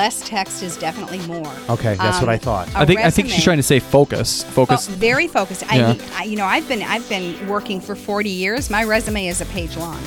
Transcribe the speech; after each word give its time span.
less 0.00 0.26
text 0.26 0.62
is 0.62 0.78
definitely 0.78 1.18
more. 1.26 1.52
Okay, 1.68 1.94
that's 1.94 2.20
what 2.20 2.30
I 2.30 2.34
Um, 2.34 2.40
thought. 2.40 2.68
a 2.74 2.78
I 2.78 2.86
think 2.86 3.00
I 3.00 3.10
think 3.10 3.28
she's 3.28 3.44
trying 3.44 3.58
to 3.58 3.62
say 3.62 3.80
focus. 3.80 4.42
Focus. 4.44 4.86
Fo- 4.88 4.94
very 4.94 5.26
focused. 5.28 5.62
Yeah. 5.70 5.94
I, 6.14 6.20
I, 6.20 6.22
you 6.24 6.36
know, 6.36 6.46
I've 6.46 6.66
been 6.66 6.82
I've 6.82 7.06
been 7.10 7.46
working 7.46 7.82
for 7.82 7.94
40 7.94 8.30
years. 8.30 8.70
My 8.70 8.82
resume 8.84 9.26
is 9.26 9.42
a 9.42 9.46
page 9.46 9.76
long. 9.76 10.00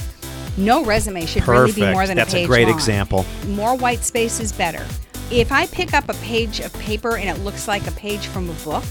No 0.58 0.84
resume 0.84 1.28
should 1.28 1.48
really 1.48 1.72
be 1.74 1.86
more 1.92 2.08
than 2.08 2.18
That's 2.18 2.34
a 2.34 2.38
page 2.38 2.46
a 2.46 2.48
great 2.48 2.68
long. 2.68 2.76
example. 2.76 3.24
More 3.50 3.76
white 3.76 4.04
space 4.04 4.40
is 4.40 4.52
better. 4.52 4.84
If 5.30 5.52
I 5.52 5.68
pick 5.68 5.94
up 5.94 6.10
a 6.10 6.14
page 6.16 6.60
of 6.60 6.74
paper 6.80 7.18
and 7.18 7.30
it 7.30 7.44
looks 7.44 7.68
like 7.68 7.86
a 7.88 7.92
page 7.92 8.26
from 8.28 8.50
a 8.50 8.54
book, 8.64 8.84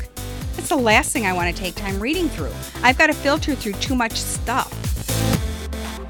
that's 0.54 0.68
the 0.68 0.76
last 0.76 1.12
thing 1.12 1.26
I 1.26 1.32
want 1.32 1.54
to 1.54 1.60
take 1.62 1.74
time 1.74 1.98
reading 1.98 2.28
through. 2.28 2.54
I've 2.84 2.96
got 2.98 3.08
to 3.08 3.12
filter 3.12 3.56
through 3.56 3.74
too 3.74 3.96
much 3.96 4.14
stuff. 4.20 4.70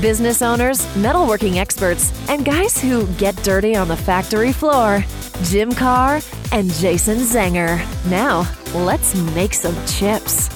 business 0.00 0.42
owners, 0.42 0.80
metalworking 0.94 1.56
experts, 1.56 2.12
and 2.28 2.44
guys 2.44 2.80
who 2.80 3.06
get 3.14 3.36
dirty 3.42 3.76
on 3.76 3.88
the 3.88 3.96
factory 3.96 4.52
floor. 4.52 5.04
Jim 5.44 5.72
Carr 5.72 6.20
and 6.52 6.70
Jason 6.74 7.18
Zenger. 7.18 7.78
Now, 8.10 8.50
let's 8.74 9.14
make 9.34 9.54
some 9.54 9.74
chips. 9.86 10.48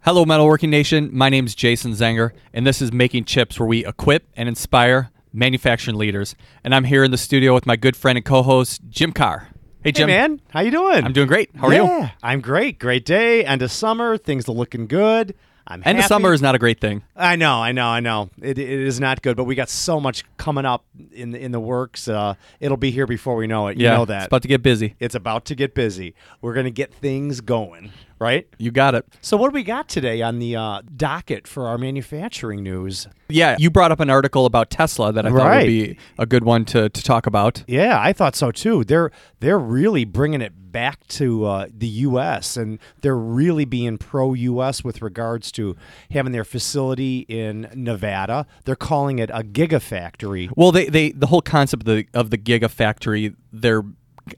Hello, 0.00 0.24
Metalworking 0.24 0.68
Nation. 0.68 1.10
My 1.12 1.28
name 1.28 1.46
is 1.46 1.54
Jason 1.56 1.90
Zenger, 1.90 2.30
and 2.52 2.64
this 2.64 2.80
is 2.80 2.92
Making 2.92 3.24
Chips, 3.24 3.58
where 3.58 3.66
we 3.66 3.84
equip 3.84 4.28
and 4.36 4.48
inspire 4.48 5.10
manufacturing 5.32 5.96
leaders. 5.96 6.36
And 6.62 6.72
I'm 6.72 6.84
here 6.84 7.02
in 7.02 7.10
the 7.10 7.18
studio 7.18 7.54
with 7.54 7.66
my 7.66 7.74
good 7.74 7.96
friend 7.96 8.16
and 8.16 8.24
co-host 8.24 8.82
Jim 8.88 9.12
Carr. 9.12 9.48
Hey, 9.82 9.90
Hey 9.90 9.92
Jim. 9.92 10.06
man, 10.08 10.40
how 10.50 10.60
you 10.60 10.70
doing? 10.70 11.04
I'm 11.04 11.12
doing 11.12 11.28
great. 11.28 11.50
How 11.54 11.68
are 11.68 11.72
yeah, 11.72 12.00
you? 12.02 12.10
I'm 12.22 12.40
great. 12.40 12.78
Great 12.78 13.04
day. 13.04 13.44
End 13.44 13.62
of 13.62 13.70
summer. 13.70 14.16
Things 14.18 14.48
are 14.48 14.52
looking 14.52 14.86
good. 14.86 15.34
I'm 15.68 15.80
happy. 15.80 15.90
End 15.90 15.98
of 15.98 16.04
summer 16.06 16.32
is 16.32 16.40
not 16.42 16.54
a 16.54 16.58
great 16.58 16.80
thing. 16.80 17.02
I 17.16 17.34
know, 17.36 17.60
I 17.60 17.72
know, 17.72 17.86
I 17.88 17.98
know. 18.00 18.30
It, 18.40 18.56
it 18.58 18.68
is 18.68 19.00
not 19.00 19.22
good, 19.22 19.36
but 19.36 19.44
we 19.44 19.54
got 19.56 19.68
so 19.68 19.98
much 20.00 20.24
coming 20.36 20.64
up 20.64 20.84
in 21.12 21.32
the, 21.32 21.40
in 21.40 21.50
the 21.52 21.58
works. 21.60 22.06
Uh, 22.08 22.34
it'll 22.60 22.76
be 22.76 22.90
here 22.92 23.06
before 23.06 23.34
we 23.36 23.46
know 23.48 23.66
it. 23.66 23.76
You 23.76 23.84
yeah, 23.84 23.96
know 23.96 24.02
it's 24.02 24.08
that. 24.10 24.26
about 24.28 24.42
to 24.42 24.48
get 24.48 24.62
busy. 24.62 24.94
it's 25.00 25.14
about 25.16 25.44
to 25.46 25.54
get 25.56 25.74
busy. 25.74 26.14
We're 26.40 26.54
going 26.54 26.66
to 26.66 26.70
get 26.70 26.94
things 26.94 27.40
going, 27.40 27.90
right? 28.18 28.46
You 28.58 28.70
got 28.70 28.94
it. 28.94 29.04
So, 29.20 29.36
what 29.36 29.50
do 29.50 29.54
we 29.54 29.62
got 29.62 29.88
today 29.88 30.22
on 30.22 30.38
the 30.38 30.56
uh, 30.56 30.82
docket 30.96 31.46
for 31.46 31.66
our 31.66 31.78
manufacturing 31.78 32.62
news? 32.62 33.08
Yeah, 33.28 33.56
you 33.58 33.70
brought 33.70 33.90
up 33.90 33.98
an 34.00 34.08
article 34.10 34.46
about 34.46 34.70
Tesla 34.70 35.12
that 35.12 35.26
I 35.26 35.30
thought 35.30 35.36
Right. 35.36 35.58
would 35.62 35.66
be 35.66 35.98
a 36.18 36.26
good 36.26 36.44
one 36.44 36.64
to, 36.66 36.88
to 36.88 37.02
talk 37.02 37.26
about. 37.26 37.64
Yeah, 37.66 37.98
I 38.00 38.12
thought 38.12 38.36
so 38.36 38.50
too. 38.52 38.84
They're 38.84 39.10
they're 39.40 39.58
really 39.58 40.04
bringing 40.04 40.40
it 40.40 40.52
back 40.70 41.06
to 41.08 41.44
uh, 41.46 41.66
the 41.74 41.86
U.S. 41.88 42.56
and 42.56 42.78
they're 43.00 43.16
really 43.16 43.64
being 43.64 43.96
pro-U.S. 43.98 44.84
with 44.84 45.00
regards 45.02 45.50
to 45.52 45.74
having 46.10 46.32
their 46.32 46.44
facility 46.44 47.20
in 47.28 47.68
Nevada. 47.74 48.46
They're 48.64 48.76
calling 48.76 49.18
it 49.18 49.30
a 49.32 49.42
gigafactory. 49.42 50.50
Well, 50.54 50.70
they, 50.72 50.86
they 50.86 51.10
the 51.12 51.26
whole 51.28 51.42
concept 51.42 51.82
of 51.88 51.94
the 51.96 52.06
of 52.14 52.30
the 52.30 52.38
gigafactory, 52.38 53.34
they're 53.52 53.82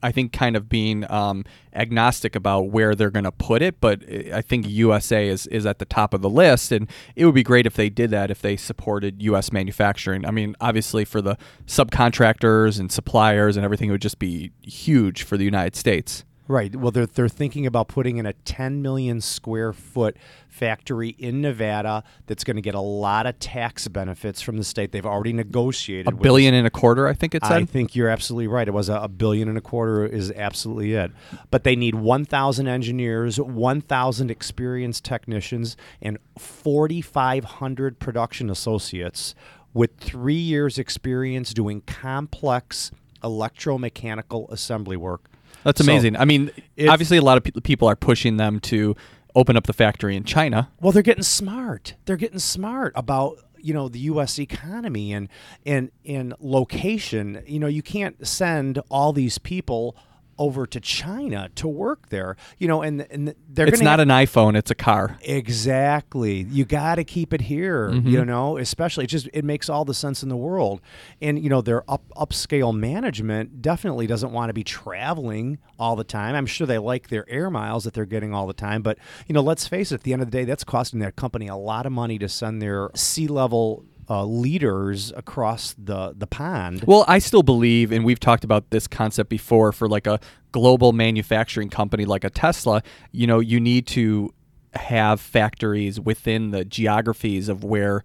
I 0.02 0.12
think 0.12 0.32
kind 0.32 0.56
of 0.56 0.68
being 0.68 1.10
um, 1.10 1.44
agnostic 1.74 2.36
about 2.36 2.70
where 2.70 2.94
they're 2.94 3.10
going 3.10 3.24
to 3.24 3.32
put 3.32 3.62
it, 3.62 3.80
but 3.80 4.02
I 4.32 4.42
think 4.42 4.68
USA 4.68 5.28
is 5.28 5.46
is 5.46 5.66
at 5.66 5.78
the 5.78 5.84
top 5.84 6.14
of 6.14 6.22
the 6.22 6.30
list, 6.30 6.72
and 6.72 6.88
it 7.16 7.24
would 7.24 7.34
be 7.34 7.42
great 7.42 7.66
if 7.66 7.74
they 7.74 7.88
did 7.88 8.10
that 8.10 8.30
if 8.30 8.42
they 8.42 8.56
supported 8.56 9.22
U.S. 9.22 9.52
manufacturing. 9.52 10.26
I 10.26 10.30
mean, 10.30 10.56
obviously 10.60 11.04
for 11.04 11.22
the 11.22 11.36
subcontractors 11.66 12.78
and 12.78 12.92
suppliers 12.92 13.56
and 13.56 13.64
everything, 13.64 13.88
it 13.88 13.92
would 13.92 14.02
just 14.02 14.18
be 14.18 14.52
huge 14.62 15.22
for 15.22 15.36
the 15.36 15.44
United 15.44 15.76
States. 15.76 16.24
Right. 16.48 16.74
Well, 16.74 16.90
they're 16.90 17.04
they're 17.04 17.28
thinking 17.28 17.66
about 17.66 17.88
putting 17.88 18.16
in 18.16 18.24
a 18.24 18.32
10 18.32 18.80
million 18.80 19.20
square 19.20 19.74
foot 19.74 20.16
factory 20.48 21.10
in 21.18 21.42
Nevada 21.42 22.02
that's 22.26 22.42
going 22.42 22.56
to 22.56 22.62
get 22.62 22.74
a 22.74 22.80
lot 22.80 23.26
of 23.26 23.38
tax 23.38 23.86
benefits 23.86 24.40
from 24.40 24.56
the 24.56 24.64
state. 24.64 24.90
They've 24.90 25.04
already 25.04 25.34
negotiated 25.34 26.06
A 26.06 26.16
with 26.16 26.22
billion 26.22 26.54
and 26.54 26.66
a 26.66 26.70
quarter, 26.70 27.06
I 27.06 27.12
think 27.12 27.34
it 27.34 27.44
said. 27.44 27.52
I 27.52 27.64
think 27.66 27.94
you're 27.94 28.08
absolutely 28.08 28.46
right. 28.46 28.66
It 28.66 28.72
was 28.72 28.88
a, 28.88 28.94
a 28.94 29.08
billion 29.08 29.48
and 29.50 29.58
a 29.58 29.60
quarter 29.60 30.06
is 30.06 30.32
absolutely 30.32 30.94
it. 30.94 31.12
But 31.50 31.64
they 31.64 31.76
need 31.76 31.94
1,000 31.94 32.66
engineers, 32.66 33.38
1,000 33.38 34.30
experienced 34.30 35.04
technicians, 35.04 35.76
and 36.00 36.16
4,500 36.38 37.98
production 37.98 38.48
associates 38.48 39.34
with 39.74 39.98
three 39.98 40.34
years 40.34 40.78
experience 40.78 41.52
doing 41.52 41.82
complex 41.82 42.90
electromechanical 43.22 44.50
assembly 44.50 44.96
work. 44.96 45.28
That's 45.68 45.84
So, 45.84 45.92
amazing. 45.92 46.16
I 46.16 46.24
mean, 46.24 46.50
obviously 46.88 47.18
a 47.18 47.22
lot 47.22 47.36
of 47.36 47.44
pe- 47.44 47.60
people 47.60 47.86
are 47.88 47.94
pushing 47.96 48.38
them 48.38 48.58
to 48.60 48.96
open 49.34 49.54
up 49.54 49.66
the 49.66 49.74
factory 49.74 50.16
in 50.16 50.24
China. 50.24 50.70
Well, 50.80 50.92
they're 50.92 51.02
getting 51.02 51.22
smart. 51.22 51.94
They're 52.06 52.16
getting 52.16 52.38
smart 52.38 52.92
about 52.96 53.36
you 53.60 53.74
know 53.74 53.88
the 53.88 53.98
U.S. 54.00 54.38
economy 54.38 55.12
and 55.12 55.28
and 55.66 55.90
and 56.06 56.32
location. 56.40 57.42
You 57.46 57.58
know, 57.58 57.66
you 57.66 57.82
can't 57.82 58.26
send 58.26 58.80
all 58.88 59.12
these 59.12 59.36
people 59.38 59.94
over 60.38 60.66
to 60.66 60.80
China 60.80 61.50
to 61.56 61.68
work 61.68 62.08
there. 62.08 62.36
You 62.58 62.68
know, 62.68 62.82
and 62.82 63.06
and 63.10 63.34
they're 63.48 63.66
It's 63.66 63.80
not 63.80 63.98
have- 63.98 64.08
an 64.08 64.14
iPhone; 64.14 64.56
it's 64.56 64.70
a 64.70 64.74
car. 64.74 65.18
Exactly. 65.22 66.46
You 66.50 66.64
got 66.64 66.96
to 66.96 67.04
keep 67.04 67.32
it 67.34 67.42
here, 67.42 67.90
mm-hmm. 67.90 68.08
you 68.08 68.24
know, 68.24 68.56
especially 68.56 69.04
it 69.04 69.08
just 69.08 69.28
it 69.32 69.44
makes 69.44 69.68
all 69.68 69.84
the 69.84 69.94
sense 69.94 70.22
in 70.22 70.28
the 70.28 70.36
world. 70.36 70.80
And 71.20 71.42
you 71.42 71.50
know, 71.50 71.60
their 71.60 71.88
up 71.90 72.02
upscale 72.16 72.74
management 72.74 73.60
definitely 73.62 74.06
doesn't 74.06 74.32
want 74.32 74.50
to 74.50 74.54
be 74.54 74.64
traveling 74.64 75.58
all 75.78 75.96
the 75.96 76.04
time. 76.04 76.34
I'm 76.34 76.46
sure 76.46 76.66
they 76.66 76.78
like 76.78 77.08
their 77.08 77.28
air 77.28 77.50
miles 77.50 77.84
that 77.84 77.94
they're 77.94 78.06
getting 78.06 78.34
all 78.34 78.46
the 78.46 78.52
time, 78.52 78.82
but 78.82 78.98
you 79.26 79.32
know, 79.32 79.42
let's 79.42 79.66
face 79.66 79.92
it, 79.92 79.96
at 79.96 80.02
the 80.02 80.12
end 80.12 80.22
of 80.22 80.30
the 80.30 80.36
day 80.38 80.44
that's 80.44 80.64
costing 80.64 81.00
their 81.00 81.12
company 81.12 81.48
a 81.48 81.56
lot 81.56 81.86
of 81.86 81.92
money 81.92 82.18
to 82.18 82.28
send 82.28 82.62
their 82.62 82.90
C-level 82.94 83.84
uh, 84.08 84.24
leaders 84.24 85.12
across 85.16 85.74
the 85.76 86.14
the 86.16 86.26
pond. 86.26 86.84
Well, 86.86 87.04
I 87.08 87.18
still 87.18 87.42
believe, 87.42 87.92
and 87.92 88.04
we've 88.04 88.20
talked 88.20 88.44
about 88.44 88.70
this 88.70 88.86
concept 88.86 89.28
before, 89.28 89.72
for 89.72 89.88
like 89.88 90.06
a 90.06 90.18
global 90.52 90.92
manufacturing 90.92 91.68
company 91.68 92.04
like 92.04 92.24
a 92.24 92.30
Tesla, 92.30 92.82
you 93.12 93.26
know, 93.26 93.40
you 93.40 93.60
need 93.60 93.86
to 93.88 94.32
have 94.74 95.20
factories 95.20 95.98
within 95.98 96.50
the 96.50 96.64
geographies 96.64 97.48
of 97.48 97.64
where 97.64 98.04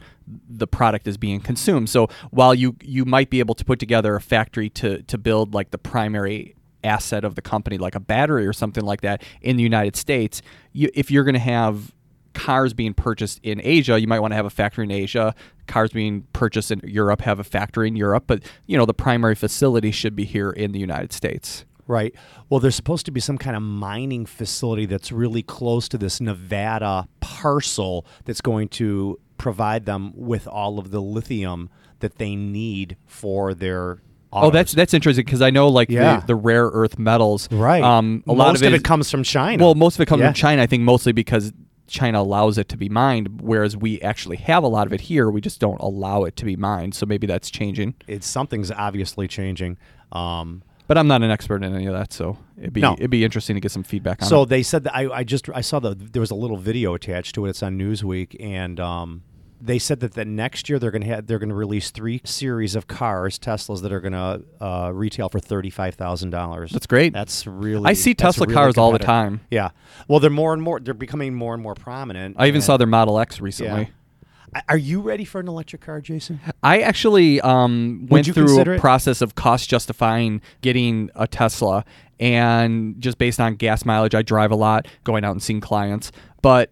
the 0.49 0.67
product 0.67 1.07
is 1.07 1.17
being 1.17 1.39
consumed. 1.39 1.89
So 1.89 2.07
while 2.31 2.53
you 2.53 2.75
you 2.81 3.05
might 3.05 3.29
be 3.29 3.39
able 3.39 3.55
to 3.55 3.65
put 3.65 3.79
together 3.79 4.15
a 4.15 4.21
factory 4.21 4.69
to 4.71 5.01
to 5.03 5.17
build 5.17 5.53
like 5.53 5.71
the 5.71 5.77
primary 5.77 6.55
asset 6.83 7.23
of 7.23 7.35
the 7.35 7.41
company 7.41 7.77
like 7.77 7.95
a 7.95 7.99
battery 7.99 8.45
or 8.45 8.51
something 8.51 8.83
like 8.83 9.01
that 9.01 9.23
in 9.41 9.55
the 9.55 9.63
United 9.63 9.95
States, 9.95 10.41
you, 10.73 10.89
if 10.93 11.09
you're 11.09 11.23
going 11.23 11.33
to 11.33 11.39
have 11.39 11.93
cars 12.33 12.73
being 12.73 12.93
purchased 12.93 13.39
in 13.43 13.61
Asia, 13.63 13.99
you 13.99 14.07
might 14.07 14.19
want 14.19 14.31
to 14.31 14.35
have 14.35 14.45
a 14.45 14.49
factory 14.49 14.83
in 14.85 14.91
Asia. 14.91 15.33
Cars 15.67 15.91
being 15.91 16.23
purchased 16.33 16.71
in 16.71 16.81
Europe 16.83 17.21
have 17.21 17.39
a 17.39 17.43
factory 17.43 17.87
in 17.87 17.95
Europe, 17.95 18.23
but 18.27 18.43
you 18.65 18.77
know 18.77 18.85
the 18.85 18.93
primary 18.93 19.35
facility 19.35 19.91
should 19.91 20.15
be 20.15 20.25
here 20.25 20.49
in 20.51 20.71
the 20.71 20.79
United 20.79 21.13
States. 21.13 21.65
Right. 21.85 22.15
Well, 22.49 22.61
there's 22.61 22.75
supposed 22.75 23.05
to 23.07 23.11
be 23.11 23.19
some 23.19 23.37
kind 23.37 23.57
of 23.57 23.61
mining 23.61 24.25
facility 24.25 24.85
that's 24.85 25.11
really 25.11 25.43
close 25.43 25.89
to 25.89 25.97
this 25.97 26.21
Nevada 26.21 27.09
parcel 27.19 28.05
that's 28.23 28.39
going 28.41 28.69
to 28.69 29.19
provide 29.37 29.85
them 29.85 30.13
with 30.15 30.47
all 30.47 30.79
of 30.79 30.91
the 30.91 31.01
lithium 31.01 31.69
that 31.99 32.17
they 32.19 32.35
need 32.35 32.95
for 33.05 33.53
their. 33.53 34.01
Oh, 34.31 34.49
that's 34.49 34.71
that's 34.71 34.93
interesting 34.95 35.25
because 35.25 35.41
I 35.41 35.49
know 35.51 35.67
like 35.67 35.89
Yeah. 35.89 36.21
the, 36.21 36.27
the 36.27 36.35
rare 36.35 36.65
earth 36.67 36.97
metals. 36.97 37.51
right. 37.51 37.83
Um, 37.83 38.23
a 38.25 38.29
most 38.29 38.37
lot 38.37 38.55
of 38.55 38.63
it, 38.63 38.67
it 38.73 38.75
is- 38.77 38.81
comes 38.81 39.11
from 39.11 39.23
China. 39.23 39.63
Well, 39.63 39.75
most 39.75 39.95
of 39.95 40.01
it 40.01 40.05
comes 40.07 40.21
Yeah. 40.21 40.27
from 40.29 40.33
China. 40.35 40.61
I 40.63 40.65
think 40.67 40.83
mostly 40.83 41.11
because 41.11 41.51
China 41.87 42.21
allows 42.21 42.57
it 42.57 42.69
to 42.69 42.77
be 42.77 42.89
mined, 42.89 43.41
whereas 43.41 43.75
we 43.77 44.01
actually 44.01 44.37
have 44.37 44.63
a 44.63 44.67
lot 44.67 44.87
of 44.87 44.93
it 44.93 45.01
here. 45.01 45.29
We 45.29 45.41
just 45.41 45.59
don't 45.59 45.79
allow 45.81 46.23
it 46.23 46.35
to 46.37 46.45
be 46.45 46.55
mined. 46.55 46.95
So 46.95 47.05
maybe 47.05 47.27
that's 47.27 47.49
changing. 47.51 47.95
it's 48.07 48.25
something's 48.27 48.71
obviously 48.71 49.27
changing. 49.27 49.77
Um, 50.11 50.63
But 50.87 50.97
I'm 50.97 51.07
not 51.07 51.23
an 51.23 51.31
expert 51.31 51.63
in 51.63 51.73
any 51.75 51.85
of 51.85 51.93
that, 51.93 52.11
so 52.13 52.37
it'd 52.57 52.73
be 52.73 52.81
No. 52.81 52.93
it'd 52.93 53.09
be 53.09 53.23
interesting 53.23 53.55
to 53.55 53.59
get 53.59 53.71
some 53.71 53.83
feedback 53.83 54.21
on 54.21 54.27
So 54.27 54.43
it. 54.43 54.49
they 54.49 54.63
said 54.63 54.83
that 54.85 54.95
I, 54.95 55.09
I 55.19 55.23
just 55.23 55.49
I 55.53 55.61
saw 55.61 55.79
the 55.79 55.93
there 55.95 56.19
was 56.19 56.31
a 56.31 56.35
little 56.35 56.57
video 56.57 56.93
attached 56.93 57.35
to 57.35 57.45
it. 57.45 57.49
It's 57.51 57.63
on 57.63 57.77
Newsweek, 57.77 58.35
and 58.39 58.79
um, 58.79 59.23
they 59.63 59.79
said 59.79 60.01
that 60.01 60.13
the 60.13 60.25
next 60.25 60.67
year 60.67 60.77
they're 60.77 60.91
going 60.91 61.03
to 61.03 61.07
have 61.07 61.27
they're 61.27 61.39
going 61.39 61.49
to 61.49 61.55
release 61.55 61.89
three 61.89 62.21
series 62.25 62.75
of 62.75 62.87
cars, 62.87 63.39
Teslas, 63.39 63.81
that 63.81 63.93
are 63.93 64.01
going 64.01 64.13
to 64.13 64.41
uh, 64.63 64.91
retail 64.93 65.29
for 65.29 65.39
thirty 65.39 65.69
five 65.69 65.95
thousand 65.95 66.31
dollars. 66.31 66.71
That's 66.71 66.87
great. 66.87 67.13
That's 67.13 67.47
really 67.47 67.89
I 67.89 67.93
see 67.93 68.13
Tesla 68.13 68.45
really 68.45 68.55
cars 68.55 68.77
all 68.77 68.91
the 68.91 68.99
time. 68.99 69.41
Yeah. 69.49 69.69
Well, 70.07 70.19
they're 70.19 70.29
more 70.29 70.53
and 70.53 70.61
more 70.61 70.79
they're 70.79 70.93
becoming 70.93 71.33
more 71.33 71.53
and 71.53 71.63
more 71.63 71.75
prominent. 71.75 72.35
I 72.37 72.47
even 72.47 72.57
and 72.57 72.63
saw 72.63 72.77
their 72.77 72.87
Model 72.87 73.19
X 73.19 73.39
recently. 73.39 73.91
Are 74.69 74.77
you 74.77 75.01
ready 75.01 75.25
for 75.25 75.39
an 75.39 75.47
electric 75.47 75.81
car, 75.81 75.99
Jason? 75.99 76.39
I 76.61 76.81
actually 76.81 77.41
um, 77.41 78.05
went 78.09 78.27
through 78.27 78.59
a 78.59 78.79
process 78.79 79.21
of 79.21 79.33
cost 79.33 79.67
justifying 79.67 80.41
getting 80.61 81.09
a 81.15 81.25
Tesla, 81.25 81.85
and 82.19 83.01
just 83.01 83.17
based 83.17 83.39
on 83.39 83.55
gas 83.55 83.83
mileage, 83.83 84.13
I 84.13 84.21
drive 84.21 84.51
a 84.51 84.55
lot, 84.55 84.87
going 85.03 85.23
out 85.23 85.31
and 85.31 85.41
seeing 85.41 85.59
clients. 85.59 86.11
But 86.43 86.69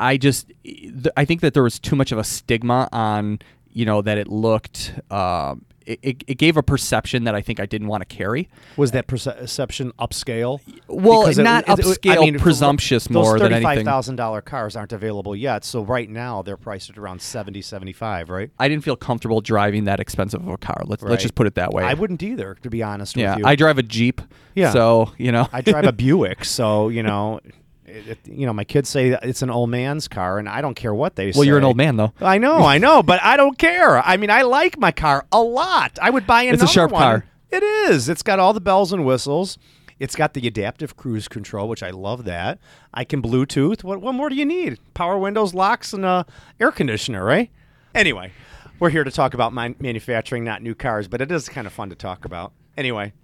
I 0.00 0.16
just, 0.16 0.50
th- 0.64 1.06
I 1.16 1.24
think 1.24 1.40
that 1.40 1.54
there 1.54 1.62
was 1.62 1.78
too 1.78 1.96
much 1.96 2.12
of 2.12 2.18
a 2.18 2.24
stigma 2.24 2.88
on, 2.92 3.38
you 3.72 3.84
know, 3.84 4.02
that 4.02 4.18
it 4.18 4.28
looked. 4.28 4.92
Um, 5.10 5.64
it, 5.86 6.24
it, 6.26 6.34
gave 6.38 6.56
a 6.56 6.64
perception 6.64 7.22
that 7.24 7.36
I 7.36 7.40
think 7.42 7.60
I 7.60 7.66
didn't 7.66 7.86
want 7.86 8.00
to 8.00 8.12
carry. 8.12 8.48
Was 8.76 8.90
that 8.90 9.06
perception 9.06 9.92
upscale? 10.00 10.58
Well, 10.88 11.22
Because 11.22 11.38
it- 11.38 11.44
not 11.44 11.62
it- 11.68 11.78
it- 11.78 11.84
upscale, 11.84 12.40
presumptious 12.40 13.08
more 13.08 13.38
than 13.38 13.52
Those 13.52 13.62
anything. 13.64 13.84
thousand 13.84 14.16
dollar 14.16 14.40
cars 14.40 14.74
aren't 14.74 14.92
available 14.92 15.36
yet. 15.36 15.64
So 15.64 15.84
right 15.84 16.10
now 16.10 16.42
they're 16.42 16.56
priced 16.56 16.90
at 16.90 16.98
around 16.98 17.22
70, 17.22 17.62
75, 17.62 18.30
right? 18.30 18.50
I 18.58 18.66
didn't 18.66 18.82
feel 18.82 18.96
comfortable 18.96 19.40
driving 19.40 19.84
that 19.84 20.00
expensive 20.00 20.40
of 20.42 20.48
a 20.48 20.58
car. 20.58 20.82
Let's 20.84 21.04
Right. 21.04 21.10
let's 21.10 21.22
just 21.22 21.36
put 21.36 21.46
it 21.46 21.54
that 21.54 21.72
way. 21.72 21.84
I 21.84 21.94
wouldn't 21.94 22.20
either, 22.20 22.56
to 22.62 22.68
be 22.68 22.82
honest 22.82 23.16
yeah, 23.16 23.36
with 23.36 23.44
you. 23.44 23.46
I 23.46 23.54
drive 23.54 23.78
a 23.78 23.84
Jeep. 23.84 24.20
Yeah. 24.56 24.72
So 24.72 25.12
you 25.18 25.30
know, 25.30 25.48
I 25.52 25.60
drive 25.60 25.84
a 25.84 25.92
Buick, 26.02 26.44
so 26.44 26.88
you 26.88 27.04
know, 27.04 27.38
it, 27.86 28.08
it- 28.08 28.18
you 28.28 28.46
know, 28.46 28.52
my 28.52 28.64
kids 28.64 28.88
say 28.88 29.10
it's 29.22 29.42
an 29.42 29.50
old 29.50 29.70
man's 29.70 30.08
car, 30.08 30.38
and 30.38 30.48
I 30.48 30.60
don't 30.60 30.74
care 30.74 30.94
what 30.94 31.16
they 31.16 31.32
say. 31.32 31.38
well, 31.38 31.44
you're 31.46 31.58
an 31.58 31.64
old 31.64 31.76
man 31.76 31.96
though. 31.96 32.12
I 32.20 32.38
know, 32.38 32.58
I 32.58 32.78
know, 32.78 33.02
but 33.02 33.22
I 33.22 33.36
don't 33.36 33.56
care. 33.58 33.98
I 33.98 34.16
mean, 34.16 34.30
I 34.30 34.42
like 34.42 34.78
my 34.78 34.92
car 34.92 35.26
a 35.32 35.40
lot. 35.40 35.98
I 36.02 36.10
would 36.10 36.26
buy 36.26 36.42
another 36.42 36.64
It's 36.64 36.70
a 36.70 36.74
sharp 36.74 36.90
one. 36.92 37.00
car. 37.02 37.24
It 37.50 37.62
is. 37.62 38.08
It's 38.08 38.22
got 38.22 38.38
all 38.40 38.52
the 38.52 38.60
bells 38.60 38.92
and 38.92 39.04
whistles. 39.06 39.56
It's 39.98 40.14
got 40.16 40.34
the 40.34 40.46
adaptive 40.46 40.96
cruise 40.96 41.26
control, 41.28 41.68
which 41.68 41.82
I 41.82 41.90
love 41.90 42.24
that. 42.24 42.58
I 42.92 43.04
can 43.04 43.22
Bluetooth. 43.22 43.82
What, 43.82 44.00
what 44.02 44.14
more 44.14 44.28
do 44.28 44.34
you 44.34 44.44
need? 44.44 44.78
Power 44.92 45.16
windows, 45.16 45.54
locks, 45.54 45.92
and 45.94 46.04
a 46.04 46.26
air 46.60 46.70
conditioner, 46.70 47.24
right? 47.24 47.50
Anyway, 47.94 48.32
we're 48.78 48.90
here 48.90 49.04
to 49.04 49.10
talk 49.10 49.32
about 49.32 49.54
man- 49.54 49.76
manufacturing, 49.78 50.44
not 50.44 50.60
new 50.60 50.74
cars, 50.74 51.08
but 51.08 51.22
it 51.22 51.32
is 51.32 51.48
kind 51.48 51.66
of 51.66 51.72
fun 51.72 51.88
to 51.88 51.94
talk 51.96 52.26
about. 52.26 52.52
Anyway, 52.76 53.14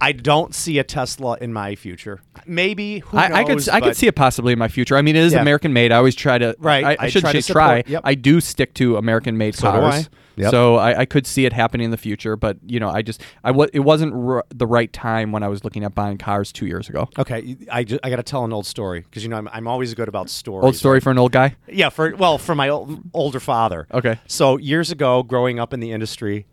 I 0.00 0.12
don't 0.12 0.54
see 0.54 0.78
a 0.78 0.84
Tesla 0.84 1.36
in 1.40 1.52
my 1.52 1.74
future. 1.74 2.20
Maybe 2.46 3.00
who 3.00 3.16
I, 3.18 3.40
I 3.40 3.44
could 3.44 3.52
knows, 3.56 3.68
I 3.68 3.80
could 3.80 3.96
see 3.96 4.06
it 4.06 4.14
possibly 4.16 4.52
in 4.52 4.58
my 4.58 4.68
future. 4.68 4.96
I 4.96 5.02
mean, 5.02 5.16
it 5.16 5.24
is 5.24 5.32
Yeah. 5.32 5.42
American 5.42 5.72
made. 5.72 5.92
I 5.92 5.96
always 5.96 6.14
try 6.14 6.38
to 6.38 6.54
Right. 6.58 6.84
I, 6.84 6.90
I, 6.92 6.96
I 7.00 7.08
should 7.08 7.20
try 7.22 7.32
to 7.32 7.42
say 7.42 7.52
try. 7.52 7.82
yep. 7.86 8.02
I 8.04 8.14
do 8.14 8.40
stick 8.40 8.74
to 8.74 8.96
American 8.96 9.36
made 9.36 9.54
So 9.54 9.70
do 9.72 9.78
cars. 9.78 10.06
I. 10.06 10.08
Yep. 10.36 10.50
So 10.52 10.76
I, 10.76 11.00
I 11.00 11.04
could 11.04 11.26
see 11.26 11.44
it 11.44 11.52
happening 11.52 11.84
in 11.84 11.90
the 11.90 11.98
future, 11.98 12.34
but 12.34 12.56
you 12.66 12.80
know, 12.80 12.88
I 12.88 13.02
just 13.02 13.20
I 13.44 13.50
it 13.74 13.80
wasn't 13.80 14.14
r- 14.14 14.44
the 14.48 14.66
right 14.66 14.90
time 14.90 15.32
when 15.32 15.42
I 15.42 15.48
was 15.48 15.64
looking 15.64 15.84
at 15.84 15.94
buying 15.94 16.16
cars 16.16 16.50
two 16.50 16.66
years 16.66 16.88
ago. 16.88 17.10
Okay, 17.18 17.58
I, 17.70 17.84
ju- 17.84 17.98
I 18.02 18.08
got 18.08 18.16
to 18.16 18.22
tell 18.22 18.44
an 18.44 18.52
old 18.52 18.64
story 18.64 19.00
because 19.00 19.22
you 19.22 19.28
know 19.28 19.36
I'm, 19.36 19.48
I'm 19.52 19.66
always 19.66 19.92
good 19.92 20.08
about 20.08 20.30
stories. 20.30 20.64
Old 20.64 20.76
story 20.76 21.00
for 21.00 21.10
an 21.10 21.18
old 21.18 21.32
guy. 21.32 21.56
Yeah, 21.68 21.90
for 21.90 22.16
well, 22.16 22.38
for 22.38 22.54
my 22.54 22.70
ol- 22.70 23.00
older 23.12 23.40
father. 23.40 23.86
Okay. 23.92 24.18
So 24.28 24.56
years 24.56 24.90
ago, 24.90 25.22
growing 25.22 25.58
up 25.60 25.74
in 25.74 25.80
the 25.80 25.92
industry, 25.92 26.46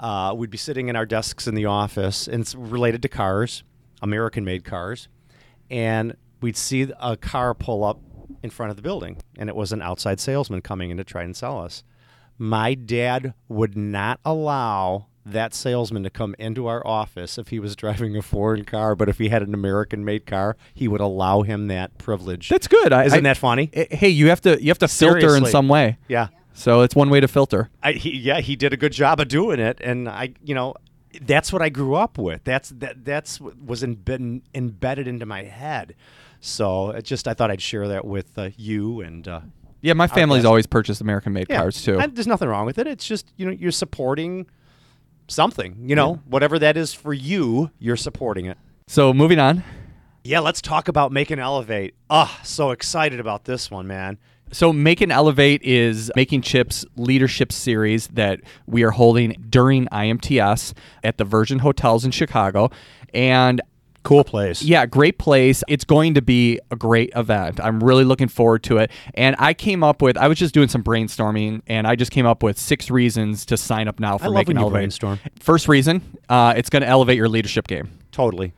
uh, 0.00 0.32
we'd 0.36 0.50
be 0.50 0.58
sitting 0.58 0.88
in 0.88 0.96
our 0.96 1.06
desks 1.06 1.46
in 1.46 1.54
the 1.54 1.66
office, 1.66 2.26
and 2.28 2.40
it's 2.42 2.54
related 2.54 3.02
to 3.02 3.08
cars, 3.08 3.62
American-made 4.02 4.64
cars, 4.64 5.08
and 5.70 6.16
we'd 6.40 6.56
see 6.56 6.90
a 7.00 7.16
car 7.16 7.54
pull 7.54 7.84
up 7.84 8.00
in 8.42 8.50
front 8.50 8.70
of 8.70 8.76
the 8.76 8.82
building, 8.82 9.18
and 9.38 9.48
it 9.48 9.56
was 9.56 9.72
an 9.72 9.82
outside 9.82 10.20
salesman 10.20 10.60
coming 10.60 10.90
in 10.90 10.96
to 10.96 11.04
try 11.04 11.22
and 11.22 11.36
sell 11.36 11.58
us. 11.60 11.82
My 12.38 12.74
dad 12.74 13.34
would 13.48 13.76
not 13.76 14.20
allow 14.24 15.06
that 15.26 15.52
salesman 15.52 16.04
to 16.04 16.10
come 16.10 16.34
into 16.38 16.66
our 16.68 16.86
office 16.86 17.36
if 17.36 17.48
he 17.48 17.58
was 17.58 17.74
driving 17.76 18.16
a 18.16 18.22
foreign 18.22 18.64
car, 18.64 18.94
but 18.94 19.08
if 19.08 19.18
he 19.18 19.28
had 19.28 19.42
an 19.42 19.52
American-made 19.52 20.24
car, 20.24 20.56
he 20.72 20.86
would 20.88 21.00
allow 21.00 21.42
him 21.42 21.66
that 21.66 21.98
privilege. 21.98 22.48
That's 22.48 22.68
good. 22.68 22.92
I, 22.92 23.04
Isn't 23.04 23.18
I- 23.26 23.30
that 23.30 23.36
funny? 23.36 23.68
eh, 23.72 23.86
Hey, 23.90 24.08
you 24.08 24.28
have 24.28 24.40
to 24.42 24.62
you 24.62 24.68
have 24.68 24.78
to 24.78 24.88
filter 24.88 25.36
in 25.36 25.44
some 25.46 25.68
way. 25.68 25.98
Yeah. 26.08 26.28
So 26.58 26.80
it's 26.80 26.96
one 26.96 27.08
way 27.08 27.20
to 27.20 27.28
filter. 27.28 27.70
I, 27.84 27.92
he, 27.92 28.16
yeah, 28.18 28.40
he 28.40 28.56
did 28.56 28.72
a 28.72 28.76
good 28.76 28.90
job 28.92 29.20
of 29.20 29.28
doing 29.28 29.60
it, 29.60 29.78
and 29.80 30.08
I, 30.08 30.34
you 30.42 30.56
know, 30.56 30.74
that's 31.22 31.52
what 31.52 31.62
I 31.62 31.68
grew 31.68 31.94
up 31.94 32.18
with. 32.18 32.42
That's 32.42 32.70
that 32.70 33.04
that's 33.04 33.40
was 33.40 33.84
embedded 33.84 34.42
embedded 34.52 35.06
into 35.06 35.24
my 35.24 35.44
head. 35.44 35.94
So 36.40 36.90
it 36.90 37.04
just 37.04 37.28
I 37.28 37.34
thought 37.34 37.52
I'd 37.52 37.62
share 37.62 37.86
that 37.86 38.04
with 38.04 38.36
uh, 38.36 38.50
you 38.56 39.00
and 39.02 39.26
uh, 39.28 39.40
Yeah, 39.82 39.92
my 39.92 40.08
family's 40.08 40.44
always 40.44 40.66
purchased 40.66 41.00
American 41.00 41.32
made 41.32 41.46
yeah, 41.48 41.58
cars 41.58 41.80
too. 41.82 41.98
and 41.98 42.16
there's 42.16 42.26
nothing 42.26 42.48
wrong 42.48 42.66
with 42.66 42.78
it. 42.78 42.88
It's 42.88 43.06
just 43.06 43.32
you 43.36 43.46
know 43.46 43.52
you're 43.52 43.70
supporting 43.70 44.46
something. 45.28 45.88
You 45.88 45.94
know, 45.94 46.20
whatever 46.26 46.58
that 46.58 46.76
is 46.76 46.92
for 46.92 47.14
you, 47.14 47.70
you're 47.78 47.96
supporting 47.96 48.46
it. 48.46 48.58
so 48.88 49.14
moving 49.14 49.38
on. 49.38 49.62
Yeah, 50.24 50.40
let's 50.40 50.60
talk 50.60 50.88
about 50.88 51.12
make 51.12 51.30
and 51.30 51.40
elevate. 51.40 51.94
Ah, 52.10 52.40
so 52.42 52.72
excited 52.72 53.20
about 53.20 53.44
this 53.44 53.70
one, 53.70 53.86
man. 53.86 54.18
So, 54.50 54.72
Make 54.72 55.00
and 55.00 55.12
Elevate 55.12 55.62
is 55.62 56.10
Making 56.16 56.42
Chips 56.42 56.84
leadership 56.96 57.52
series 57.52 58.08
that 58.08 58.40
we 58.66 58.82
are 58.82 58.90
holding 58.90 59.44
during 59.50 59.86
IMTS 59.86 60.72
at 61.04 61.18
the 61.18 61.24
Virgin 61.24 61.58
Hotels 61.60 62.04
in 62.04 62.10
Chicago. 62.10 62.70
And 63.12 63.60
Cool 64.04 64.24
place. 64.24 64.62
yeah, 64.62 64.86
great 64.86 65.18
place. 65.18 65.62
It's 65.68 65.84
going 65.84 66.14
to 66.14 66.22
be 66.22 66.60
a 66.70 66.76
great 66.76 67.10
event. 67.14 67.60
I'm 67.62 67.82
really 67.82 68.04
looking 68.04 68.28
forward 68.28 68.62
to 68.64 68.78
it. 68.78 68.90
And 69.14 69.36
I 69.38 69.52
came 69.52 69.84
up 69.84 70.00
with, 70.00 70.16
I 70.16 70.28
was 70.28 70.38
just 70.38 70.54
doing 70.54 70.68
some 70.68 70.82
brainstorming, 70.82 71.60
and 71.66 71.86
I 71.86 71.94
just 71.94 72.10
came 72.10 72.24
up 72.24 72.42
with 72.42 72.58
six 72.58 72.90
reasons 72.90 73.44
to 73.46 73.56
sign 73.58 73.86
up 73.86 74.00
now 74.00 74.16
for 74.16 74.24
I 74.24 74.28
love 74.28 74.34
Make 74.36 74.48
when 74.48 74.58
Elevate. 74.58 74.72
brainstorm. 74.72 75.18
First 75.40 75.68
reason, 75.68 76.00
uh, 76.30 76.54
it's 76.56 76.70
going 76.70 76.82
to 76.82 76.88
elevate 76.88 77.16
your 77.16 77.28
leadership 77.28 77.66
game 77.66 77.90
Totally. 78.10 78.54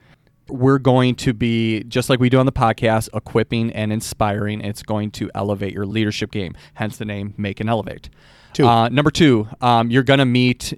We're 0.51 0.79
going 0.79 1.15
to 1.15 1.33
be 1.33 1.83
just 1.83 2.09
like 2.09 2.19
we 2.19 2.29
do 2.29 2.39
on 2.39 2.45
the 2.45 2.51
podcast 2.51 3.09
equipping 3.15 3.71
and 3.71 3.91
inspiring 3.91 4.61
it's 4.61 4.83
going 4.83 5.09
to 5.11 5.29
elevate 5.33 5.73
your 5.73 5.85
leadership 5.85 6.31
game 6.31 6.55
hence 6.75 6.97
the 6.97 7.05
name 7.05 7.33
make 7.37 7.59
and 7.59 7.69
elevate 7.69 8.09
Two. 8.53 8.67
Uh, 8.67 8.89
number 8.89 9.11
two 9.11 9.47
um, 9.61 9.89
you're 9.89 10.03
going 10.03 10.19
to 10.19 10.25
meet 10.25 10.73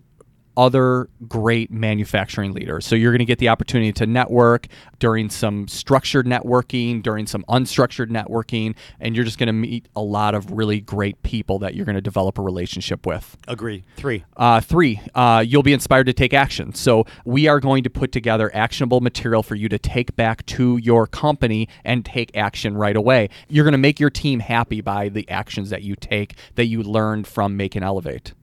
other 0.57 1.09
great 1.27 1.71
manufacturing 1.71 2.53
leaders 2.53 2.85
so 2.85 2.95
you're 2.95 3.11
going 3.11 3.19
to 3.19 3.25
get 3.25 3.39
the 3.39 3.49
opportunity 3.49 3.91
to 3.91 4.05
network 4.05 4.67
during 4.99 5.29
some 5.29 5.67
structured 5.67 6.25
networking 6.25 7.01
during 7.01 7.25
some 7.27 7.43
unstructured 7.49 8.09
networking 8.09 8.75
and 8.99 9.15
you're 9.15 9.25
just 9.25 9.37
going 9.37 9.47
to 9.47 9.53
meet 9.53 9.87
a 9.95 10.01
lot 10.01 10.35
of 10.35 10.51
really 10.51 10.79
great 10.79 11.21
people 11.23 11.59
that 11.59 11.75
you're 11.75 11.85
going 11.85 11.95
to 11.95 12.01
develop 12.01 12.37
a 12.37 12.41
relationship 12.41 13.05
with 13.05 13.37
Agree. 13.47 13.83
Three. 13.97 14.23
uh, 14.37 14.61
three, 14.61 15.01
uh, 15.15 15.43
you'll 15.45 15.63
be 15.63 15.73
inspired 15.73 16.05
to 16.05 16.13
take 16.13 16.33
action. 16.33 16.73
So, 16.73 17.05
we 17.25 17.47
are 17.47 17.59
going 17.59 17.83
to 17.83 17.89
put 17.89 18.11
together 18.11 18.51
actionable 18.53 19.01
material 19.01 19.43
for 19.43 19.55
you 19.55 19.69
to 19.69 19.79
take 19.79 20.15
back 20.15 20.45
to 20.47 20.77
your 20.77 21.07
company 21.07 21.67
and 21.83 22.05
take 22.05 22.35
action 22.35 22.75
right 22.77 22.95
away. 22.95 23.29
You're 23.49 23.65
going 23.65 23.73
to 23.73 23.77
make 23.77 23.99
your 23.99 24.09
team 24.09 24.39
happy 24.39 24.81
by 24.81 25.09
the 25.09 25.29
actions 25.29 25.69
that 25.69 25.83
you 25.83 25.95
take 25.95 26.35
that 26.55 26.65
you 26.65 26.83
learned 26.83 27.27
from 27.27 27.57
Make 27.57 27.75
and 27.75 27.83
Elevate. 27.83 28.33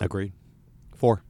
Agree. 0.00 0.32
Four. 0.94 1.22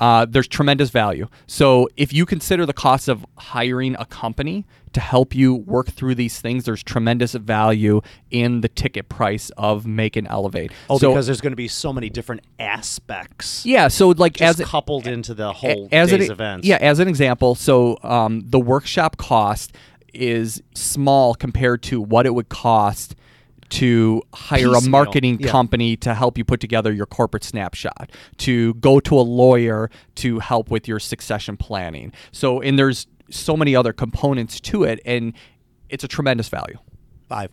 Uh, 0.00 0.26
there's 0.26 0.48
tremendous 0.48 0.90
value. 0.90 1.28
So, 1.46 1.88
if 1.96 2.12
you 2.12 2.26
consider 2.26 2.64
the 2.66 2.72
cost 2.72 3.08
of 3.08 3.26
hiring 3.36 3.96
a 3.98 4.04
company 4.06 4.66
to 4.92 5.00
help 5.00 5.34
you 5.34 5.54
work 5.54 5.88
through 5.88 6.14
these 6.14 6.40
things, 6.40 6.64
there's 6.64 6.82
tremendous 6.82 7.34
value 7.34 8.00
in 8.30 8.60
the 8.60 8.68
ticket 8.68 9.08
price 9.08 9.50
of 9.56 9.86
Make 9.86 10.16
and 10.16 10.26
Elevate. 10.28 10.72
Oh, 10.88 10.98
so, 10.98 11.10
because 11.10 11.26
there's 11.26 11.40
going 11.40 11.52
to 11.52 11.56
be 11.56 11.68
so 11.68 11.92
many 11.92 12.10
different 12.10 12.42
aspects. 12.58 13.66
yeah, 13.66 13.88
so 13.88 14.10
like 14.10 14.34
just 14.34 14.60
as 14.60 14.66
coupled 14.66 15.06
into 15.06 15.34
the 15.34 15.52
whole 15.52 15.88
as 15.90 16.10
day's 16.10 16.26
an, 16.26 16.32
events. 16.32 16.66
Yeah, 16.66 16.78
as 16.80 16.98
an 16.98 17.08
example, 17.08 17.54
so 17.54 17.98
um, 18.02 18.44
the 18.46 18.60
workshop 18.60 19.16
cost 19.16 19.74
is 20.14 20.62
small 20.74 21.34
compared 21.34 21.82
to 21.84 22.00
what 22.00 22.26
it 22.26 22.34
would 22.34 22.48
cost 22.48 23.14
to 23.70 24.22
hire 24.34 24.74
a 24.74 24.80
marketing 24.82 25.38
yeah. 25.40 25.50
company 25.50 25.96
to 25.96 26.14
help 26.14 26.38
you 26.38 26.44
put 26.44 26.60
together 26.60 26.92
your 26.92 27.06
corporate 27.06 27.44
snapshot, 27.44 28.10
to 28.38 28.74
go 28.74 29.00
to 29.00 29.18
a 29.18 29.22
lawyer 29.22 29.90
to 30.16 30.38
help 30.38 30.70
with 30.70 30.88
your 30.88 30.98
succession 30.98 31.56
planning. 31.56 32.12
So, 32.32 32.60
and 32.60 32.78
there's 32.78 33.06
so 33.30 33.56
many 33.56 33.76
other 33.76 33.92
components 33.92 34.60
to 34.60 34.84
it, 34.84 35.00
and 35.04 35.34
it's 35.88 36.04
a 36.04 36.08
tremendous 36.08 36.48
value. 36.48 36.78
Five. 37.28 37.50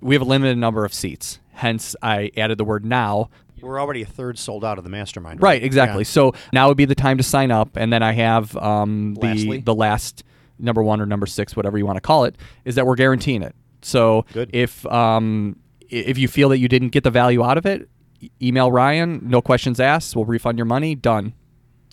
We 0.00 0.14
have 0.14 0.22
a 0.22 0.26
limited 0.26 0.58
number 0.58 0.84
of 0.84 0.94
seats, 0.94 1.40
hence 1.52 1.96
I 2.02 2.30
added 2.36 2.58
the 2.58 2.64
word 2.64 2.84
now 2.84 3.30
We're 3.60 3.80
already 3.80 4.02
a 4.02 4.06
third 4.06 4.38
sold 4.38 4.64
out 4.64 4.78
of 4.78 4.84
the 4.84 4.90
mastermind. 4.90 5.42
Right, 5.42 5.62
exactly. 5.62 6.02
Yeah. 6.02 6.10
So 6.10 6.34
now 6.52 6.68
would 6.68 6.76
be 6.76 6.84
the 6.84 6.94
time 6.94 7.18
to 7.18 7.24
sign 7.24 7.50
up, 7.50 7.76
and 7.76 7.92
then 7.92 8.02
I 8.02 8.12
have 8.12 8.56
um, 8.56 9.14
the 9.14 9.26
Lastly? 9.26 9.60
the 9.60 9.74
last 9.74 10.22
number 10.58 10.82
one 10.82 11.00
or 11.00 11.06
number 11.06 11.26
six, 11.26 11.56
whatever 11.56 11.78
you 11.78 11.86
want 11.86 11.96
to 11.96 12.00
call 12.00 12.24
it, 12.24 12.36
is 12.64 12.76
that 12.76 12.86
we're 12.86 12.96
guaranteeing 12.96 13.42
it. 13.42 13.54
So 13.82 14.24
Good. 14.32 14.50
if 14.52 14.84
um, 14.86 15.56
if 15.88 16.18
you 16.18 16.28
feel 16.28 16.48
that 16.50 16.58
you 16.58 16.68
didn't 16.68 16.90
get 16.90 17.04
the 17.04 17.10
value 17.10 17.42
out 17.44 17.58
of 17.58 17.66
it, 17.66 17.88
email 18.42 18.70
Ryan. 18.72 19.20
No 19.22 19.40
questions 19.40 19.80
asked. 19.80 20.14
We'll 20.16 20.24
refund 20.24 20.58
your 20.58 20.64
money. 20.66 20.94
Done. 20.94 21.34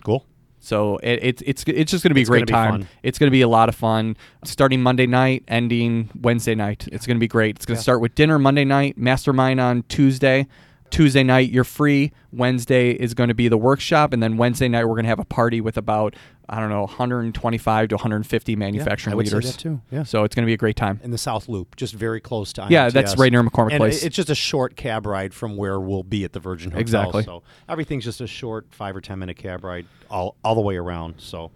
Cool. 0.04 0.24
So 0.58 0.96
it, 0.98 1.20
it's 1.22 1.42
it's 1.46 1.64
it's 1.66 1.90
just 1.92 2.02
going 2.02 2.10
to 2.10 2.14
be 2.14 2.22
a 2.22 2.26
great 2.26 2.46
time. 2.48 2.70
fun. 2.82 2.88
It's 3.04 3.18
going 3.18 3.28
to 3.28 3.32
be 3.32 3.42
a 3.42 3.48
lot 3.48 3.68
of 3.68 3.74
fun. 3.76 4.16
Starting 4.44 4.82
Monday 4.82 5.06
night, 5.06 5.44
ending 5.46 6.10
Wednesday 6.20 6.54
night. 6.56 6.88
It's 6.90 7.06
going 7.06 7.16
to 7.16 7.20
be 7.20 7.28
great. 7.28 7.56
It's 7.56 7.66
going 7.66 7.76
to 7.76 7.78
Yeah. 7.80 7.82
start 7.82 8.00
with 8.00 8.14
dinner 8.16 8.38
Monday 8.38 8.64
night, 8.64 8.98
mastermind 8.98 9.60
on 9.60 9.84
Tuesday. 9.84 10.46
Tuesday 10.90 11.22
night 11.22 11.50
you're 11.50 11.64
free. 11.64 12.12
Wednesday 12.32 12.90
is 12.90 13.14
going 13.14 13.28
to 13.28 13.34
be 13.34 13.48
the 13.48 13.58
workshop, 13.58 14.12
and 14.12 14.22
then 14.22 14.36
Wednesday 14.36 14.68
night 14.68 14.84
we're 14.84 14.94
going 14.94 15.04
to 15.04 15.08
have 15.08 15.18
a 15.18 15.24
party 15.24 15.60
with 15.60 15.76
about 15.76 16.14
I 16.48 16.60
don't 16.60 16.68
know 16.68 16.82
125 16.82 17.88
to 17.88 17.94
150 17.96 18.56
manufacturing 18.56 19.12
I 19.12 19.16
would 19.16 19.28
say 19.28 19.40
that 19.40 19.58
too, 19.58 19.80
yeah. 19.90 20.04
So 20.04 20.24
it's 20.24 20.34
going 20.34 20.44
to 20.44 20.46
be 20.46 20.52
a 20.52 20.58
great 20.58 20.76
time. 20.76 21.00
in 21.02 21.10
the 21.10 21.18
South 21.18 21.48
Loop, 21.48 21.76
just 21.76 21.94
very 21.94 22.20
close 22.20 22.52
to. 22.54 22.66
Yeah, 22.70 22.88
that's 22.88 23.16
right 23.18 23.32
near 23.32 23.42
McCormick 23.42 23.72
and 23.72 23.78
Place. 23.78 24.04
It's 24.04 24.14
just 24.14 24.30
a 24.30 24.34
short 24.34 24.76
cab 24.76 25.06
ride 25.06 25.34
from 25.34 25.56
where 25.56 25.80
we'll 25.80 26.04
be 26.04 26.24
at 26.24 26.32
the 26.32 26.40
Virgin 26.40 26.70
Hotel. 26.70 26.80
Exactly. 26.80 27.22
So 27.24 27.42
everything's 27.68 28.04
just 28.04 28.20
a 28.20 28.26
short 28.26 28.66
five 28.70 28.94
or 28.94 29.00
ten 29.00 29.18
minute 29.18 29.36
cab 29.36 29.64
ride 29.64 29.86
all 30.08 30.36
all 30.44 30.54
the 30.54 30.60
way 30.60 30.76
around. 30.76 31.16
So. 31.18 31.50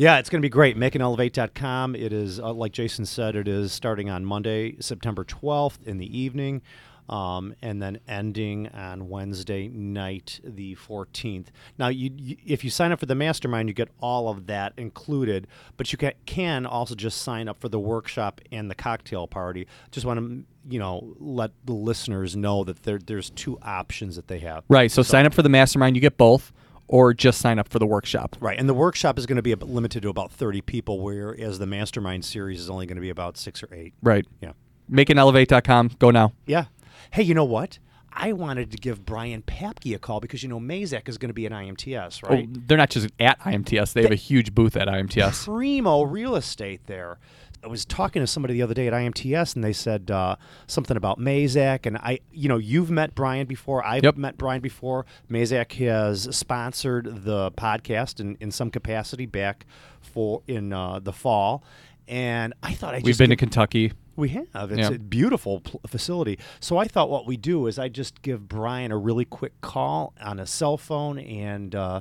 Yeah, 0.00 0.20
it's 0.20 0.30
going 0.30 0.40
to 0.40 0.46
be 0.46 0.48
great. 0.48 0.76
MakeAndElevate.com. 0.76 1.96
It 1.96 2.12
is, 2.12 2.38
uh, 2.38 2.52
like 2.52 2.70
Jason 2.70 3.04
said, 3.04 3.34
it 3.34 3.48
is 3.48 3.72
starting 3.72 4.08
on 4.08 4.24
Monday, 4.24 4.76
September 4.78 5.24
12th 5.24 5.82
in 5.82 5.98
the 5.98 6.16
evening, 6.16 6.62
um, 7.08 7.54
and 7.62 7.82
then 7.82 8.00
ending 8.06 8.68
on 8.68 9.08
Wednesday 9.08 9.68
night, 9.68 10.40
the 10.44 10.76
14th. 10.76 11.46
Now, 11.78 11.88
you, 11.88 12.10
you, 12.16 12.36
if 12.46 12.64
you 12.64 12.70
sign 12.70 12.92
up 12.92 13.00
for 13.00 13.06
the 13.06 13.14
mastermind, 13.14 13.68
you 13.68 13.74
get 13.74 13.88
all 14.00 14.28
of 14.28 14.46
that 14.46 14.72
included, 14.76 15.46
but 15.76 15.90
you 15.92 15.98
can, 15.98 16.12
can 16.26 16.66
also 16.66 16.94
just 16.94 17.22
sign 17.22 17.48
up 17.48 17.60
for 17.60 17.68
the 17.68 17.80
workshop 17.80 18.40
and 18.52 18.70
the 18.70 18.74
cocktail 18.74 19.26
party. 19.26 19.66
Just 19.90 20.06
want 20.06 20.20
to, 20.20 20.44
you 20.72 20.78
know, 20.78 21.14
let 21.18 21.52
the 21.64 21.72
listeners 21.72 22.36
know 22.36 22.64
that 22.64 22.82
there, 22.82 22.98
there's 22.98 23.30
two 23.30 23.58
options 23.62 24.16
that 24.16 24.28
they 24.28 24.40
have. 24.40 24.64
Right. 24.68 24.90
So 24.90 25.02
sign 25.02 25.26
up 25.26 25.34
for 25.34 25.42
the 25.42 25.48
mastermind, 25.48 25.96
you 25.96 26.02
get 26.02 26.16
both, 26.16 26.52
or 26.88 27.14
just 27.14 27.40
sign 27.40 27.58
up 27.58 27.68
for 27.68 27.78
the 27.78 27.86
workshop. 27.86 28.36
Right, 28.40 28.58
and 28.58 28.68
the 28.68 28.74
workshop 28.74 29.18
is 29.18 29.26
going 29.26 29.36
to 29.36 29.42
be 29.42 29.54
limited 29.54 30.02
to 30.02 30.08
about 30.08 30.32
30 30.32 30.62
people, 30.62 31.00
whereas 31.00 31.58
the 31.58 31.66
mastermind 31.66 32.24
series 32.24 32.60
is 32.60 32.70
only 32.70 32.86
going 32.86 32.96
to 32.96 33.02
be 33.02 33.10
about 33.10 33.36
six 33.36 33.62
or 33.62 33.68
eight. 33.72 33.92
Right. 34.02 34.26
Yeah. 34.40 34.52
MakeAndElevate.com. 34.90 35.92
Go 35.98 36.10
now. 36.10 36.32
Yeah. 36.46 36.64
Hey, 37.10 37.22
you 37.22 37.34
know 37.34 37.44
what? 37.44 37.78
I 38.12 38.32
wanted 38.32 38.70
to 38.72 38.76
give 38.78 39.04
Brian 39.04 39.42
Papke 39.42 39.94
a 39.94 39.98
call 39.98 40.18
because 40.18 40.42
you 40.42 40.48
know 40.48 40.58
Mazak 40.58 41.08
is 41.08 41.18
going 41.18 41.28
to 41.28 41.34
be 41.34 41.46
at 41.46 41.52
IMTS, 41.52 42.28
right? 42.28 42.48
Oh, 42.50 42.60
they're 42.66 42.78
not 42.78 42.90
just 42.90 43.08
at 43.20 43.38
IMTS; 43.40 43.92
they 43.92 44.02
have 44.02 44.10
a 44.10 44.16
huge 44.16 44.54
booth 44.54 44.76
at 44.76 44.88
IMTS. 44.88 45.44
Primo 45.44 46.02
real 46.02 46.34
estate 46.34 46.80
there. 46.86 47.18
I 47.62 47.66
was 47.66 47.84
talking 47.84 48.22
to 48.22 48.26
somebody 48.26 48.54
the 48.54 48.62
other 48.62 48.74
day 48.74 48.86
at 48.86 48.92
IMTS, 48.92 49.54
and 49.56 49.64
they 49.64 49.72
said 49.72 50.10
uh, 50.10 50.36
something 50.66 50.96
about 50.96 51.18
Mazak. 51.18 51.86
And 51.86 51.96
I, 51.96 52.20
you 52.32 52.48
know, 52.48 52.56
you've 52.56 52.90
met 52.90 53.14
Brian 53.14 53.46
before. 53.46 53.84
I've 53.84 54.04
Yep. 54.04 54.16
met 54.16 54.38
Brian 54.38 54.60
before. 54.60 55.06
Mazak 55.30 55.72
has 55.72 56.34
sponsored 56.34 57.24
the 57.24 57.50
podcast 57.52 58.20
in, 58.20 58.36
in 58.40 58.50
some 58.52 58.70
capacity 58.70 59.26
back 59.26 59.66
for 60.00 60.42
in 60.46 60.72
uh, 60.72 61.00
the 61.00 61.12
fall. 61.12 61.64
And 62.06 62.54
I 62.62 62.74
thought 62.74 62.94
I 62.94 63.00
We've 63.04 63.18
been 63.18 63.30
to 63.30 63.36
Kentucky. 63.36 63.92
We 64.18 64.30
have. 64.30 64.72
It's 64.72 64.90
Yeah. 64.90 64.96
a 64.96 64.98
beautiful 64.98 65.60
pl- 65.60 65.80
facility. 65.86 66.40
So 66.58 66.76
I 66.76 66.86
thought 66.88 67.08
what 67.08 67.24
we 67.24 67.36
do 67.36 67.68
is 67.68 67.78
I 67.78 67.88
just 67.88 68.20
give 68.20 68.48
Brian 68.48 68.90
a 68.90 68.96
really 68.98 69.24
quick 69.24 69.60
call 69.60 70.12
on 70.20 70.40
a 70.40 70.46
cell 70.46 70.76
phone 70.76 71.20
and 71.20 71.72
uh, 71.72 72.00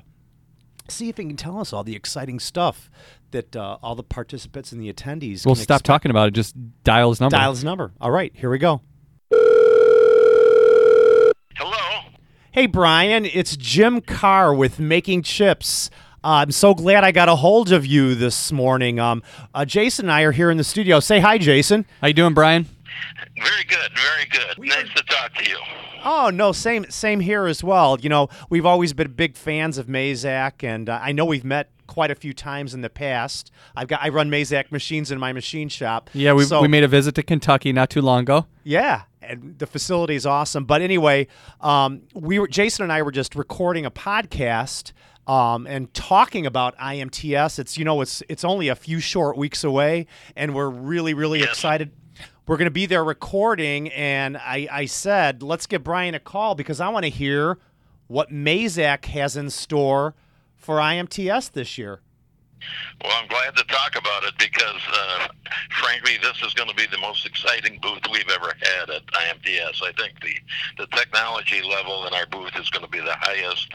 see 0.89 1.09
if 1.09 1.17
he 1.17 1.25
can 1.25 1.38
tell 1.38 1.59
us 1.59 1.71
all 1.74 1.83
the 1.83 1.95
exciting 1.95 2.39
stuff 2.39 2.89
that 3.31 3.55
uh, 3.55 3.77
all 3.83 3.93
the 3.93 4.01
participants 4.03 4.71
and 4.71 4.81
the 4.81 4.91
attendees. 4.91 5.45
We'll 5.45 5.53
can 5.53 5.63
stop 5.63 5.75
expect. 5.81 5.86
talking 5.86 6.09
about 6.09 6.29
it. 6.29 6.33
Just 6.33 6.55
dial 6.83 7.09
his 7.09 7.21
number. 7.21 7.38
Dial 7.38 7.51
his 7.51 7.63
number. 7.63 7.91
All 8.01 8.09
right, 8.09 8.31
here 8.36 8.50
we 8.50 8.57
go. 8.57 8.81
Hello. 11.55 12.00
Hey, 12.51 12.65
Brian, 12.65 13.25
it's 13.25 13.55
Jim 13.57 14.01
Carr 14.01 14.53
with 14.55 14.79
Making 14.79 15.21
Chips. 15.21 15.91
Uh, 16.27 16.41
I'm 16.41 16.51
so 16.51 16.74
glad 16.74 17.05
I 17.05 17.13
got 17.13 17.29
a 17.29 17.38
hold 17.38 17.72
of 17.72 17.86
you 17.86 18.13
this 18.13 18.51
morning. 18.51 19.00
Um, 19.00 19.24
uh, 19.55 19.63
Jason 19.63 20.07
and 20.07 20.12
I 20.12 20.24
are 20.24 20.34
here 20.34 20.51
in 20.51 20.57
the 20.57 20.63
studio. 20.65 21.00
Say 21.00 21.22
hi, 21.22 21.38
Jason. 21.38 21.86
How 22.01 22.07
you 22.07 22.13
doing, 22.13 22.34
Brian? 22.34 22.65
Very 23.41 23.63
good. 23.63 23.91
Very 23.96 24.25
good. 24.29 24.60
nice 24.60 24.93
to 24.93 25.03
talk 25.03 25.34
to 25.36 25.50
you. 25.50 25.55
Oh 26.03 26.29
no, 26.29 26.51
same 26.51 26.86
same 26.89 27.22
here 27.22 27.46
as 27.46 27.63
well. 27.63 27.98
You 28.01 28.10
know, 28.10 28.27
we've 28.50 28.65
always 28.65 28.91
been 28.91 29.13
big 29.13 29.38
fans 29.38 29.77
of 29.77 29.88
Mazak, 29.88 30.65
and 30.65 30.89
uh, 30.89 31.00
I 31.01 31.13
know 31.13 31.24
we've 31.24 31.46
met 31.46 31.69
quite 31.88 32.12
a 32.12 32.15
few 32.15 32.34
times 32.34 32.74
in 32.74 32.81
the 32.81 32.89
past. 32.89 33.50
I've 33.77 33.88
got 33.88 34.03
I 34.03 34.10
run 34.10 34.29
Mazak 34.29 34.69
machines 34.69 35.12
in 35.12 35.19
my 35.19 35.31
machine 35.31 35.69
shop. 35.69 36.10
Yeah, 36.12 36.34
we, 36.34 36.43
so, 36.43 36.62
we 36.62 36.67
made 36.67 36.84
a 36.84 36.89
visit 36.89 37.15
to 37.15 37.24
Kentucky 37.24 37.72
not 37.72 37.89
too 37.89 38.01
long 38.01 38.24
ago. 38.24 38.48
yeah, 38.65 39.03
and 39.22 39.57
the 39.60 39.65
facility 39.65 40.15
is 40.15 40.25
awesome. 40.25 40.65
But 40.65 40.81
anyway, 40.81 41.27
um, 41.62 42.01
we 42.13 42.38
were 42.38 42.50
Jason 42.50 42.84
and 42.84 42.91
I 42.91 43.01
were 43.01 43.13
just 43.13 43.34
recording 43.34 43.86
a 43.86 43.91
podcast. 43.91 44.91
Um, 45.27 45.67
and 45.67 45.93
talking 45.93 46.46
about 46.46 46.77
IMTS, 46.77 47.60
it's 47.60 47.77
you 47.77 47.84
know 47.84 48.00
it's 48.01 48.24
it's 48.29 48.46
only 48.46 48.69
a 48.69 48.75
few 48.75 49.00
short 49.00 49.38
weeks 49.38 49.63
away, 49.63 50.07
and 50.36 50.55
we're 50.55 50.69
really 50.69 51.13
really 51.13 51.43
excited. 51.43 51.91
We're 52.48 52.55
going 52.55 52.67
to 52.67 52.72
be 52.72 52.86
there 52.86 53.03
recording, 53.03 53.89
and 53.89 54.38
I, 54.38 54.69
I 54.72 54.86
said 54.86 55.43
let's 55.43 55.67
give 55.67 55.84
Brian 55.84 56.15
a 56.15 56.19
call 56.19 56.55
because 56.55 56.79
I 56.79 56.88
want 56.88 57.03
to 57.03 57.10
hear 57.10 57.60
what 58.07 58.31
Mazak 58.31 59.03
has 59.05 59.36
in 59.36 59.50
store 59.50 60.15
for 60.55 60.77
IMTS 60.77 61.51
this 61.51 61.77
year. 61.77 62.00
Well, 63.03 63.13
I'm 63.15 63.27
glad 63.27 63.55
to 63.55 63.63
talk 63.65 63.95
about 63.95 64.23
it 64.23 64.33
because, 64.39 64.81
uh, 64.91 65.27
frankly, 65.81 66.17
this 66.21 66.41
is 66.43 66.53
going 66.53 66.69
to 66.69 66.75
be 66.75 66.85
the 66.91 66.97
most 66.97 67.25
exciting 67.25 67.79
booth 67.81 68.01
we've 68.11 68.29
ever 68.29 68.53
had 68.59 68.89
at 68.89 69.05
IMTS. 69.07 69.83
I 69.83 69.91
think 69.97 70.19
the, 70.21 70.35
the 70.77 70.87
technology 70.95 71.61
level 71.61 72.07
in 72.07 72.13
our 72.13 72.25
booth 72.27 72.55
is 72.59 72.69
going 72.69 72.85
to 72.85 72.91
be 72.91 72.99
the 72.99 73.15
highest 73.19 73.69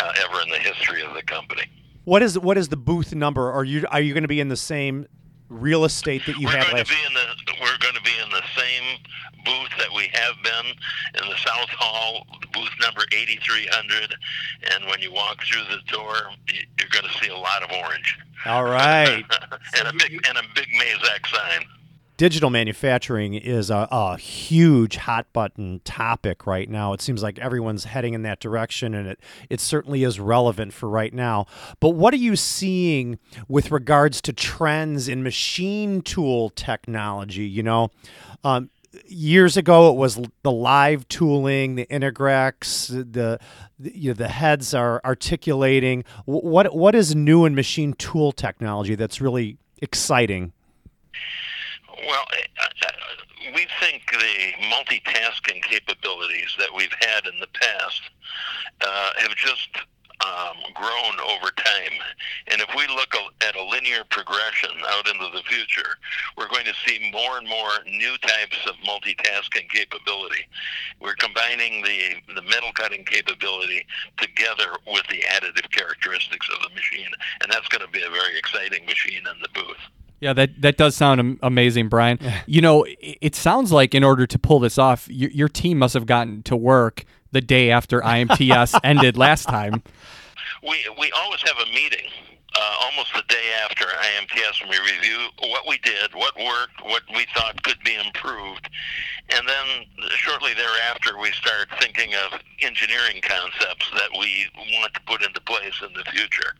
uh, 0.00 0.12
ever 0.24 0.42
in 0.42 0.50
the 0.50 0.58
history 0.58 1.02
of 1.02 1.14
the 1.14 1.22
company. 1.22 1.64
What 2.04 2.22
is 2.22 2.38
what 2.38 2.56
is 2.56 2.68
the 2.68 2.76
booth 2.76 3.14
number? 3.14 3.50
Are 3.50 3.64
you 3.64 3.84
are 3.90 4.00
you 4.00 4.14
going 4.14 4.22
to 4.22 4.28
be 4.28 4.40
in 4.40 4.48
the 4.48 4.56
same 4.56 5.06
real 5.50 5.84
estate 5.84 6.24
that 6.26 6.38
you 6.38 6.46
we're 6.46 6.52
had 6.52 6.64
going 6.64 6.76
last? 6.76 6.88
to 6.88 6.94
be 6.94 7.00
in 7.06 7.12
the 7.14 7.26
we're 7.60 7.78
going 7.78 7.94
to 7.94 8.02
be 8.02 8.12
in 8.22 8.30
the 8.30 8.42
same 8.56 8.98
booth 9.44 9.70
that 9.78 9.88
we 9.94 10.10
have 10.12 10.34
been 10.42 11.22
in 11.22 11.28
the 11.28 11.36
South 11.36 11.68
Hall, 11.70 12.26
booth 12.52 12.70
number 12.80 13.02
8300. 13.12 14.14
And 14.72 14.86
when 14.86 15.00
you 15.00 15.12
walk 15.12 15.42
through 15.44 15.64
the 15.64 15.80
door, 15.92 16.14
you're 16.48 16.88
going 16.90 17.04
to 17.04 17.18
see 17.18 17.28
a 17.30 17.36
lot 17.36 17.62
of 17.62 17.70
orange 17.72 18.18
All 18.46 18.64
right. 18.64 19.24
and 19.78 19.88
a 19.88 19.92
big 19.92 20.20
and 20.28 20.38
a 20.38 20.42
big 20.54 20.68
Mazak 20.78 21.26
sign. 21.26 21.64
Digital 22.20 22.50
manufacturing 22.50 23.32
is 23.32 23.70
a, 23.70 23.88
a 23.90 24.18
huge 24.18 24.96
hot 24.96 25.26
button 25.32 25.80
topic 25.84 26.46
right 26.46 26.68
now. 26.68 26.92
It 26.92 27.00
seems 27.00 27.22
like 27.22 27.38
everyone's 27.38 27.84
heading 27.84 28.12
in 28.12 28.24
that 28.24 28.40
direction, 28.40 28.94
and 28.94 29.08
it, 29.08 29.20
it 29.48 29.58
certainly 29.58 30.04
is 30.04 30.20
relevant 30.20 30.74
for 30.74 30.86
right 30.86 31.14
now. 31.14 31.46
But 31.80 31.90
what 31.90 32.12
are 32.12 32.18
you 32.18 32.36
seeing 32.36 33.18
with 33.48 33.70
regards 33.70 34.20
to 34.20 34.34
trends 34.34 35.08
in 35.08 35.22
machine 35.22 36.02
tool 36.02 36.50
technology? 36.50 37.44
You 37.44 37.62
know, 37.62 37.88
um, 38.44 38.68
years 39.06 39.56
ago 39.56 39.90
it 39.90 39.96
was 39.96 40.20
the 40.42 40.52
live 40.52 41.08
tooling, 41.08 41.76
the 41.76 41.86
Integrex, 41.86 42.88
the, 42.88 43.38
the 43.78 43.92
you 43.94 44.10
know 44.10 44.14
the 44.14 44.28
heads 44.28 44.74
are 44.74 45.00
articulating. 45.06 46.04
What 46.26 46.76
what 46.76 46.94
is 46.94 47.16
new 47.16 47.46
in 47.46 47.54
machine 47.54 47.94
tool 47.94 48.30
technology 48.30 48.94
that's 48.94 49.22
really 49.22 49.56
exciting? 49.80 50.52
Well, 52.06 52.24
uh, 52.60 52.86
uh, 52.86 52.90
we 53.54 53.66
think 53.80 54.02
the 54.10 54.52
multitasking 54.64 55.62
capabilities 55.62 56.54
that 56.58 56.74
we've 56.74 56.94
had 57.00 57.26
in 57.26 57.38
the 57.40 57.48
past 57.48 58.02
uh, 58.80 59.10
have 59.18 59.34
just 59.36 59.68
um, 60.24 60.56
grown 60.74 61.20
over 61.20 61.50
time. 61.56 61.96
And 62.48 62.60
if 62.60 62.68
we 62.76 62.86
look 62.88 63.14
at 63.40 63.56
a 63.56 63.64
linear 63.64 64.04
progression 64.10 64.70
out 64.88 65.08
into 65.08 65.28
the 65.32 65.42
future, 65.44 65.96
we're 66.36 66.48
going 66.48 66.66
to 66.66 66.74
see 66.86 67.10
more 67.12 67.38
and 67.38 67.48
more 67.48 67.70
new 67.86 68.16
types 68.18 68.58
of 68.66 68.74
multitasking 68.86 69.68
capability. 69.70 70.44
We're 71.00 71.14
combining 71.14 71.82
the, 71.82 72.34
the 72.34 72.42
metal 72.42 72.72
cutting 72.74 73.04
capability 73.04 73.86
together 74.18 74.76
with 74.86 75.06
the 75.08 75.22
additive 75.28 75.70
characteristics 75.70 76.48
of 76.54 76.62
the 76.62 76.74
machine. 76.74 77.10
And 77.42 77.50
that's 77.50 77.68
going 77.68 77.84
to 77.84 77.92
be 77.92 78.02
a 78.02 78.10
very 78.10 78.38
exciting 78.38 78.84
machine 78.86 79.24
in 79.24 79.40
the 79.42 79.48
booth. 79.54 79.80
Yeah, 80.20 80.34
that 80.34 80.60
that 80.60 80.76
does 80.76 80.94
sound 80.94 81.38
amazing, 81.42 81.88
Brian. 81.88 82.18
you 82.46 82.60
know, 82.60 82.84
it, 82.84 83.18
it 83.20 83.34
sounds 83.34 83.72
like 83.72 83.94
in 83.94 84.04
order 84.04 84.26
to 84.26 84.38
pull 84.38 84.60
this 84.60 84.76
off, 84.78 85.08
your, 85.08 85.30
your 85.30 85.48
team 85.48 85.78
must 85.78 85.94
have 85.94 86.06
gotten 86.06 86.42
to 86.44 86.56
work 86.56 87.04
the 87.32 87.40
day 87.40 87.70
after 87.70 88.00
IMTS 88.00 88.78
ended 88.84 89.16
last 89.16 89.48
time. 89.48 89.82
We 90.62 90.86
we 90.98 91.10
always 91.12 91.40
have 91.42 91.56
a 91.66 91.70
meeting 91.72 92.06
uh, 92.60 92.74
almost 92.84 93.12
the 93.14 93.24
day 93.28 93.56
after 93.64 93.84
IMTS, 93.86 94.60
and 94.60 94.70
we 94.70 94.78
review 94.78 95.28
what 95.48 95.66
we 95.66 95.78
did, 95.78 96.14
what 96.14 96.36
worked, 96.36 96.82
what 96.82 97.02
we 97.14 97.26
thought 97.34 97.62
could 97.62 97.80
be 97.84 97.96
improved, 97.96 98.68
and 99.30 99.48
then 99.48 99.86
shortly 100.10 100.52
thereafter 100.54 101.18
we 101.18 101.30
start 101.32 101.68
thinking 101.80 102.12
of 102.14 102.38
engineering 102.60 103.22
concepts 103.22 103.90
that 103.94 104.10
we 104.18 104.46
want 104.76 104.92
to 104.92 105.00
put 105.06 105.22
into 105.22 105.40
place 105.42 105.80
in 105.80 105.92
the 105.94 106.04
future. 106.10 106.52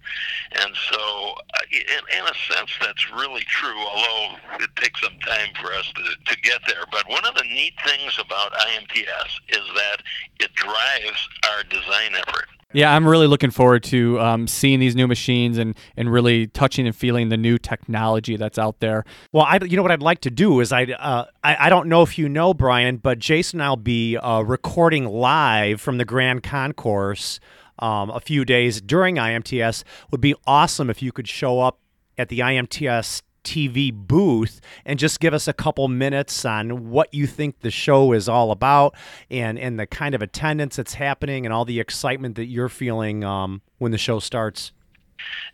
And 0.52 0.72
so, 0.90 1.34
uh, 1.54 1.60
in, 1.70 2.18
in 2.18 2.24
a 2.24 2.54
sense, 2.54 2.70
that's 2.80 3.12
really 3.12 3.42
true. 3.42 3.78
Although 3.78 4.36
it 4.60 4.70
takes 4.76 5.02
some 5.02 5.18
time 5.26 5.50
for 5.60 5.72
us 5.74 5.92
to, 5.94 6.32
to 6.34 6.40
get 6.40 6.60
there. 6.66 6.84
But 6.90 7.08
one 7.08 7.26
of 7.26 7.34
the 7.34 7.44
neat 7.44 7.74
things 7.84 8.18
about 8.18 8.52
IMTS 8.52 9.40
is 9.48 9.66
that 9.74 10.02
it 10.38 10.54
drives 10.54 11.28
our 11.52 11.62
design 11.64 12.14
effort. 12.14 12.46
Yeah, 12.72 12.94
I'm 12.94 13.06
really 13.06 13.26
looking 13.26 13.50
forward 13.50 13.82
to 13.84 14.20
um, 14.20 14.46
seeing 14.46 14.78
these 14.78 14.94
new 14.94 15.08
machines 15.08 15.58
and, 15.58 15.76
and 15.96 16.12
really 16.12 16.46
touching 16.46 16.86
and 16.86 16.94
feeling 16.94 17.28
the 17.28 17.36
new 17.36 17.58
technology 17.58 18.36
that's 18.36 18.58
out 18.58 18.78
there. 18.78 19.04
Well, 19.32 19.44
I, 19.44 19.58
you 19.64 19.76
know 19.76 19.82
what 19.82 19.90
I'd 19.90 20.02
like 20.02 20.20
to 20.20 20.30
do 20.30 20.60
is 20.60 20.70
I, 20.70 20.84
uh, 20.84 21.24
I, 21.42 21.66
I 21.66 21.68
don't 21.68 21.88
know 21.88 22.02
if 22.02 22.16
you 22.16 22.28
know 22.28 22.54
Brian, 22.54 22.98
but 22.98 23.18
Jason 23.18 23.60
and 23.60 23.66
I'll 23.66 23.76
be 23.76 24.16
uh, 24.16 24.42
recording 24.42 25.04
live 25.06 25.80
from 25.80 25.98
the 25.98 26.04
Grand 26.04 26.44
Concourse 26.44 27.40
um, 27.80 28.10
a 28.10 28.20
few 28.20 28.44
days 28.44 28.80
during 28.80 29.16
IMTS. 29.16 29.82
Would 30.12 30.20
be 30.20 30.36
awesome 30.46 30.88
if 30.90 31.02
you 31.02 31.10
could 31.10 31.26
show 31.26 31.58
up 31.60 31.80
at 32.16 32.28
the 32.28 32.38
IMTS 32.38 33.22
TV 33.44 33.92
booth 33.92 34.60
and 34.84 34.98
just 34.98 35.20
give 35.20 35.34
us 35.34 35.48
a 35.48 35.52
couple 35.52 35.88
minutes 35.88 36.44
on 36.44 36.90
what 36.90 37.12
you 37.12 37.26
think 37.26 37.60
the 37.60 37.70
show 37.70 38.12
is 38.12 38.28
all 38.28 38.50
about 38.50 38.94
and 39.30 39.58
and 39.58 39.78
the 39.78 39.86
kind 39.86 40.14
of 40.14 40.22
attendance 40.22 40.76
that's 40.76 40.94
happening 40.94 41.44
and 41.44 41.52
all 41.52 41.64
the 41.64 41.80
excitement 41.80 42.36
that 42.36 42.46
you're 42.46 42.68
feeling 42.68 43.24
um, 43.24 43.62
when 43.78 43.92
the 43.92 43.98
show 43.98 44.18
starts. 44.18 44.72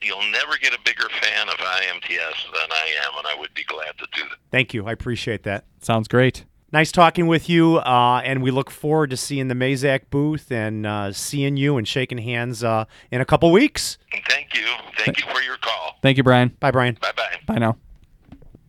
You'll 0.01 0.31
never 0.31 0.57
get 0.59 0.73
a 0.73 0.79
bigger 0.85 1.09
fan 1.21 1.49
of 1.49 1.57
IMTS 1.57 2.53
than 2.53 2.71
I 2.71 2.95
am, 3.05 3.19
and 3.19 3.27
I 3.27 3.35
would 3.39 3.53
be 3.55 3.65
glad 3.65 3.99
to 3.99 4.07
do 4.13 4.23
that. 4.23 4.37
Thank 4.51 4.73
you. 4.75 4.87
I 4.87 4.93
appreciate 4.93 5.43
that. 5.43 5.65
Sounds 5.81 6.07
great. 6.07 6.45
Nice 6.73 6.91
talking 6.93 7.27
with 7.27 7.49
you, 7.49 7.79
uh, 7.79 8.21
and 8.25 8.43
we 8.43 8.51
look 8.51 8.71
forward 8.71 9.11
to 9.11 9.17
seeing 9.17 9.49
the 9.49 9.55
Mazak 9.55 10.11
booth 10.11 10.51
and 10.51 10.85
uh, 10.85 11.13
seeing 11.13 11.57
you 11.57 11.77
and 11.79 11.87
shaking 11.87 12.19
hands 12.19 12.65
uh, 12.65 12.85
in 13.11 13.21
a 13.21 13.25
couple 13.25 13.51
weeks. 13.53 13.99
Thank 14.29 14.55
you. 14.55 14.67
Thank 14.99 15.19
you 15.19 15.33
for 15.33 15.41
your 15.43 15.57
call. 15.59 15.97
Thank 16.03 16.17
you, 16.17 16.25
Brian. 16.25 16.57
Bye, 16.61 16.73
Brian. 16.73 16.99
Bye 17.01 17.13
bye. 17.17 17.26
Bye 17.47 17.59
now. 17.59 17.77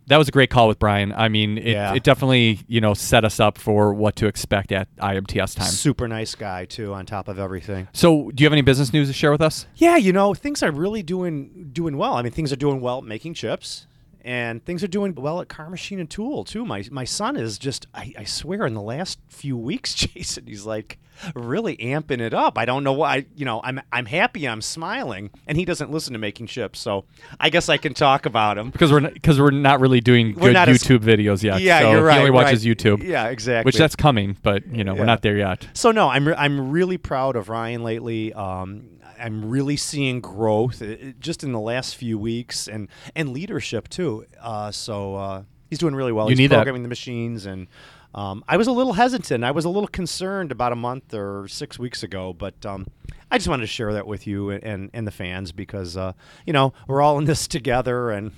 That 0.09 0.15
was 0.17 0.29
a 0.29 0.31
great 0.31 0.49
call 0.49 0.69
with 0.69 0.79
Brian. 0.79 1.11
I 1.11 1.27
mean, 1.27 1.57
it, 1.57 1.67
Yeah. 1.67 1.93
it 1.93 2.01
definitely 2.03 2.61
you 2.67 2.79
know 2.79 2.93
set 2.93 3.25
us 3.25 3.39
up 3.41 3.57
for 3.57 3.93
what 3.93 4.15
to 4.17 4.27
expect 4.27 4.71
at 4.71 4.87
IMTS 4.97 5.55
time. 5.55 5.67
Super 5.67 6.07
nice 6.07 6.33
guy 6.33 6.63
too. 6.63 6.93
On 6.93 7.05
top 7.05 7.27
of 7.27 7.37
everything. 7.39 7.89
So, 7.91 8.31
do 8.33 8.41
you 8.41 8.45
have 8.45 8.53
any 8.53 8.61
business 8.61 8.93
news 8.93 9.09
to 9.09 9.13
share 9.13 9.31
with 9.31 9.41
us? 9.41 9.65
Yeah, 9.75 9.97
you 9.97 10.13
know 10.13 10.33
things 10.33 10.63
are 10.63 10.71
really 10.71 11.03
doing 11.03 11.71
doing 11.73 11.97
well. 11.97 12.13
I 12.13 12.21
mean, 12.21 12.31
things 12.31 12.53
are 12.53 12.57
doing 12.57 12.79
well 12.79 13.01
making 13.01 13.33
chips, 13.33 13.85
and 14.27 14.63
things 14.65 14.83
are 14.83 14.87
doing 14.87 15.15
well 15.15 15.39
at 15.39 15.47
Carr 15.47 15.69
Machine 15.69 15.99
and 16.01 16.09
Tool 16.09 16.43
too. 16.43 16.65
My 16.65 16.83
my 16.91 17.05
son 17.05 17.37
is 17.37 17.57
just 17.57 17.87
I, 17.93 18.13
I 18.17 18.23
swear 18.25 18.65
in 18.65 18.73
the 18.73 18.81
last 18.81 19.19
few 19.29 19.55
weeks, 19.57 19.93
Jason, 19.95 20.45
he's 20.45 20.65
like 20.65 20.99
really 21.33 21.75
amping 21.77 22.19
it 22.19 22.33
up. 22.33 22.57
I 22.57 22.65
don't 22.65 22.83
know 22.83 22.91
why. 22.93 23.25
You 23.35 23.45
know, 23.45 23.61
I'm 23.63 23.79
I'm 23.91 24.05
happy. 24.05 24.47
I'm 24.47 24.61
smiling, 24.61 25.31
and 25.47 25.57
he 25.57 25.63
doesn't 25.63 25.91
listen 25.91 26.11
to 26.13 26.19
making 26.19 26.47
chips, 26.47 26.77
so 26.79 27.05
I 27.39 27.49
guess 27.49 27.69
I 27.69 27.77
can 27.77 27.93
talk 27.93 28.25
about 28.25 28.57
him. 28.57 28.69
Because 28.69 28.91
we're 28.91 28.99
because 29.09 29.39
we're 29.39 29.49
not 29.51 29.79
really 29.79 30.01
doing 30.01 30.35
We're 30.35 30.49
good 30.49 30.53
not 30.53 30.67
as- 30.69 30.83
YouTube 30.83 30.99
videos 30.99 31.41
yet. 31.41 31.61
Yeah, 31.61 31.79
so 31.79 31.91
you're 31.91 32.03
right. 32.03 32.15
He 32.15 32.19
only 32.19 32.31
watches 32.31 32.67
right. 32.67 32.77
YouTube. 32.77 33.03
Yeah, 33.03 33.27
exactly. 33.29 33.67
Which 33.69 33.77
that's 33.77 33.95
coming, 33.95 34.35
but 34.43 34.67
you 34.67 34.83
know 34.83 34.93
Yeah. 34.93 34.99
we're 34.99 35.05
not 35.05 35.21
there 35.21 35.37
yet. 35.37 35.67
So 35.73 35.91
no, 35.91 36.09
I'm 36.09 36.27
re- 36.27 36.35
I'm 36.37 36.69
really 36.69 36.97
proud 36.97 37.37
of 37.37 37.47
Ryan 37.49 37.81
lately. 37.83 38.33
Um, 38.33 38.89
I'm 39.19 39.49
really 39.49 39.77
seeing 39.77 40.21
growth 40.21 40.81
uh, 40.81 40.95
just 41.19 41.43
in 41.43 41.51
the 41.51 41.59
last 41.59 41.95
few 41.95 42.17
weeks 42.17 42.67
and 42.67 42.87
and 43.15 43.29
leadership 43.29 43.87
too. 43.89 44.25
Uh, 44.41 44.71
so 44.71 45.15
uh, 45.15 45.43
he's 45.69 45.79
doing 45.79 45.95
really 45.95 46.11
well. 46.11 46.25
You 46.27 46.31
he's 46.31 46.39
need 46.39 46.47
that. 46.47 46.57
programming 46.57 46.83
the 46.83 46.89
machines 46.89 47.45
and. 47.45 47.67
Um, 48.15 48.43
I 48.47 48.57
was 48.57 48.65
a 48.67 48.71
little 48.71 48.93
hesitant. 48.93 49.43
I 49.43 49.51
was 49.51 49.65
a 49.65 49.69
little 49.69 49.89
concerned 49.89 50.51
about 50.51 50.71
a 50.71 50.75
month 50.75 51.13
or 51.13 51.47
six 51.49 51.77
weeks 51.77 52.01
ago, 52.01 52.33
but 52.33 52.65
um, 52.65 52.87
I 53.29 53.37
just 53.37 53.47
wanted 53.47 53.61
to 53.61 53.67
share 53.67 53.93
that 53.93 54.07
with 54.07 54.25
you 54.25 54.49
and, 54.49 54.89
and 54.91 55.05
the 55.05 55.11
fans 55.11 55.51
because 55.51 55.95
uh, 55.97 56.13
you 56.45 56.53
know 56.53 56.73
we're 56.87 57.01
all 57.01 57.19
in 57.19 57.25
this 57.25 57.47
together, 57.47 58.09
and 58.09 58.31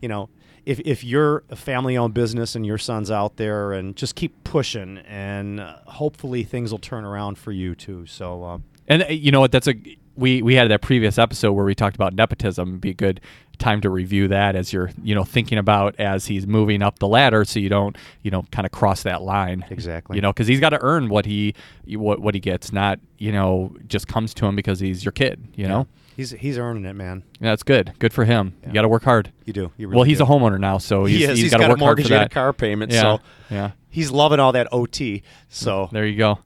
you 0.00 0.08
know 0.08 0.30
if 0.64 0.80
if 0.80 1.04
you're 1.04 1.44
a 1.50 1.56
family-owned 1.56 2.14
business 2.14 2.54
and 2.54 2.64
your 2.64 2.78
son's 2.78 3.10
out 3.10 3.36
there, 3.36 3.72
and 3.72 3.94
just 3.94 4.14
keep 4.14 4.42
pushing, 4.44 4.98
and 4.98 5.60
uh, 5.60 5.78
hopefully 5.86 6.42
things 6.42 6.70
will 6.70 6.78
turn 6.78 7.04
around 7.04 7.36
for 7.36 7.52
you 7.52 7.74
too. 7.74 8.06
So 8.06 8.42
uh, 8.42 8.58
And 8.88 9.02
uh, 9.02 9.06
you 9.08 9.32
know 9.32 9.40
what? 9.40 9.52
That's 9.52 9.66
a 9.66 9.74
we 10.16 10.42
we 10.42 10.54
had 10.54 10.70
that 10.70 10.82
previous 10.82 11.18
episode 11.18 11.52
where 11.52 11.64
we 11.64 11.74
talked 11.74 11.94
about 11.96 12.14
nepotism. 12.14 12.68
It'd 12.70 12.80
be 12.80 12.90
a 12.90 12.94
good 12.94 13.20
time 13.58 13.80
to 13.80 13.88
review 13.88 14.28
that 14.28 14.54
as 14.54 14.70
you're 14.72 14.90
you 15.02 15.14
know 15.14 15.24
thinking 15.24 15.56
about 15.58 15.94
as 15.98 16.26
he's 16.26 16.46
moving 16.46 16.82
up 16.82 16.98
the 16.98 17.08
ladder, 17.08 17.44
so 17.44 17.58
you 17.60 17.68
don't 17.68 17.96
you 18.22 18.30
know 18.30 18.44
kind 18.50 18.66
of 18.66 18.72
cross 18.72 19.02
that 19.04 19.22
line. 19.22 19.64
Exactly. 19.70 20.16
You 20.16 20.22
know, 20.22 20.32
because 20.32 20.46
he's 20.46 20.60
got 20.60 20.70
to 20.70 20.78
earn 20.82 21.08
what 21.08 21.24
he 21.26 21.54
what 21.86 22.20
what 22.20 22.34
he 22.34 22.40
gets, 22.40 22.72
not 22.72 22.98
you 23.18 23.32
know 23.32 23.74
just 23.86 24.08
comes 24.08 24.34
to 24.34 24.46
him 24.46 24.56
because 24.56 24.80
he's 24.80 25.04
your 25.04 25.12
kid. 25.12 25.42
You 25.54 25.68
know, 25.68 25.86
he's 26.16 26.30
he's 26.32 26.58
earning 26.58 26.84
it, 26.84 26.94
man. 26.94 27.22
yeah, 27.40 27.50
that's 27.50 27.62
good. 27.62 27.92
Good 27.98 28.12
for 28.12 28.24
him. 28.24 28.54
You 28.66 28.72
got 28.72 28.82
to 28.82 28.88
work 28.88 29.04
hard. 29.04 29.32
You 29.44 29.52
do. 29.52 29.72
You 29.76 29.88
really 29.88 29.96
well, 29.96 30.04
he's 30.04 30.18
do. 30.18 30.24
a 30.24 30.26
homeowner 30.26 30.58
now, 30.60 30.78
so 30.78 31.04
he's, 31.04 31.18
He 31.18 31.24
is. 31.24 31.38
he's 31.38 31.50
got, 31.50 31.58
to 31.58 31.64
a 31.64 31.68
work 31.68 31.78
hard 31.78 31.80
mortgage 31.80 32.08
for 32.08 32.14
and 32.14 32.22
a 32.22 32.24
that. 32.26 32.30
car 32.32 32.52
payment. 32.52 32.92
Yeah, 32.92 33.00
So 33.02 33.20
yeah. 33.50 33.70
he's 33.90 34.10
loving 34.10 34.40
all 34.40 34.52
that 34.52 34.68
OT. 34.72 35.18
Mm. 35.18 35.22
So 35.48 35.88
There 35.92 36.06
you 36.06 36.16
go. 36.18 36.38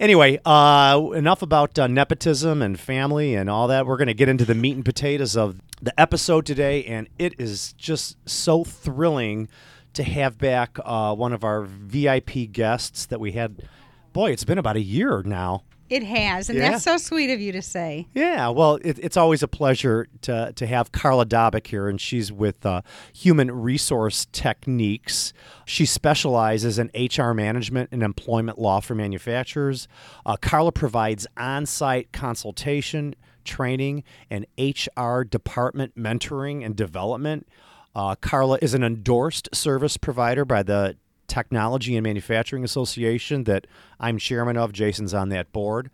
Anyway, 0.00 0.40
uh, 0.44 1.10
enough 1.14 1.40
about 1.40 1.78
uh, 1.78 1.86
nepotism 1.86 2.62
and 2.62 2.80
family 2.80 3.34
and 3.34 3.48
all 3.48 3.68
that. 3.68 3.86
We're 3.86 3.96
going 3.96 4.08
to 4.08 4.14
get 4.14 4.28
into 4.28 4.44
the 4.44 4.54
meat 4.54 4.74
and 4.74 4.84
potatoes 4.84 5.36
of 5.36 5.60
the 5.80 5.98
episode 5.98 6.46
today, 6.46 6.84
and 6.84 7.08
it 7.16 7.34
is 7.38 7.72
just 7.74 8.16
so 8.28 8.64
thrilling 8.64 9.48
to 9.92 10.02
have 10.02 10.36
back 10.36 10.78
uh, 10.84 11.14
one 11.14 11.32
of 11.32 11.44
our 11.44 11.62
VIP 11.62 12.50
guests 12.50 13.06
that 13.06 13.20
we 13.20 13.32
had. 13.32 13.68
Boy, 14.12 14.32
it's 14.32 14.44
been 14.44 14.58
about 14.58 14.76
a 14.76 14.82
year 14.82 15.22
now. 15.24 15.62
It 15.90 16.02
has, 16.02 16.48
and 16.48 16.58
Yeah. 16.58 16.70
that's 16.70 16.84
so 16.84 16.96
sweet 16.96 17.30
of 17.30 17.40
you 17.40 17.52
to 17.52 17.60
say. 17.62 18.06
Yeah, 18.14 18.48
well, 18.48 18.76
it, 18.76 18.98
it's 19.00 19.16
always 19.18 19.42
a 19.42 19.48
pleasure 19.48 20.06
to 20.22 20.52
to 20.56 20.66
have 20.66 20.92
Karla 20.92 21.26
Dobbeck 21.26 21.66
here, 21.66 21.88
and 21.88 22.00
she's 22.00 22.32
with 22.32 22.64
uh, 22.64 22.80
Human 23.14 23.50
Resource 23.50 24.26
Techniques. 24.32 25.32
She 25.66 25.84
specializes 25.84 26.78
in 26.78 26.90
HR 26.94 27.32
management 27.32 27.90
and 27.92 28.02
employment 28.02 28.58
law 28.58 28.80
for 28.80 28.94
manufacturers. 28.94 29.86
Uh, 30.24 30.36
Karla 30.40 30.72
provides 30.72 31.26
on-site 31.36 32.12
consultation, 32.12 33.14
training, 33.44 34.04
and 34.30 34.46
HR 34.58 35.22
department 35.22 35.96
mentoring 35.96 36.64
and 36.64 36.74
development. 36.74 37.46
Uh, 37.94 38.14
Karla 38.16 38.58
is 38.60 38.74
an 38.74 38.82
endorsed 38.82 39.54
service 39.54 39.96
provider 39.96 40.44
by 40.44 40.62
the 40.62 40.96
Technology 41.28 41.96
and 41.96 42.04
Manufacturing 42.04 42.64
Association 42.64 43.44
that 43.44 43.66
I'm 43.98 44.18
chairman 44.18 44.56
of. 44.56 44.72
Jason's 44.72 45.14
on 45.14 45.28
that 45.30 45.52
board. 45.52 45.90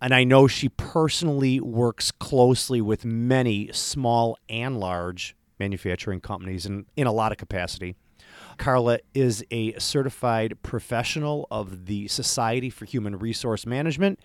And 0.00 0.14
I 0.14 0.24
know 0.24 0.46
she 0.46 0.68
personally 0.68 1.60
works 1.60 2.10
closely 2.10 2.80
with 2.80 3.04
many 3.04 3.70
small 3.72 4.38
and 4.48 4.78
large 4.78 5.34
manufacturing 5.58 6.20
companies 6.20 6.66
in, 6.66 6.86
in 6.96 7.06
a 7.06 7.12
lot 7.12 7.32
of 7.32 7.38
capacity. 7.38 7.94
Karla 8.56 8.98
is 9.14 9.44
a 9.50 9.78
certified 9.78 10.62
professional 10.62 11.46
of 11.50 11.86
the 11.86 12.08
Society 12.08 12.70
for 12.70 12.84
Human 12.84 13.18
Resource 13.18 13.66
Management, 13.66 14.20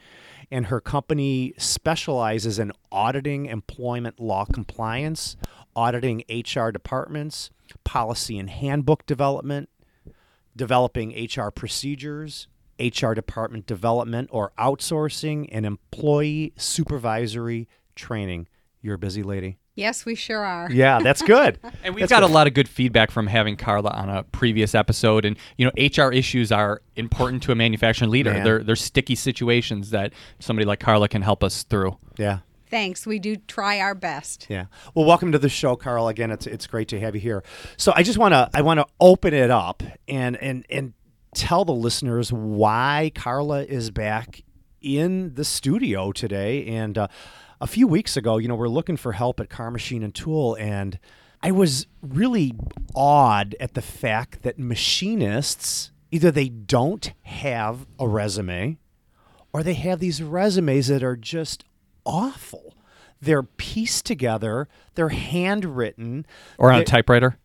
and 0.52 0.68
her 0.68 0.80
company 0.80 1.54
specializes 1.58 2.60
in 2.60 2.72
auditing 2.92 3.46
employment 3.46 4.20
law 4.20 4.46
compliance, 4.46 5.36
auditing 5.76 6.24
HR 6.30 6.70
departments, 6.70 7.50
policy 7.84 8.38
and 8.38 8.50
handbook 8.50 9.06
development, 9.06 9.70
developing 10.60 11.12
HR 11.12 11.50
procedures, 11.50 12.48
HR 12.80 13.14
department 13.14 13.66
development 13.66 14.30
or 14.32 14.52
outsourcing, 14.60 15.48
and 15.52 15.66
employee 15.66 16.54
supervisory 16.58 17.68
training. 17.96 18.48
You're 18.82 18.96
a 18.96 19.00
busy 19.00 19.24
lady. 19.24 19.58
Yes, 19.76 20.06
we 20.06 20.14
sure 20.16 20.44
are. 20.44 20.70
Yeah, 20.70 21.00
that's 21.00 21.22
good. 21.22 21.58
And 21.82 21.96
we've 21.96 22.02
That's 22.02 22.10
got 22.10 22.22
good. 22.22 22.32
a 22.32 22.34
lot 22.34 22.46
of 22.48 22.54
good 22.54 22.68
feedback 22.68 23.10
from 23.10 23.26
having 23.28 23.56
Karla 23.56 23.92
on 23.92 24.10
a 24.10 24.24
previous 24.24 24.76
episode. 24.76 25.24
And 25.24 25.38
you 25.58 25.66
know, 25.66 25.72
HR 25.78 26.12
issues 26.12 26.52
are 26.52 26.82
important 26.98 27.42
to 27.44 27.54
a 27.54 27.56
manufacturing 27.56 28.12
leader. 28.12 28.34
Man. 28.34 28.44
They're 28.44 28.64
they're 28.64 28.76
sticky 28.76 29.16
situations 29.16 29.92
that 29.92 30.12
somebody 30.40 30.66
like 30.66 30.82
Karla 30.82 31.08
can 31.08 31.22
help 31.22 31.42
us 31.42 31.64
through. 31.64 31.98
Yeah. 32.18 32.40
Thanks. 32.70 33.08
We 33.08 33.20
do 33.20 33.36
try 33.36 33.80
our 33.80 33.96
best. 33.96 34.46
Yeah. 34.50 34.66
Well, 34.94 35.06
welcome 35.06 35.32
to 35.32 35.40
the 35.40 35.50
show, 35.50 35.76
Carl. 35.76 36.08
Again, 36.08 36.32
it's 36.32 36.46
it's 36.46 36.68
great 36.68 36.88
to 36.90 37.00
have 37.00 37.16
you 37.16 37.22
here. 37.22 37.44
So 37.78 37.92
I 37.96 38.04
just 38.04 38.18
want 38.20 38.34
to 38.34 38.50
I 38.54 38.62
want 38.62 38.80
to 38.80 38.86
open 39.00 39.34
it 39.34 39.50
up 39.50 39.82
and 40.08 40.38
and 40.38 40.66
and 40.70 40.94
tell 41.34 41.66
the 41.66 41.74
listeners 41.74 42.32
why 42.32 43.12
Karla 43.16 43.64
is 43.64 43.92
back 43.92 44.44
in 44.82 45.34
the 45.34 45.46
studio 45.46 46.12
today. 46.12 46.66
And 46.68 46.98
uh, 46.98 47.08
a 47.60 47.68
few 47.68 47.88
weeks 47.88 48.16
ago, 48.16 48.38
you 48.38 48.48
know, 48.48 48.56
we're 48.56 48.68
looking 48.68 48.98
for 48.98 49.14
help 49.14 49.40
at 49.40 49.50
Carr 49.50 49.72
Machine 49.72 50.04
and 50.04 50.14
Tool, 50.14 50.56
and 50.56 51.00
I 51.42 51.52
was 51.52 51.88
really 52.02 52.54
awed 52.94 53.56
at 53.60 53.74
the 53.74 53.82
fact 53.82 54.44
that 54.44 54.60
machinists 54.60 55.92
either 56.12 56.32
they 56.32 56.50
don't 56.50 57.14
have 57.24 57.86
a 58.00 58.08
resume 58.08 58.78
or 59.54 59.64
they 59.64 59.74
have 59.74 60.00
these 60.00 60.22
resumes 60.22 60.88
that 60.88 61.04
are 61.04 61.16
just 61.16 61.64
awful. 62.10 62.76
They're 63.22 63.44
pieced 63.44 64.06
together, 64.06 64.68
they're 64.96 65.10
handwritten. 65.10 66.26
Or 66.58 66.72
on 66.72 66.82
a 66.82 66.86
typewriter. 66.86 67.38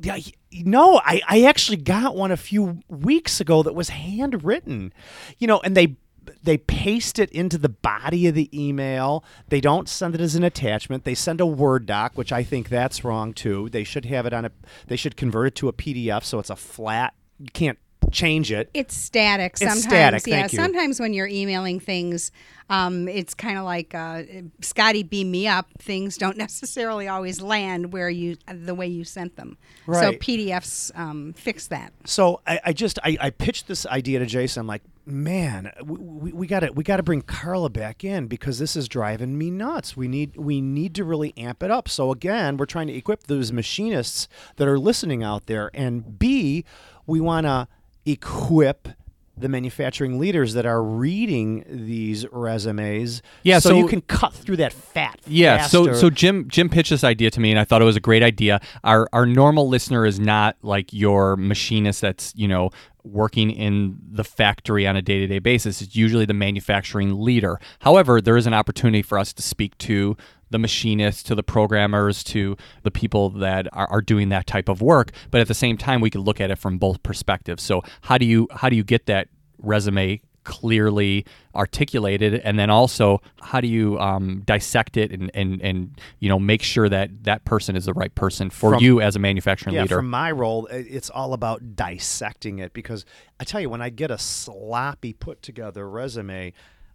yeah, 0.00 0.18
no, 0.52 1.00
I, 1.04 1.22
I 1.26 1.44
actually 1.44 1.78
got 1.78 2.14
one 2.14 2.30
a 2.30 2.36
few 2.36 2.80
weeks 2.88 3.40
ago 3.40 3.62
that 3.62 3.74
was 3.74 3.88
handwritten. 3.88 4.92
You 5.38 5.46
know, 5.46 5.60
and 5.60 5.76
they 5.76 5.96
they 6.42 6.58
paste 6.58 7.18
it 7.18 7.30
into 7.32 7.58
the 7.58 7.68
body 7.68 8.26
of 8.26 8.34
the 8.34 8.50
email. 8.52 9.24
They 9.48 9.60
don't 9.60 9.88
send 9.88 10.14
it 10.14 10.20
as 10.20 10.34
an 10.34 10.44
attachment. 10.44 11.04
They 11.04 11.14
send 11.14 11.40
a 11.40 11.46
Word 11.46 11.86
doc, 11.86 12.12
which 12.14 12.32
I 12.32 12.42
think 12.42 12.68
that's 12.68 13.04
wrong 13.04 13.32
too. 13.32 13.68
They 13.70 13.84
should 13.84 14.04
have 14.06 14.26
it 14.26 14.32
on 14.32 14.44
a 14.44 14.50
they 14.86 14.96
should 14.96 15.16
convert 15.16 15.48
it 15.48 15.54
to 15.56 15.68
a 15.68 15.72
PDF 15.72 16.24
so 16.24 16.38
it's 16.38 16.50
a 16.50 16.56
flat 16.56 17.14
you 17.38 17.48
can't 17.52 17.78
change 18.14 18.50
it. 18.52 18.70
It's 18.72 18.94
static 18.94 19.56
sometimes. 19.56 19.78
It's 19.78 19.86
static, 19.86 20.26
Yeah, 20.26 20.46
sometimes 20.46 21.00
when 21.00 21.12
you're 21.12 21.28
emailing 21.28 21.80
things, 21.80 22.32
um, 22.70 23.08
it's 23.08 23.34
kind 23.34 23.58
of 23.58 23.64
like 23.64 23.94
uh, 23.94 24.22
Scotty 24.60 25.02
beam 25.02 25.30
me 25.30 25.46
up. 25.46 25.68
Things 25.78 26.16
don't 26.16 26.36
necessarily 26.38 27.08
always 27.08 27.40
land 27.40 27.92
where 27.92 28.08
you 28.08 28.36
the 28.46 28.74
way 28.74 28.86
you 28.86 29.04
sent 29.04 29.36
them. 29.36 29.58
Right. 29.86 30.00
So 30.02 30.12
PDFs 30.12 30.96
um, 30.98 31.34
fix 31.34 31.66
that. 31.68 31.92
So 32.06 32.40
I, 32.46 32.60
I 32.66 32.72
just 32.72 32.98
I, 33.04 33.16
I 33.20 33.30
pitched 33.30 33.68
this 33.68 33.84
idea 33.86 34.18
to 34.20 34.26
Jason. 34.26 34.60
I'm 34.60 34.66
like, 34.66 34.82
man, 35.04 35.72
we, 35.84 36.32
we 36.32 36.46
got 36.46 36.60
to 36.60 36.70
we 36.72 36.84
got 36.84 36.96
to 36.96 37.02
bring 37.02 37.22
Karla 37.22 37.68
back 37.68 38.02
in 38.02 38.26
because 38.26 38.58
this 38.58 38.76
is 38.76 38.88
driving 38.88 39.36
me 39.36 39.50
nuts. 39.50 39.96
We 39.96 40.08
need 40.08 40.36
we 40.36 40.60
need 40.60 40.94
to 40.94 41.04
really 41.04 41.34
amp 41.36 41.62
it 41.62 41.70
up. 41.70 41.88
So 41.88 42.10
again, 42.12 42.56
we're 42.56 42.66
trying 42.66 42.86
to 42.86 42.94
equip 42.94 43.24
those 43.24 43.52
machinists 43.52 44.28
that 44.56 44.66
are 44.66 44.78
listening 44.78 45.22
out 45.22 45.46
there, 45.46 45.70
and 45.74 46.18
B, 46.18 46.64
we 47.06 47.20
want 47.20 47.44
to 47.46 47.68
equip 48.06 48.88
the 49.36 49.48
manufacturing 49.48 50.20
leaders 50.20 50.54
that 50.54 50.64
are 50.64 50.82
reading 50.82 51.64
these 51.68 52.24
resumes. 52.30 53.20
Yeah, 53.42 53.58
so, 53.58 53.70
so- 53.70 53.76
you 53.76 53.86
can 53.86 54.00
cut 54.02 54.32
through 54.32 54.58
that 54.58 54.72
fat. 54.72 55.18
Yeah, 55.26 55.66
so 55.66 55.92
so 55.92 56.10
Jim 56.10 56.48
Jim 56.48 56.68
pitched 56.68 56.90
this 56.90 57.04
idea 57.04 57.30
to 57.30 57.40
me, 57.40 57.50
and 57.50 57.58
I 57.58 57.64
thought 57.64 57.82
it 57.82 57.86
was 57.86 57.96
a 57.96 58.00
great 58.00 58.22
idea. 58.22 58.60
Our 58.84 59.08
our 59.12 59.26
normal 59.26 59.68
listener 59.68 60.06
is 60.06 60.20
not 60.20 60.56
like 60.62 60.92
your 60.92 61.36
machinist 61.36 62.00
that's 62.00 62.32
you 62.36 62.46
know 62.46 62.70
working 63.02 63.50
in 63.50 63.98
the 64.10 64.24
factory 64.24 64.86
on 64.86 64.96
a 64.96 65.02
day 65.02 65.18
to 65.18 65.26
day 65.26 65.38
basis. 65.38 65.82
It's 65.82 65.96
usually 65.96 66.24
the 66.24 66.34
manufacturing 66.34 67.20
leader. 67.20 67.58
However, 67.80 68.20
there 68.20 68.36
is 68.36 68.46
an 68.46 68.54
opportunity 68.54 69.02
for 69.02 69.18
us 69.18 69.32
to 69.34 69.42
speak 69.42 69.76
to 69.78 70.16
the 70.54 70.58
machinists, 70.60 71.24
to 71.24 71.34
the 71.34 71.42
programmers, 71.42 72.22
to 72.22 72.56
the 72.84 72.90
people 72.92 73.28
that 73.30 73.66
are, 73.72 73.90
are 73.90 74.00
doing 74.00 74.28
that 74.28 74.46
type 74.46 74.68
of 74.68 74.80
work. 74.80 75.10
But 75.32 75.40
at 75.40 75.48
the 75.48 75.54
same 75.54 75.76
time, 75.76 76.00
we 76.00 76.10
can 76.10 76.20
look 76.20 76.40
at 76.40 76.52
it 76.52 76.56
from 76.56 76.78
both 76.78 77.02
perspectives. 77.02 77.62
So 77.64 77.82
how 78.02 78.18
do 78.18 78.24
you 78.24 78.46
how 78.52 78.68
do 78.68 78.76
you 78.76 78.84
get 78.84 79.06
that 79.06 79.28
resume 79.58 80.20
clearly 80.44 81.24
articulated 81.54 82.34
and 82.34 82.58
then 82.58 82.68
also 82.68 83.20
how 83.40 83.60
do 83.60 83.66
you 83.66 83.98
um, 83.98 84.42
dissect 84.44 84.98
it 84.98 85.10
and, 85.10 85.30
and, 85.32 85.60
and 85.62 85.98
you 86.20 86.28
know 86.28 86.38
make 86.38 86.62
sure 86.62 86.86
that 86.86 87.24
that 87.24 87.42
person 87.46 87.74
is 87.76 87.86
the 87.86 87.94
right 87.94 88.14
person 88.14 88.50
for 88.50 88.72
From- 88.72 88.82
you 88.82 89.00
as 89.00 89.16
a 89.16 89.18
manufacturing 89.18 89.74
yeah, 89.74 89.82
leader 89.82 89.96
from 89.96 90.10
my 90.10 90.30
role, 90.30 90.66
it's 90.66 91.10
all 91.10 91.32
about 91.32 91.74
dissecting 91.74 92.58
it 92.58 92.74
because 92.74 93.04
I 93.40 93.44
tell 93.44 93.60
you, 93.60 93.70
when 93.70 93.82
I 93.82 93.88
get 93.88 94.10
a 94.10 94.18
sloppy 94.18 95.14
put 95.14 95.42
together 95.42 95.88
resume, 95.88 96.52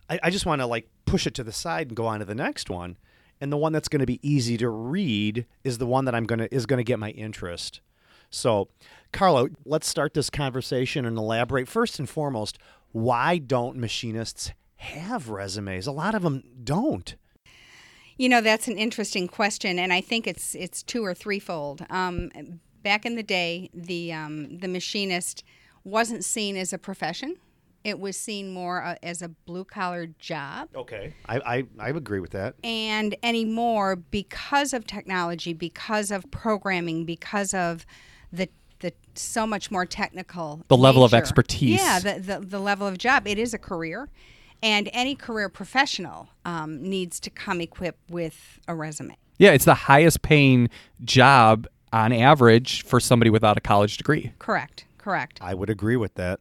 I, 0.10 0.19
I 0.24 0.30
just 0.30 0.45
want 0.45 0.62
to 0.62 0.67
like 0.67 0.88
push 1.06 1.28
it 1.28 1.34
to 1.36 1.43
the 1.43 1.52
side 1.52 1.88
and 1.88 1.98
go 1.98 2.06
on 2.06 2.19
to 2.19 2.26
the 2.26 2.36
next 2.36 2.69
one. 2.69 2.98
And 3.41 3.52
the 3.52 3.58
one 3.58 3.71
that's 3.71 3.88
going 3.88 4.02
to 4.02 4.06
be 4.06 4.19
easy 4.28 4.58
to 4.58 4.69
read 4.69 5.45
is 5.63 5.78
the 5.78 5.86
one 5.86 6.06
that 6.06 6.15
I'm 6.15 6.25
going 6.25 6.39
to 6.39 6.54
is 6.54 6.65
going 6.65 6.80
to 6.80 6.84
get 6.84 6.99
my 6.99 7.12
interest. 7.12 7.82
So, 8.30 8.67
Carlo, 9.12 9.49
let's 9.65 9.88
start 9.88 10.13
this 10.13 10.30
conversation 10.30 11.06
and 11.06 11.17
elaborate. 11.17 11.67
First 11.67 11.99
and 11.99 12.08
foremost, 12.08 12.60
why 12.91 13.38
don't 13.38 13.78
machinists 13.78 14.52
have 14.75 15.30
resumes? 15.30 15.88
A 15.88 15.91
lot 15.91 16.15
of 16.15 16.21
them 16.21 16.43
don't. 16.63 17.15
You 18.17 18.28
know, 18.30 18.41
that's 18.41 18.67
an 18.67 18.78
interesting 18.78 19.28
question, 19.28 19.80
and 19.80 19.93
I 19.93 20.02
think 20.02 20.28
it's 20.28 20.54
it's 20.54 20.84
two 20.84 21.06
or 21.06 21.13
threefold. 21.13 21.86
Um, 21.89 22.60
back 22.84 23.06
in 23.06 23.15
the 23.15 23.23
day, 23.23 23.69
the 23.73 24.12
um, 24.12 24.58
the 24.58 24.67
machinist 24.67 25.43
wasn't 25.86 26.25
seen 26.25 26.58
as 26.58 26.73
a 26.73 26.78
profession; 26.78 27.38
it 27.84 28.00
was 28.00 28.18
seen 28.18 28.52
more 28.54 28.84
uh, 28.84 28.96
as 29.04 29.22
a 29.22 29.30
blue 29.30 29.63
collar 29.65 30.08
job. 30.20 30.70
Okay, 30.76 31.13
I, 31.28 31.38
I 31.58 31.63
I 31.80 31.89
agree 31.89 32.20
with 32.20 32.32
that. 32.32 32.56
and 32.63 33.15
anymore 33.24 33.96
because 33.96 34.74
of 34.74 34.86
technology, 34.86 35.54
because 35.54 36.12
of 36.12 36.30
programming, 36.32 37.06
because 37.06 37.54
of 37.54 37.86
the 38.32 38.50
the 38.80 38.94
so 39.15 39.46
much 39.46 39.70
more 39.72 39.86
technical 39.86 40.63
The 40.70 40.78
level 40.78 41.04
of 41.04 41.13
expertise. 41.13 41.80
Yeah, 41.80 42.00
the, 42.00 42.20
the 42.20 42.39
the 42.46 42.60
level 42.60 42.88
of 42.88 42.98
job. 42.98 43.28
It 43.28 43.38
is 43.38 43.54
a 43.54 43.58
career, 43.58 44.10
and 44.63 44.89
any 44.94 45.15
career 45.15 45.50
professional 45.50 46.30
um, 46.46 46.82
needs 46.82 47.20
to 47.22 47.30
come 47.30 47.60
equipped 47.62 48.10
with 48.10 48.60
a 48.68 48.76
resume. 48.76 49.15
yeah 49.38 49.52
it's 49.52 49.65
the 49.65 49.74
highest 49.74 50.22
paying 50.22 50.70
job 51.04 51.68
on 51.94 52.12
average 52.13 52.84
for 52.84 53.00
somebody 53.00 53.30
without 53.32 53.58
a 53.58 53.62
college 53.62 53.98
degree 53.98 54.32
Correct. 54.39 54.86
Correct. 54.98 55.39
I 55.42 55.54
would 55.54 55.70
agree 55.70 55.96
with 55.96 56.13
that. 56.15 56.39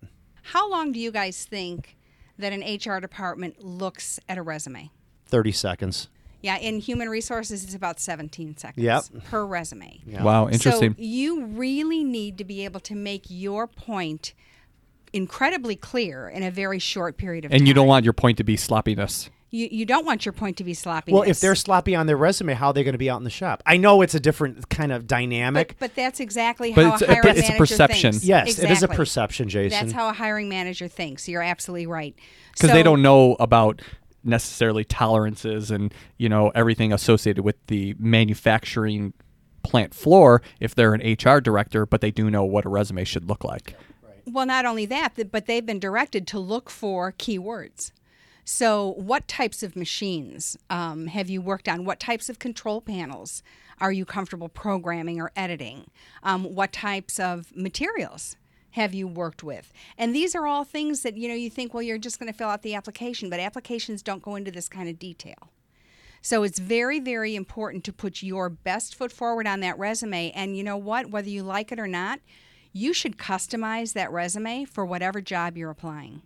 How 0.53 0.71
long 0.71 0.93
do 0.93 0.99
you 0.99 1.11
guys 1.11 1.45
think 1.45 1.97
that 2.39 2.53
an 2.53 2.61
HR 2.63 3.01
department 3.01 3.63
looks 3.65 4.19
at 4.29 4.39
a 4.39 4.43
resume? 4.43 4.91
30 5.27 5.53
seconds. 5.53 6.09
Yeah, 6.41 6.57
in 6.57 6.79
human 6.79 7.09
resources, 7.09 7.65
it's 7.65 7.75
about 7.75 7.99
17 7.99 8.57
seconds 8.57 8.83
Yep. 8.85 9.25
per 9.25 9.45
resume. 9.45 10.01
wow 10.21 10.49
interesting 10.49 10.93
So 10.95 11.03
you 11.03 11.45
really 11.47 12.05
need 12.05 12.39
to 12.39 12.45
be 12.45 12.65
able 12.65 12.81
to 12.81 12.95
make 12.95 13.25
your 13.29 13.67
point 13.67 14.35
incredibly 15.13 15.75
clear 15.75 16.29
in 16.29 16.43
a 16.43 16.51
very 16.51 16.79
short 16.79 17.17
period 17.17 17.45
of 17.45 17.51
time. 17.51 17.59
and 17.59 17.67
you 17.69 17.75
don't 17.75 17.89
want 17.89 18.05
your 18.05 18.13
point 18.13 18.39
to 18.39 18.45
be 18.45 18.57
sloppiness 18.57 19.31
you, 19.51 19.69
you 19.71 19.87
don't 19.87 20.05
want 20.05 20.27
your 20.27 20.33
point 20.33 20.57
to 20.59 20.65
be 20.65 20.75
sloppy. 20.75 21.13
Well, 21.13 21.23
if 21.23 21.41
they're 21.41 21.55
sloppy 21.55 21.95
on 21.95 22.07
their 22.07 22.17
resume, 22.17 22.53
how 22.55 22.69
are 22.69 22.73
they 22.73 22.85
going 22.85 22.93
to 22.93 22.99
be 22.99 23.09
out 23.09 23.17
in 23.19 23.25
the 23.25 23.31
shop? 23.31 23.63
I 23.65 23.77
know 23.79 24.03
it's 24.03 24.15
a 24.15 24.21
different 24.21 24.69
kind 24.69 24.93
of 24.93 25.07
dynamic. 25.07 25.69
but, 25.69 25.79
but 25.79 25.95
that's 25.95 26.21
exactly 26.21 26.73
But 26.75 26.85
how 26.85 26.93
it's 26.95 27.03
a 27.03 27.07
a- 27.07 27.09
hiring 27.15 27.29
it's 27.31 27.39
a 27.39 27.43
manager 27.53 27.59
perception. 27.59 28.13
thinks. 28.13 28.25
yes, 28.27 28.59
it 28.59 28.71
is 28.71 28.83
a 28.83 28.89
perception, 28.89 29.49
Jason. 29.49 29.79
That's 29.81 29.93
how 29.93 30.09
a 30.09 30.13
hiring 30.13 30.49
manager 30.49 30.87
thinks. 30.89 31.29
You're 31.29 31.43
absolutely 31.43 31.87
right. 31.87 32.15
because 32.53 32.71
So- 32.71 32.75
they 32.77 32.83
don't 32.83 33.03
know 33.03 33.37
about 33.41 33.81
necessarily 34.25 34.85
tolerances 34.85 35.71
and 35.71 35.95
you 36.19 36.29
know 36.29 36.51
everything 36.55 36.93
associated 36.93 37.43
with 37.45 37.55
the 37.69 37.95
manufacturing 37.99 39.13
plant 39.63 39.95
floor 39.95 40.43
if 40.61 40.75
they're 40.75 40.93
an 40.95 41.01
HR 41.01 41.41
director, 41.41 41.87
but 41.87 42.01
they 42.01 42.11
do 42.11 42.31
know 42.31 42.45
what 42.45 42.65
a 42.65 42.69
resume 42.69 43.05
should 43.05 43.29
look 43.29 43.45
like. 43.45 43.75
Well, 44.27 44.45
not 44.47 44.67
only 44.67 44.85
that, 44.87 45.13
but 45.31 45.47
they've 45.47 45.65
been 45.65 45.79
directed 45.79 46.27
to 46.29 46.39
look 46.39 46.69
for 46.69 47.13
keywords. 47.13 47.93
So, 48.51 48.95
what 48.97 49.29
types 49.29 49.63
of 49.63 49.77
machines 49.77 50.57
um, 50.71 51.09
have 51.09 51.29
you 51.29 51.43
worked 51.43 51.69
on? 51.69 51.85
What 51.85 52.01
types 52.01 52.31
of 52.31 52.39
control 52.39 52.81
panels 52.81 53.43
are 53.79 53.93
you 53.93 54.07
comfortable 54.07 54.49
programming 54.49 55.21
or 55.21 55.31
editing? 55.37 55.91
Um, 56.23 56.45
what 56.55 56.73
types 56.73 57.21
of 57.21 57.55
materials 57.55 58.37
have 58.71 58.95
you 58.95 59.07
worked 59.07 59.43
with? 59.43 59.71
And 59.99 60.15
these 60.15 60.35
are 60.35 60.47
all 60.47 60.65
things 60.65 61.03
that 61.03 61.19
you 61.19 61.29
know 61.29 61.35
you 61.35 61.51
think, 61.51 61.75
well, 61.75 61.83
you're 61.83 61.99
just 61.99 62.19
going 62.19 62.33
to 62.33 62.37
fill 62.37 62.49
out 62.49 62.63
the 62.63 62.75
application, 62.75 63.29
but 63.29 63.39
applications 63.39 64.01
don't 64.01 64.23
go 64.23 64.35
into 64.35 64.51
this 64.51 64.71
kind 64.71 64.89
of 64.89 64.99
detail. 64.99 65.51
So 66.23 66.43
it's 66.43 66.59
very, 66.59 67.01
very 67.01 67.37
important 67.37 67.85
to 67.85 67.93
put 67.93 68.23
your 68.23 68.49
best 68.49 68.95
foot 68.95 69.13
forward 69.13 69.47
on 69.47 69.61
that 69.61 69.79
resume. 69.79 70.31
And 70.31 70.57
you 70.57 70.65
know 70.65 70.79
what? 70.79 71.11
Whether 71.11 71.29
you 71.29 71.43
like 71.43 71.71
it 71.71 71.79
or 71.79 71.87
not, 71.87 72.21
you 72.73 72.95
should 72.95 73.19
customize 73.19 73.93
that 73.93 74.11
resume 74.11 74.65
for 74.65 74.87
whatever 74.87 75.21
job 75.21 75.59
you're 75.59 75.69
applying. 75.69 76.23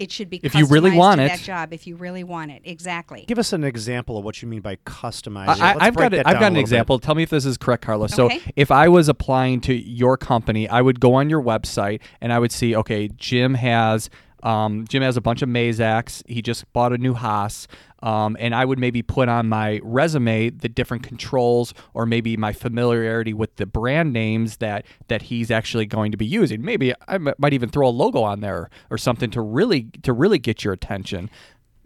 It 0.00 0.10
should 0.10 0.30
be 0.30 0.40
If 0.42 0.54
you 0.54 0.64
really 0.64 0.96
want 0.96 1.20
to 1.20 1.26
it. 1.26 1.28
that 1.28 1.40
job 1.40 1.74
if 1.74 1.86
you 1.86 1.94
really 1.94 2.24
want 2.24 2.50
it. 2.50 2.62
Exactly. 2.64 3.24
Give 3.28 3.38
us 3.38 3.52
an 3.52 3.64
example 3.64 4.16
of 4.16 4.24
what 4.24 4.40
you 4.40 4.48
mean 4.48 4.62
by 4.62 4.76
customizing. 4.76 5.60
I, 5.60 5.74
Let's 5.74 5.82
I've 5.82 5.94
got 5.94 6.12
that 6.12 6.24
a, 6.24 6.28
I've 6.28 6.34
got 6.34 6.44
an 6.44 6.54
little 6.54 6.60
example. 6.60 6.98
Tell 6.98 7.14
me 7.14 7.22
if 7.22 7.28
this 7.28 7.44
is 7.44 7.58
correct, 7.58 7.84
Carlos. 7.84 8.14
So 8.14 8.30
if 8.56 8.70
I 8.70 8.88
was 8.88 9.10
applying 9.10 9.60
to 9.62 9.74
your 9.74 10.16
company, 10.16 10.66
I 10.66 10.80
would 10.80 11.00
go 11.00 11.14
on 11.14 11.28
your 11.28 11.42
website 11.42 12.00
and 12.22 12.32
I 12.32 12.38
would 12.38 12.50
see, 12.50 12.74
okay, 12.74 13.08
Jim 13.08 13.54
has 13.54 14.08
um, 14.42 14.86
Jim 14.88 15.02
has 15.02 15.16
a 15.16 15.20
bunch 15.20 15.42
of 15.42 15.48
Mazaks. 15.48 16.22
He 16.28 16.42
just 16.42 16.70
bought 16.72 16.92
a 16.92 16.98
new 16.98 17.14
Haas. 17.14 17.66
Um, 18.02 18.36
and 18.40 18.54
I 18.54 18.64
would 18.64 18.78
maybe 18.78 19.02
put 19.02 19.28
on 19.28 19.48
my 19.48 19.80
resume 19.82 20.50
the 20.50 20.68
different 20.68 21.02
controls 21.02 21.74
or 21.92 22.06
maybe 22.06 22.36
my 22.36 22.52
familiarity 22.52 23.34
with 23.34 23.56
the 23.56 23.66
brand 23.66 24.12
names 24.12 24.56
that 24.56 24.86
that 25.08 25.22
he's 25.22 25.50
actually 25.50 25.86
going 25.86 26.10
to 26.10 26.16
be 26.16 26.24
using. 26.24 26.64
Maybe 26.64 26.94
I 27.08 27.16
m- 27.16 27.34
might 27.38 27.52
even 27.52 27.68
throw 27.68 27.88
a 27.88 27.90
logo 27.90 28.22
on 28.22 28.40
there 28.40 28.70
or 28.90 28.96
something 28.96 29.30
to 29.32 29.42
really 29.42 29.88
to 30.02 30.12
really 30.12 30.38
get 30.38 30.64
your 30.64 30.72
attention. 30.72 31.28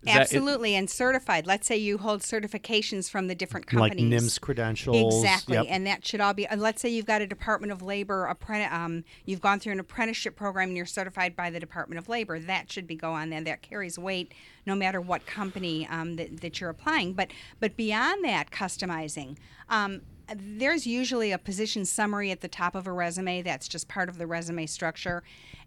Absolutely, 0.06 0.74
and 0.74 0.88
certified. 0.88 1.46
Let's 1.46 1.66
say 1.66 1.76
you 1.76 1.98
hold 1.98 2.20
certifications 2.22 3.10
from 3.10 3.28
the 3.28 3.34
different 3.34 3.66
bit. 3.66 3.78
like 3.78 3.92
companies. 3.92 4.22
NIMS 4.22 4.40
credentials. 4.40 5.14
Exactly, 5.22 5.54
Yep. 5.56 5.66
and 5.68 5.86
that 5.86 6.06
should 6.06 6.20
all 6.20 6.34
be. 6.34 6.46
Let's 6.56 6.80
say 6.82 6.88
you've 6.88 7.06
got 7.06 7.22
a 7.22 7.26
Department 7.26 7.72
of 7.72 7.82
Labor 7.82 8.26
apprentice. 8.26 8.72
Um, 8.72 9.04
you've 9.24 9.40
gone 9.40 9.60
through 9.60 9.72
an 9.72 9.80
apprenticeship 9.80 10.36
program 10.36 10.68
and 10.68 10.76
you're 10.76 10.86
certified 10.86 11.34
by 11.36 11.50
the 11.50 11.60
Department 11.60 11.98
of 11.98 12.08
Labor. 12.08 12.38
That 12.38 12.70
should 12.70 12.86
be 12.86 12.94
go 12.96 13.12
on 13.12 13.30
there. 13.30 13.40
That 13.40 13.62
carries 13.62 13.98
weight, 13.98 14.32
no 14.66 14.74
matter 14.74 15.00
what 15.00 15.26
company 15.26 15.86
um, 15.88 16.16
that, 16.16 16.40
that 16.40 16.60
you're 16.60 16.70
applying. 16.70 17.12
But 17.14 17.30
but 17.60 17.76
beyond 17.76 18.24
that, 18.24 18.50
customizing. 18.50 19.36
Um, 19.68 20.02
there's 20.34 20.86
usually 20.86 21.32
a 21.32 21.38
position 21.38 21.84
summary 21.84 22.30
at 22.30 22.40
the 22.40 22.48
top 22.48 22.74
of 22.74 22.86
a 22.86 22.92
resume 22.92 23.42
that's 23.42 23.68
just 23.68 23.88
part 23.88 24.08
of 24.08 24.18
the 24.18 24.26
resume 24.26 24.66
structure 24.66 25.22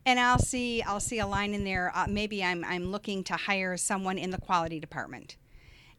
and 0.05 0.19
i'll 0.19 0.39
see 0.39 0.81
i'll 0.83 0.99
see 0.99 1.19
a 1.19 1.27
line 1.27 1.53
in 1.53 1.63
there 1.63 1.91
uh, 1.95 2.05
maybe 2.07 2.43
i'm 2.43 2.63
i'm 2.65 2.91
looking 2.91 3.23
to 3.23 3.33
hire 3.33 3.77
someone 3.77 4.17
in 4.17 4.31
the 4.31 4.37
quality 4.37 4.79
department 4.79 5.37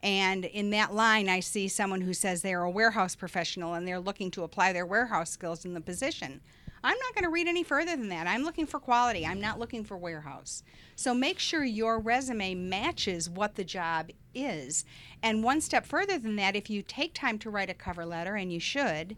and 0.03 0.45
in 0.45 0.71
that 0.71 0.95
line, 0.95 1.29
I 1.29 1.41
see 1.41 1.67
someone 1.67 2.01
who 2.01 2.15
says 2.15 2.43
they're 2.43 2.63
a 2.63 2.71
warehouse 2.71 3.17
professional 3.17 3.75
and 3.75 3.87
they're 3.87 3.99
looking 3.99 4.31
to 4.33 4.45
apply 4.45 4.73
their 4.73 4.87
warehouse 4.87 5.31
skills 5.31 5.65
in 5.65 5.75
the 5.75 5.81
position. 5.81 6.41
I'm 6.83 6.97
not 6.99 7.15
going 7.15 7.25
to 7.25 7.31
read 7.31 7.49
any 7.49 7.63
further 7.63 7.97
than 7.97 8.09
that. 8.09 8.27
I'm 8.27 8.45
looking 8.45 8.67
for 8.67 8.79
quality. 8.79 9.27
I'm 9.27 9.41
not 9.41 9.59
looking 9.59 9.85
for 9.85 9.97
warehouse. 9.97 10.63
So 10.97 11.15
make 11.15 11.39
sure 11.39 11.65
your 11.65 11.99
resume 11.99 12.55
matches 12.55 13.29
what 13.29 13.55
the 13.55 13.65
job 13.65 14.11
is. 14.35 14.85
And 15.23 15.43
one 15.43 15.61
step 15.61 15.87
further 15.87 16.19
than 16.19 16.37
that, 16.37 16.57
if 16.57 16.71
you 16.71 16.83
take 16.83 17.15
time 17.15 17.39
to 17.41 17.51
write 17.51 17.71
a 17.71 17.75
cover 17.75 18.07
letter, 18.07 18.37
and 18.37 18.53
you 18.53 18.61
should, 18.61 19.17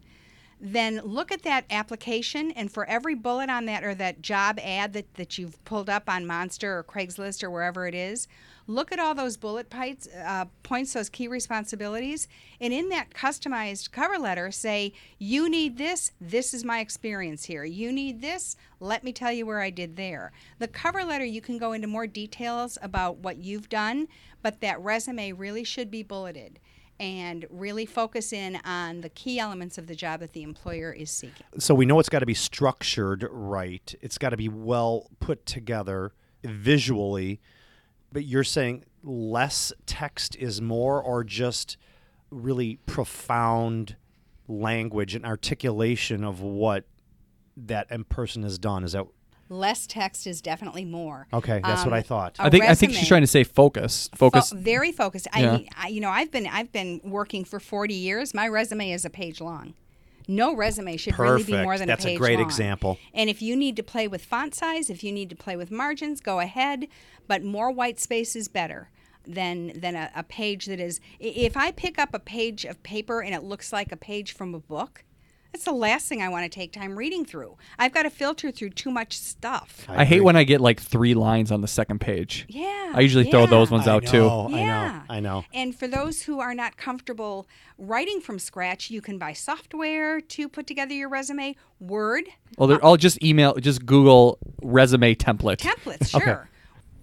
then 0.60 1.00
look 1.02 1.32
at 1.32 1.42
that 1.42 1.64
application 1.70 2.50
and 2.50 2.70
for 2.70 2.84
every 2.84 3.14
bullet 3.14 3.48
on 3.48 3.64
that 3.64 3.82
or 3.82 3.94
that 3.94 4.20
job 4.20 4.58
ad 4.62 4.92
that, 4.92 5.14
that 5.14 5.38
you've 5.38 5.62
pulled 5.64 5.88
up 5.88 6.08
on 6.08 6.26
Monster 6.26 6.78
or 6.78 6.84
Craigslist 6.84 7.42
or 7.42 7.50
wherever 7.50 7.86
it 7.86 7.94
is, 7.94 8.28
look 8.70 8.92
at 8.92 8.98
all 8.98 9.14
those 9.14 9.36
bullet 9.36 9.68
points, 9.68 10.08
uh, 10.24 10.44
points, 10.62 10.92
those 10.92 11.08
key 11.08 11.28
responsibilities, 11.28 12.28
and 12.60 12.72
in 12.72 12.88
that 12.90 13.10
customized 13.10 13.90
cover 13.90 14.18
letter 14.18 14.50
say, 14.50 14.92
you 15.18 15.50
need 15.50 15.76
this, 15.76 16.12
this 16.20 16.54
is 16.54 16.64
my 16.64 16.80
experience 16.80 17.44
here. 17.44 17.64
You 17.64 17.92
need 17.92 18.20
this, 18.20 18.56
let 18.78 19.02
me 19.02 19.12
tell 19.12 19.32
you 19.32 19.44
where 19.44 19.60
I 19.60 19.70
did 19.70 19.96
there. 19.96 20.32
The 20.58 20.68
cover 20.68 21.04
letter, 21.04 21.24
you 21.24 21.40
can 21.40 21.58
go 21.58 21.72
into 21.72 21.88
more 21.88 22.06
details 22.06 22.78
about 22.80 23.18
what 23.18 23.38
you've 23.38 23.68
done, 23.68 24.08
but 24.42 24.60
that 24.60 24.80
resume 24.80 25.32
really 25.32 25.64
should 25.64 25.90
be 25.90 26.02
bulleted 26.02 26.60
and 27.00 27.46
really 27.50 27.86
focus 27.86 28.32
in 28.32 28.60
on 28.64 29.00
the 29.00 29.08
key 29.08 29.38
elements 29.40 29.78
of 29.78 29.86
the 29.86 29.94
job 29.94 30.20
that 30.20 30.34
the 30.34 30.42
employer 30.42 30.92
is 30.92 31.10
seeking. 31.10 31.46
So 31.58 31.74
we 31.74 31.86
know 31.86 31.98
it's 31.98 32.10
got 32.10 32.18
to 32.18 32.26
be 32.26 32.34
structured 32.34 33.26
right. 33.30 33.94
It's 34.02 34.18
got 34.18 34.30
to 34.30 34.36
be 34.36 34.50
well 34.50 35.08
put 35.18 35.46
together 35.46 36.12
visually. 36.44 37.40
But 38.12 38.24
you're 38.24 38.44
saying 38.44 38.84
less 39.02 39.72
text 39.86 40.36
is 40.36 40.60
more, 40.60 41.02
or 41.02 41.24
just 41.24 41.76
really 42.30 42.78
profound 42.86 43.96
language 44.48 45.14
and 45.14 45.24
articulation 45.24 46.24
of 46.24 46.40
what 46.40 46.84
that 47.56 47.88
person 48.08 48.42
has 48.42 48.58
done. 48.58 48.84
Is 48.84 48.92
that 48.92 49.06
Less 49.52 49.84
text 49.88 50.28
is 50.28 50.40
definitely 50.40 50.84
more. 50.84 51.26
okay? 51.32 51.60
That's 51.64 51.80
what 51.84 51.88
Um, 51.92 51.94
I 51.98 52.02
thought. 52.02 52.36
a 52.38 52.44
I 52.44 52.50
think 52.50 52.64
I 52.64 52.74
think 52.76 52.92
she's 52.92 53.08
trying 53.08 53.22
to 53.22 53.26
say 53.26 53.42
focus. 53.42 54.08
Focus. 54.14 54.50
Fo- 54.50 54.56
very 54.56 54.92
focused. 54.92 55.26
Yeah. 55.36 55.54
I, 55.54 55.66
I, 55.76 55.88
you 55.88 56.00
know, 56.00 56.08
I've 56.08 56.30
been 56.30 56.46
I've 56.46 56.70
been 56.70 57.00
working 57.02 57.44
for 57.44 57.58
40 57.58 57.92
years. 57.92 58.32
My 58.32 58.46
resume 58.46 58.92
is 58.92 59.04
a 59.04 59.10
page 59.10 59.40
long. 59.40 59.74
No 60.30 60.54
resume 60.54 60.96
should 60.96 61.18
really 61.18 61.42
be 61.42 61.52
more 61.52 61.76
than 61.76 61.88
That's 61.88 62.04
a 62.04 62.08
page 62.08 62.14
That's 62.14 62.16
a 62.16 62.18
great 62.18 62.38
long. 62.38 62.46
example. 62.46 62.98
And 63.12 63.28
if 63.28 63.42
you 63.42 63.56
need 63.56 63.74
to 63.76 63.82
play 63.82 64.06
with 64.06 64.24
font 64.24 64.54
size, 64.54 64.88
if 64.88 65.02
you 65.02 65.10
need 65.10 65.28
to 65.30 65.36
play 65.36 65.56
with 65.56 65.70
margins, 65.72 66.20
go 66.20 66.38
ahead. 66.38 66.86
But 67.26 67.42
more 67.42 67.70
white 67.72 67.98
space 67.98 68.36
is 68.36 68.46
better 68.46 68.90
than 69.26 69.78
than 69.78 69.96
a, 69.96 70.10
a 70.14 70.22
page 70.22 70.66
that 70.66 70.78
is. 70.78 71.00
If 71.18 71.56
I 71.56 71.72
pick 71.72 71.98
up 71.98 72.14
a 72.14 72.20
page 72.20 72.64
of 72.64 72.80
paper 72.82 73.20
and 73.20 73.34
it 73.34 73.42
looks 73.42 73.72
like 73.72 73.90
a 73.90 73.96
page 73.96 74.32
from 74.32 74.54
a 74.54 74.60
book, 74.60 75.04
that's 75.52 75.64
the 75.64 75.72
last 75.72 76.08
thing 76.08 76.22
I 76.22 76.28
want 76.28 76.44
to 76.44 76.48
take 76.48 76.72
time 76.72 76.96
reading 76.96 77.24
through. 77.24 77.56
I've 77.78 77.92
got 77.92 78.04
to 78.04 78.10
filter 78.10 78.50
through 78.50 78.70
too 78.70 78.90
much 78.90 79.16
stuff. 79.18 79.84
I 79.88 80.04
hate 80.04 80.20
when 80.22 80.36
I 80.36 80.44
get 80.44 80.60
like 80.60 80.80
three 80.80 81.14
lines 81.14 81.50
on 81.50 81.60
the 81.60 81.68
second 81.68 82.00
page. 82.00 82.46
Yeah. 82.48 82.92
I 82.94 83.00
usually 83.00 83.30
throw 83.30 83.46
those 83.46 83.70
ones 83.70 83.88
I 83.88 83.92
out 83.94 84.04
know, 84.04 84.10
too. 84.10 84.28
I 84.54 84.58
Yeah. 84.60 84.88
know. 84.92 85.02
I 85.08 85.20
know. 85.20 85.44
And 85.52 85.74
for 85.74 85.88
those 85.88 86.22
who 86.22 86.40
are 86.40 86.54
not 86.54 86.76
comfortable 86.76 87.48
writing 87.78 88.20
from 88.20 88.38
scratch, 88.38 88.90
you 88.90 89.00
can 89.00 89.18
buy 89.18 89.32
software 89.32 90.20
to 90.20 90.48
put 90.48 90.66
together 90.66 90.94
your 90.94 91.08
resume. 91.08 91.56
Word 91.80 92.24
Well, 92.58 92.68
they're 92.68 92.84
uh, 92.84 92.88
all 92.88 92.96
just 92.96 93.22
email, 93.24 93.54
just 93.54 93.84
Google 93.86 94.38
resume 94.62 95.14
template. 95.14 95.56
templates, 95.58 96.08
sure. 96.22 96.48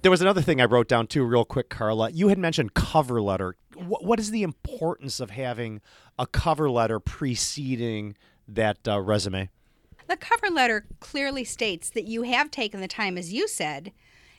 There 0.03 0.11
was 0.11 0.21
another 0.21 0.41
thing 0.41 0.61
I 0.61 0.65
wrote 0.65 0.87
down 0.87 1.07
too, 1.07 1.23
real 1.25 1.43
quick, 1.43 1.69
Karla. 1.69 2.11
You 2.11 2.27
had 2.29 2.37
mentioned 2.37 2.75
cover 2.75 3.21
letter. 3.21 3.55
What, 3.75 4.05
what 4.05 4.19
is 4.19 4.31
the 4.31 4.43
importance 4.43 5.19
of 5.19 5.31
having 5.31 5.81
a 6.19 6.25
cover 6.27 6.69
letter 6.69 6.99
preceding 6.99 8.15
that 8.47 8.87
uh, 8.87 8.99
resume? 9.01 9.49
The 10.07 10.17
cover 10.17 10.49
letter 10.49 10.85
clearly 10.99 11.43
states 11.43 11.89
that 11.89 12.05
you 12.05 12.23
have 12.23 12.49
taken 12.49 12.79
the 12.79 12.87
time, 12.87 13.17
as 13.17 13.33
you 13.33 13.47
said, 13.47 13.91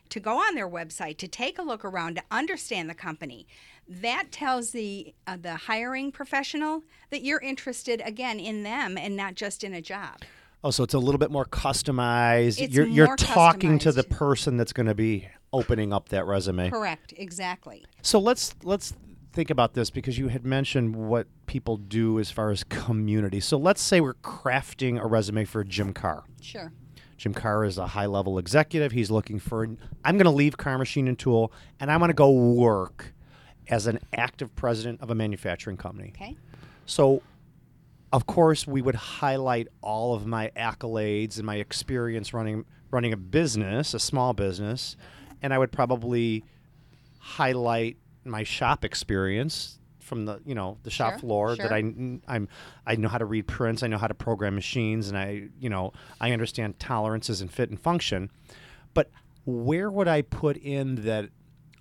to 0.09 0.21
go 0.21 0.39
on 0.39 0.55
their 0.55 0.69
website, 0.69 1.19
to 1.19 1.29
take 1.29 1.59
a 1.59 1.63
look 1.63 1.85
around, 1.85 2.17
to 2.17 2.23
understand 2.31 2.89
the 2.89 2.95
company. 2.95 3.47
That 3.87 4.31
tells 4.31 4.71
the 4.71 5.15
uh, 5.27 5.37
the 5.41 5.57
hiring 5.57 6.13
professional 6.13 6.83
that 7.11 7.23
you're 7.23 7.41
interested 7.41 8.03
again 8.05 8.39
in 8.39 8.63
them 8.63 8.97
and 8.99 9.17
not 9.17 9.35
just 9.35 9.65
in 9.65 9.75
a 9.75 9.83
job. 9.83 10.23
Oh, 10.65 10.71
so 10.71 10.83
it's 10.83 10.95
a 10.95 10.99
little 10.99 11.19
bit 11.19 11.31
more 11.31 11.45
customized. 11.45 12.61
It's 12.61 12.75
you're 12.75 12.87
you're 12.87 13.07
more 13.07 13.17
talking 13.17 13.79
to 13.81 13.93
the 13.93 14.05
person 14.05 14.57
that's 14.57 14.73
going 14.73 14.87
to 14.87 14.95
be 14.95 15.29
opening 15.53 15.93
up 15.93 16.09
that 16.11 16.27
resume. 16.27 16.71
Correct, 16.71 17.15
exactly. 17.17 17.85
So 18.03 18.19
let's 18.19 18.55
let's 18.63 18.95
think 19.33 19.51
about 19.51 19.75
this 19.75 19.91
because 19.91 20.19
you 20.19 20.29
had 20.29 20.45
mentioned 20.45 20.97
what 20.97 21.27
people 21.47 21.77
do 21.77 22.19
as 22.19 22.31
far 22.31 22.51
as 22.51 22.65
community. 22.65 23.41
So 23.41 23.57
let's 23.57 23.83
say 23.83 24.01
we're 24.01 24.15
crafting 24.15 25.01
a 25.01 25.07
resume 25.07 25.45
for 25.45 25.65
Jim 25.65 25.93
Carr. 25.93 26.25
Sure. 26.41 26.73
Jim 27.17 27.35
Carr 27.35 27.65
is 27.65 27.79
a 27.79 27.89
high 27.89 28.07
level 28.07 28.39
executive. 28.39 28.93
He's 28.93 29.11
looking 29.11 29.39
for, 29.39 29.65
I'm 30.05 30.17
going 30.17 30.25
to 30.25 30.31
leave 30.31 30.57
Carr 30.57 30.79
Machine 30.79 31.09
and 31.09 31.19
Tool 31.19 31.53
and 31.81 31.91
I'm 31.91 31.99
going 31.99 32.11
to 32.11 32.15
go 32.15 32.31
work 32.31 33.13
as 33.69 33.87
an 33.87 33.99
active 34.15 34.55
president 34.55 35.01
of 35.03 35.11
a 35.11 35.15
manufacturing 35.15 35.77
company. 35.77 36.13
Okay. 36.17 36.37
So, 36.87 37.23
of 38.13 38.27
course, 38.27 38.67
we 38.67 38.81
would 38.81 38.95
highlight 38.95 39.69
all 39.83 40.15
of 40.15 40.27
my 40.27 40.51
accolades 40.57 41.37
and 41.37 41.45
my 41.45 41.57
experience 41.57 42.33
running 42.33 42.65
running 42.91 43.13
a 43.13 43.17
business, 43.19 43.93
a 43.93 43.99
small 43.99 44.33
business, 44.33 44.97
and 45.43 45.53
I 45.53 45.59
would 45.59 45.71
probably 45.71 46.43
highlight 47.19 47.99
my 48.25 48.43
shop 48.43 48.85
experience 48.85 49.79
from 49.99 50.25
the 50.25 50.41
you 50.45 50.55
know 50.55 50.79
the 50.83 50.91
shop 50.91 51.13
Sure, 51.13 51.19
floor 51.21 51.57
that. 51.57 51.73
I 51.73 51.79
I'm 51.79 52.49
I 52.87 52.97
know 52.97 53.09
how 53.09 53.19
to 53.19 53.27
read 53.27 53.47
prints, 53.47 53.83
I 53.83 53.87
know 53.87 53.99
how 53.99 54.07
to 54.07 54.15
program 54.15 54.55
machines, 54.55 55.09
and 55.09 55.19
I 55.19 55.49
you 55.61 55.69
know 55.69 55.93
I 56.21 56.33
understand 56.33 56.79
tolerances 56.79 57.41
and 57.41 57.53
fit 57.53 57.71
and 57.71 57.81
function. 57.81 58.31
But 58.95 59.11
where 59.45 59.91
would 59.91 60.09
I 60.09 60.23
put 60.23 60.57
in 60.57 60.97
that 61.05 61.31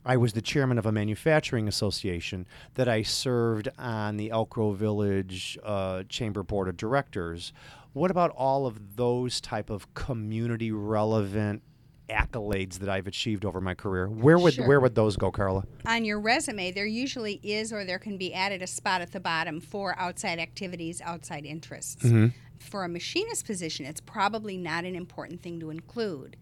I 0.05 0.15
was 0.15 0.31
the 0.31 0.41
chairman 0.41 0.77
of 0.77 0.85
a 0.85 0.91
manufacturing 0.91 1.67
association, 1.67 2.47
that 2.75 2.87
I 2.87 3.01
served 3.01 3.67
on 3.77 4.15
the 4.15 4.31
Elk 4.31 4.51
Grove 4.51 4.77
Village 4.77 5.57
uh, 5.63 6.03
Chamber 6.07 6.43
Board 6.43 6.69
of 6.69 6.77
Directors. 6.77 7.51
What 7.91 8.09
about 8.09 8.31
all 8.31 8.65
of 8.65 8.95
those 8.95 9.41
type 9.41 9.69
of 9.69 9.93
community 9.95 10.71
relevant 10.71 11.61
accolades 12.09 12.79
that 12.79 12.89
I've 12.89 13.07
achieved 13.07 13.45
over 13.45 13.59
my 13.61 13.73
career? 13.73 14.07
Where 14.07 14.37
would 14.37 14.53
Sure. 14.55 14.67
where 14.67 14.79
would 14.79 14.95
those 14.95 15.17
go, 15.17 15.31
Karla? 15.31 15.65
on 15.85 16.05
your 16.05 16.19
resume, 16.19 16.71
there 16.71 16.85
usually 16.85 17.39
is 17.43 17.71
or 17.73 17.83
there 17.85 17.99
can 17.99 18.17
be 18.17 18.33
added 18.33 18.61
a 18.61 18.67
spot 18.67 19.01
at 19.01 19.11
the 19.11 19.19
bottom 19.19 19.59
for 19.59 19.97
outside 19.99 20.39
activities, 20.39 21.01
outside 21.01 21.45
interests. 21.45 22.03
Mm-hmm. 22.03 22.27
For 22.59 22.83
a 22.83 22.89
machinist 22.89 23.45
position, 23.45 23.85
it's 23.85 24.01
probably 24.01 24.57
not 24.57 24.83
an 24.85 24.95
important 24.95 25.41
thing 25.41 25.59
to 25.59 25.69
include. 25.69 26.37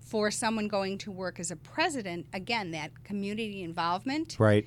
For 0.00 0.30
someone 0.30 0.66
going 0.66 0.98
to 0.98 1.12
work 1.12 1.38
as 1.38 1.50
a 1.50 1.56
president, 1.56 2.26
again, 2.32 2.72
that 2.72 3.04
community 3.04 3.62
involvement 3.62 4.36
Right. 4.38 4.66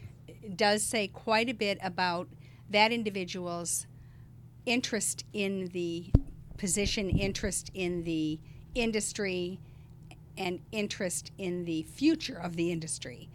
does 0.56 0.84
say 0.84 1.08
quite 1.08 1.50
a 1.50 1.54
bit 1.54 1.78
about 1.84 2.30
that 2.70 2.92
individual's 2.94 3.86
interest 4.66 5.26
in 5.34 5.68
the 5.74 6.06
position, 6.58 7.10
interest 7.10 7.70
in 7.74 8.04
the 8.04 8.40
industry, 8.74 9.60
and 10.38 10.60
interest 10.72 11.32
in 11.38 11.66
the 11.66 11.84
future 11.84 12.38
of 12.38 12.56
the 12.56 12.72
industry. 12.72 13.30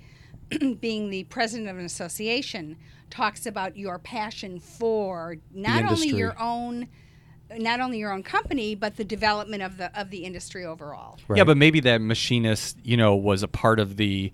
Being 0.81 1.11
the 1.11 1.25
president 1.25 1.69
of 1.69 1.79
an 1.79 1.85
association 1.85 2.77
talks 3.11 3.47
about 3.47 3.77
your 3.77 3.99
passion 3.99 4.61
for 4.61 5.37
not 5.53 5.85
only 5.91 6.09
your 6.09 6.39
own 6.41 6.89
not 7.57 7.81
only 7.81 7.99
your 7.99 8.13
own 8.13 8.23
company 8.23 8.75
but 8.75 8.97
the 8.97 9.05
development 9.05 9.63
of 9.63 9.79
the 9.79 9.99
of 9.99 10.11
the 10.11 10.25
industry 10.25 10.67
overall. 10.67 11.19
Right. 11.29 11.39
Yeah, 11.39 11.45
but 11.45 11.57
maybe 11.57 11.81
that 11.81 12.01
machinist, 12.01 12.77
you 12.83 12.97
know, 12.97 13.17
was 13.17 13.43
a 13.43 13.49
part 13.49 13.81
of 13.81 13.97
the 13.97 14.33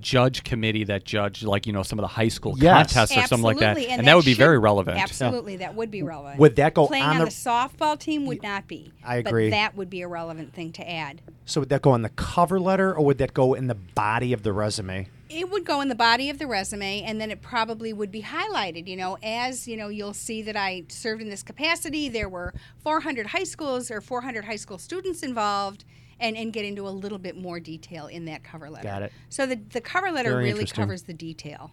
judge 0.00 0.44
committee 0.44 0.84
that 0.84 1.04
judged, 1.04 1.42
like, 1.44 1.66
you 1.66 1.72
know, 1.72 1.82
some 1.82 1.98
of 1.98 2.02
the 2.02 2.08
high 2.08 2.28
school 2.28 2.54
Yes. 2.58 2.92
contests 2.92 3.16
or 3.16 3.26
something 3.26 3.42
like 3.44 3.58
that. 3.58 3.70
Absolutely, 3.76 3.92
And, 3.98 4.06
that 4.06 4.16
would 4.16 4.24
be 4.24 4.32
should- 4.32 4.38
very 4.38 4.58
relevant. 4.58 4.98
Absolutely, 4.98 5.56
that 5.58 5.74
would 5.74 5.90
be 5.90 6.02
relevant. 6.02 6.38
Would 6.40 6.56
that 6.56 6.74
go 6.74 6.86
Playing 6.86 7.04
on 7.04 7.10
on, 7.10 7.18
the- 7.18 7.24
the, 7.26 7.30
softball 7.30 7.98
team 7.98 8.26
would 8.26 8.42
not 8.42 8.66
be. 8.68 8.92
I 9.04 9.16
agree. 9.16 9.50
But 9.50 9.56
that 9.56 9.76
would 9.76 9.90
be 9.90 10.02
a 10.02 10.08
relevant 10.08 10.52
thing 10.52 10.72
to 10.72 10.90
add. 10.90 11.22
So 11.44 11.60
would 11.60 11.68
that 11.68 11.82
go 11.82 11.90
on 11.92 12.02
the 12.02 12.08
cover 12.10 12.58
letter 12.60 12.94
or 12.94 13.04
would 13.04 13.18
that 13.18 13.34
go 13.34 13.54
in 13.54 13.66
the 13.66 13.74
body 13.74 14.32
of 14.32 14.42
the 14.42 14.52
resume? 14.52 15.08
It 15.28 15.50
would 15.50 15.64
go 15.64 15.80
in 15.80 15.88
the 15.88 15.96
body 15.96 16.30
of 16.30 16.38
the 16.38 16.46
resume, 16.46 17.02
and 17.02 17.20
then 17.20 17.32
it 17.32 17.42
probably 17.42 17.92
would 17.92 18.12
be 18.12 18.22
highlighted. 18.22 18.86
You 18.86 18.96
know, 18.96 19.18
as 19.24 19.66
you 19.66 19.76
know, 19.76 19.88
you'll 19.88 20.14
see 20.14 20.40
that 20.42 20.56
I 20.56 20.84
served 20.88 21.20
in 21.20 21.30
this 21.30 21.42
capacity. 21.42 22.08
There 22.08 22.28
were 22.28 22.54
400 22.84 23.26
high 23.28 23.42
schools 23.42 23.90
or 23.90 24.00
400 24.00 24.44
high 24.44 24.54
school 24.56 24.78
students 24.78 25.24
involved, 25.24 25.84
and, 26.20 26.36
and 26.36 26.52
get 26.52 26.64
into 26.64 26.86
a 26.88 26.90
little 26.90 27.18
bit 27.18 27.36
more 27.36 27.60
detail 27.60 28.06
in 28.06 28.24
that 28.26 28.42
cover 28.44 28.70
letter. 28.70 28.88
Got 28.88 29.02
it. 29.02 29.12
So 29.28 29.46
the 29.46 29.56
the 29.56 29.80
cover 29.80 30.10
letter 30.10 30.30
Very 30.30 30.44
really 30.52 30.66
covers 30.66 31.02
the 31.02 31.14
detail. 31.14 31.70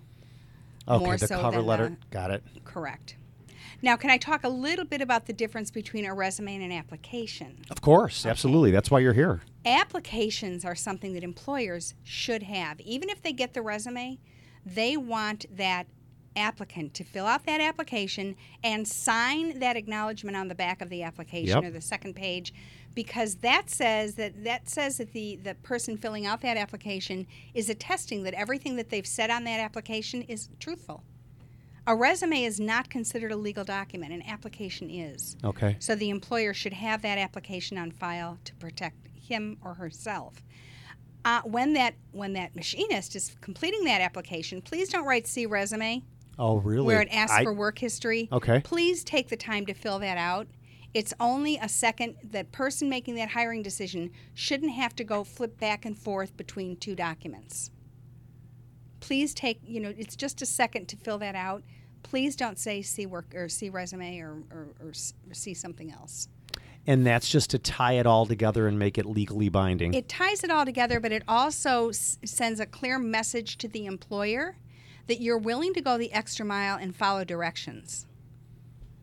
Okay, 0.87 1.03
More 1.05 1.17
the 1.17 1.27
so 1.27 1.39
cover 1.39 1.61
letter. 1.61 1.89
the- 1.89 1.97
Got 2.11 2.31
it. 2.31 2.43
Correct. 2.65 3.15
Now, 3.81 3.97
can 3.97 4.09
I 4.09 4.17
talk 4.17 4.43
a 4.45 4.49
little 4.49 4.85
bit 4.85 5.01
about 5.01 5.25
the 5.25 5.33
difference 5.33 5.69
between 5.69 6.05
a 6.05 6.13
resume 6.13 6.55
and 6.55 6.63
an 6.63 6.71
application? 6.71 7.57
Of 7.69 7.81
course, 7.81 8.25
absolutely. 8.25 8.71
That's 8.71 8.89
why 8.89 8.99
you're 8.99 9.13
here. 9.13 9.41
applications 9.65 10.63
are 10.65 10.75
something 10.75 11.13
that 11.13 11.23
employers 11.23 11.93
should 12.03 12.43
have. 12.43 12.79
Even 12.81 13.09
if 13.09 13.21
they 13.21 13.31
get 13.33 13.53
the 13.53 13.61
resume, 13.61 14.19
they 14.65 14.95
want 14.97 15.45
that 15.55 15.87
applicant 16.35 16.93
to 16.95 17.03
fill 17.03 17.25
out 17.25 17.45
that 17.45 17.61
application 17.61 18.35
and 18.63 18.87
sign 18.87 19.59
that 19.59 19.75
acknowledgement 19.77 20.35
on 20.35 20.47
the 20.47 20.55
back 20.55 20.81
of 20.81 20.89
the 20.89 21.03
application 21.03 21.61
Yep. 21.61 21.63
or 21.63 21.71
the 21.71 21.81
second 21.81 22.15
page 22.15 22.53
because 22.95 23.35
that 23.35 23.69
says 23.69 24.15
that 24.15 24.43
that 24.43 24.69
says 24.69 24.97
that 24.97 25.11
the 25.13 25.37
the 25.37 25.55
person 25.55 25.97
filling 25.97 26.25
out 26.25 26.41
that 26.41 26.57
application 26.57 27.27
is 27.53 27.69
attesting 27.69 28.23
that 28.23 28.33
everything 28.33 28.75
that 28.75 28.89
they've 28.89 29.07
said 29.07 29.29
on 29.29 29.43
that 29.45 29.59
application 29.59 30.21
is 30.23 30.49
truthful. 30.59 31.03
A 31.85 31.95
resume 31.95 32.43
is 32.43 32.59
not 32.59 32.89
considered 32.89 33.31
a 33.31 33.35
legal 33.35 33.65
document. 33.65 34.13
An 34.13 34.23
application 34.25 34.89
is. 34.89 35.35
Okay. 35.43 35.75
So 35.79 35.95
the 35.95 36.09
employer 36.09 36.53
should 36.53 36.73
have 36.73 37.01
that 37.01 37.17
application 37.17 37.77
on 37.77 37.91
file 37.91 38.37
to 38.45 38.55
protect 38.55 38.95
him 39.15 39.57
or 39.61 39.73
herself. 39.73 40.41
Uh, 41.25 41.41
when 41.43 41.73
that 41.73 41.95
when 42.11 42.33
that 42.33 42.55
machinist 42.55 43.15
is 43.15 43.35
completing 43.41 43.83
that 43.85 44.01
application, 44.01 44.61
please 44.61 44.89
don't 44.89 45.05
write 45.05 45.27
"see 45.27 45.45
resume" 45.45 46.03
Oh, 46.39 46.55
really? 46.57 46.85
where 46.85 47.01
it 47.01 47.09
asks 47.11 47.37
I- 47.37 47.43
for 47.43 47.53
work 47.53 47.79
history. 47.79 48.27
Okay. 48.31 48.61
Please 48.61 49.03
take 49.03 49.29
the 49.29 49.37
time 49.37 49.65
to 49.65 49.73
fill 49.73 49.99
that 49.99 50.17
out. 50.17 50.47
It's 50.93 51.13
only 51.19 51.57
a 51.57 51.67
second. 51.67 52.15
The 52.23 52.43
person 52.43 52.87
making 52.89 53.15
that 53.15 53.29
hiring 53.29 53.63
decision 53.63 54.11
shouldn't 54.33 54.73
have 54.73 54.95
to 54.97 55.03
go 55.03 55.23
flip 55.23 55.59
back 55.59 55.85
and 55.85 55.97
forth 55.97 56.37
between 56.37 56.75
two 56.75 56.95
documents. 56.95 57.71
Please 58.99 59.33
take, 59.33 59.59
you 59.63 59.79
know, 59.79 59.93
it's 59.97 60.15
just 60.15 60.41
a 60.41 60.45
second 60.45 60.87
to 60.89 60.95
fill 60.97 61.17
that 61.17 61.35
out. 61.35 61.63
Please 62.03 62.35
don't 62.35 62.59
say 62.59 62.81
see 62.81 63.05
work 63.05 63.33
or 63.33 63.49
see 63.49 63.69
resume 63.69 64.19
or, 64.19 64.43
or, 64.51 64.67
or, 64.79 64.89
or 64.89 65.33
see 65.33 65.53
something 65.53 65.91
else. 65.91 66.27
And 66.85 67.05
that's 67.05 67.29
just 67.29 67.49
to 67.51 67.59
tie 67.59 67.93
it 67.93 68.05
all 68.05 68.25
together 68.25 68.67
and 68.67 68.77
make 68.77 68.97
it 68.97 69.05
legally 69.05 69.49
binding. 69.49 69.93
It 69.93 70.09
ties 70.09 70.43
it 70.43 70.51
all 70.51 70.65
together, 70.65 70.99
but 70.99 71.13
it 71.13 71.23
also 71.27 71.89
s- 71.89 72.17
sends 72.25 72.59
a 72.59 72.65
clear 72.65 72.99
message 72.99 73.57
to 73.59 73.69
the 73.69 73.85
employer 73.85 74.57
that 75.07 75.21
you're 75.21 75.37
willing 75.37 75.73
to 75.73 75.81
go 75.81 75.97
the 75.97 76.11
extra 76.11 76.45
mile 76.45 76.77
and 76.77 76.93
follow 76.95 77.23
directions. 77.23 78.05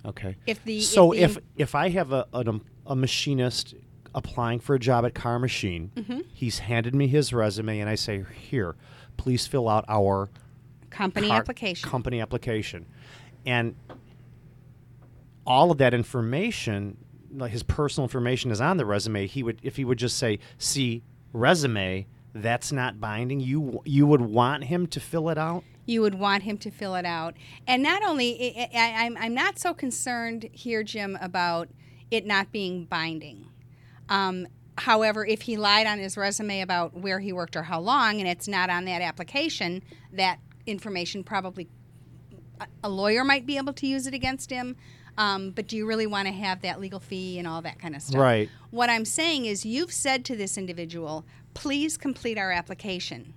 Okay. 0.06 0.36
If 0.46 0.64
the 0.64 0.80
so 0.80 1.12
if, 1.12 1.22
if 1.22 1.34
the, 1.36 1.42
if 1.56 1.74
I 1.74 1.88
have 1.90 2.12
a, 2.12 2.26
a 2.32 2.60
a 2.86 2.96
machinist 2.96 3.74
applying 4.14 4.58
for 4.58 4.74
a 4.74 4.78
job 4.78 5.04
at 5.04 5.14
Carr 5.14 5.38
Machine, 5.38 5.92
Mm-hmm. 5.96 6.20
he's 6.32 6.60
handed 6.60 6.94
me 6.94 7.06
his 7.06 7.32
resume, 7.32 7.78
and 7.80 7.88
I 7.88 7.94
say, 7.94 8.24
"Here, 8.48 8.76
please 9.16 9.46
fill 9.46 9.68
out 9.68 9.84
our 9.88 10.30
company 10.90 11.28
car- 11.28 11.38
application, 11.38 11.88
company 11.88 12.20
application," 12.20 12.86
and 13.46 13.74
all 15.46 15.70
of 15.70 15.78
that 15.78 15.94
information, 15.94 16.96
like 17.32 17.50
his 17.52 17.62
personal 17.62 18.04
information, 18.04 18.50
is 18.50 18.60
on 18.60 18.76
the 18.76 18.84
resume. 18.86 19.26
He 19.26 19.42
would, 19.42 19.58
if 19.62 19.76
he 19.76 19.84
would 19.84 19.98
just 19.98 20.16
say, 20.18 20.38
"See 20.58 21.02
resume," 21.32 22.06
that's 22.34 22.72
not 22.72 23.00
binding. 23.00 23.40
You 23.40 23.80
you 23.84 24.06
would 24.06 24.20
want 24.22 24.64
him 24.64 24.86
to 24.88 25.00
fill 25.00 25.28
it 25.28 25.38
out. 25.38 25.64
You 25.90 26.00
would 26.00 26.14
want 26.14 26.44
him 26.44 26.56
to 26.56 26.70
fill 26.70 26.94
it 26.94 27.04
out. 27.04 27.34
And 27.66 27.82
not 27.82 28.02
only, 28.04 28.56
I, 28.56 28.70
I, 28.72 29.04
I'm, 29.04 29.16
I'm 29.18 29.34
not 29.34 29.58
so 29.58 29.74
concerned 29.74 30.48
here, 30.52 30.82
Jim, 30.84 31.18
about 31.20 31.68
it 32.10 32.24
not 32.24 32.52
being 32.52 32.84
binding. 32.84 33.46
Um, 34.08 34.46
however, 34.78 35.26
if 35.26 35.42
he 35.42 35.56
lied 35.56 35.86
on 35.86 35.98
his 35.98 36.16
resume 36.16 36.60
about 36.60 36.94
where 36.94 37.18
he 37.18 37.32
worked 37.32 37.56
or 37.56 37.64
how 37.64 37.80
long, 37.80 38.20
and 38.20 38.28
it's 38.28 38.46
not 38.46 38.70
on 38.70 38.84
that 38.84 39.02
application, 39.02 39.82
that 40.12 40.38
information 40.66 41.24
probably 41.24 41.68
a- 42.60 42.66
a 42.84 42.88
lawyer 42.88 43.24
might 43.24 43.44
be 43.44 43.56
able 43.56 43.72
to 43.72 43.86
use 43.86 44.06
it 44.06 44.14
against 44.14 44.50
him. 44.50 44.76
Um, 45.18 45.50
but 45.50 45.66
do 45.66 45.76
you 45.76 45.86
really 45.86 46.06
want 46.06 46.28
to 46.28 46.32
have 46.32 46.62
that 46.62 46.80
legal 46.80 47.00
fee 47.00 47.38
and 47.38 47.48
all 47.48 47.62
that 47.62 47.80
kind 47.80 47.96
of 47.96 48.02
stuff? 48.02 48.20
Right. 48.20 48.48
What 48.70 48.88
I'm 48.88 49.04
saying 49.04 49.46
is, 49.46 49.66
you've 49.66 49.92
said 49.92 50.24
to 50.26 50.36
this 50.36 50.56
individual, 50.56 51.26
please 51.52 51.96
complete 51.96 52.38
our 52.38 52.52
application. 52.52 53.34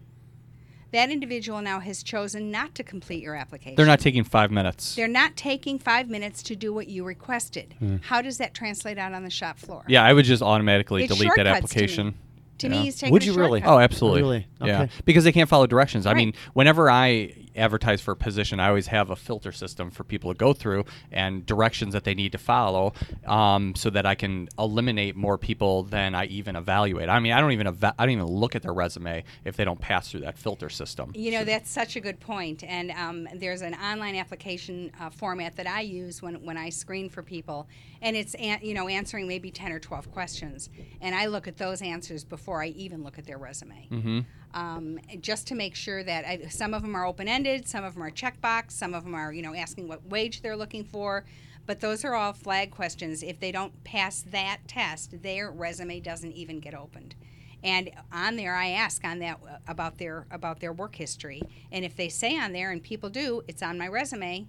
That 0.93 1.09
individual 1.09 1.59
now 1.63 1.79
has 1.79 2.03
chosen 2.03 2.51
not 2.51 2.75
to 2.75 2.83
complete 2.83 3.23
your 3.23 3.35
application. 3.35 3.75
They're 3.75 3.85
not 3.87 3.99
taking 3.99 4.23
five 4.23 4.51
minutes. 4.51 4.95
They're 4.95 5.07
not 5.07 5.35
taking 5.35 5.79
five 5.79 6.07
minutes 6.07 6.43
to 6.43 6.55
do 6.55 6.71
what 6.71 6.87
you 6.87 7.03
requested. 7.03 7.73
Hmm. 7.79 7.97
How 8.03 8.21
does 8.21 8.37
that 8.37 8.53
translate 8.53 8.99
out 8.99 9.11
on 9.11 9.23
the 9.23 9.31
shop 9.31 9.57
floor? 9.57 9.83
yeah, 9.87 10.03
I 10.03 10.13
would 10.13 10.23
just 10.25 10.43
automatically 10.43 11.03
It's 11.05 11.13
delete 11.13 11.31
that 11.35 11.45
shortcuts 11.47 11.71
to 11.73 11.77
me. 11.79 11.83
application. 11.83 12.13
To 12.59 12.67
Yeah. 12.67 12.71
me, 12.73 12.77
he's 12.83 12.95
taking 12.99 13.11
Would 13.11 13.23
a 13.23 13.25
you 13.25 13.33
really? 13.33 13.59
shortcut. 13.61 13.75
Oh, 13.75 13.79
absolutely. 13.79 14.21
Really? 14.21 14.47
Yeah, 14.63 14.87
because 15.03 15.23
they 15.23 15.31
can't 15.31 15.49
follow 15.49 15.65
directions. 15.65 16.05
I 16.05 16.13
mean, 16.13 16.33
whenever 16.53 16.91
I 16.91 17.33
advertise 17.55 18.01
for 18.01 18.11
a 18.11 18.15
position, 18.15 18.59
I 18.59 18.67
always 18.67 18.87
have 18.87 19.09
a 19.09 19.15
filter 19.15 19.51
system 19.51 19.91
for 19.91 20.03
people 20.03 20.33
to 20.33 20.37
go 20.37 20.53
through 20.53 20.85
and 21.11 21.45
directions 21.45 21.93
that 21.93 22.03
they 22.03 22.13
need 22.13 22.31
to 22.33 22.37
follow, 22.37 22.93
um, 23.25 23.75
so 23.75 23.89
that 23.89 24.05
I 24.05 24.15
can 24.15 24.49
eliminate 24.57 25.15
more 25.15 25.37
people 25.37 25.83
than 25.83 26.15
I 26.15 26.25
even 26.25 26.55
evaluate. 26.55 27.09
I 27.09 27.19
mean, 27.19 27.33
I 27.33 27.41
don't 27.41 27.51
even 27.51 27.67
eva- 27.67 27.95
I 27.97 28.05
don't 28.05 28.13
even 28.13 28.25
look 28.25 28.55
at 28.55 28.61
their 28.61 28.73
resume 28.73 29.23
if 29.45 29.55
they 29.55 29.65
don't 29.65 29.79
pass 29.79 30.09
through 30.09 30.21
that 30.21 30.37
filter 30.37 30.69
system. 30.69 31.11
You 31.15 31.31
know, 31.31 31.43
that's 31.43 31.69
such 31.69 31.95
a 31.95 31.99
good 31.99 32.19
point. 32.19 32.63
And 32.63 32.91
um, 32.91 33.27
there's 33.35 33.61
an 33.61 33.73
online 33.75 34.15
application 34.15 34.91
uh, 34.99 35.09
format 35.09 35.55
that 35.55 35.67
I 35.67 35.81
use 35.81 36.21
when, 36.21 36.43
when 36.43 36.57
I 36.57 36.69
screen 36.69 37.09
for 37.09 37.23
people. 37.23 37.67
And 38.01 38.15
it's, 38.15 38.35
an, 38.35 38.59
you 38.61 38.73
know, 38.73 38.87
answering 38.87 39.27
maybe 39.27 39.51
10 39.51 39.71
or 39.71 39.79
12 39.79 40.11
questions. 40.11 40.69
And 41.01 41.15
I 41.15 41.27
look 41.27 41.47
at 41.47 41.57
those 41.57 41.81
answers 41.81 42.23
before 42.23 42.61
I 42.61 42.67
even 42.67 43.03
look 43.03 43.17
at 43.17 43.25
their 43.25 43.37
resume. 43.37 43.87
Mm-hmm. 43.91 44.19
Um, 44.53 44.99
just 45.19 45.47
to 45.47 45.55
make 45.55 45.75
sure 45.75 46.03
that 46.03 46.25
I, 46.25 46.47
some 46.47 46.73
of 46.73 46.83
them 46.83 46.95
are 46.95 47.05
open 47.05 47.27
ended, 47.27 47.67
some 47.67 47.83
of 47.83 47.95
them 47.95 48.03
are 48.03 48.11
checkbox, 48.11 48.71
some 48.71 48.93
of 48.93 49.03
them 49.03 49.15
are, 49.15 49.33
you 49.33 49.41
know, 49.41 49.55
asking 49.55 49.87
what 49.87 50.05
wage 50.05 50.41
they're 50.41 50.55
looking 50.55 50.83
for. 50.83 51.25
But 51.65 51.79
those 51.79 52.03
are 52.03 52.13
all 52.13 52.33
flag 52.33 52.71
questions. 52.71 53.23
If 53.23 53.39
they 53.39 53.51
don't 53.51 53.83
pass 53.83 54.21
that 54.21 54.59
test, 54.67 55.23
their 55.23 55.49
resume 55.49 55.99
doesn't 56.01 56.33
even 56.33 56.59
get 56.59 56.73
opened. 56.75 57.15
And 57.63 57.89
on 58.11 58.35
there, 58.35 58.55
I 58.55 58.69
ask 58.71 59.03
on 59.05 59.19
that 59.19 59.39
uh, 59.47 59.57
about 59.67 59.97
their 59.97 60.27
about 60.29 60.59
their 60.59 60.73
work 60.73 60.95
history. 60.95 61.41
And 61.71 61.85
if 61.85 61.95
they 61.95 62.09
say 62.09 62.37
on 62.37 62.51
there, 62.51 62.71
and 62.71 62.83
people 62.83 63.09
do, 63.09 63.41
it's 63.47 63.63
on 63.63 63.77
my 63.77 63.87
resume. 63.87 64.47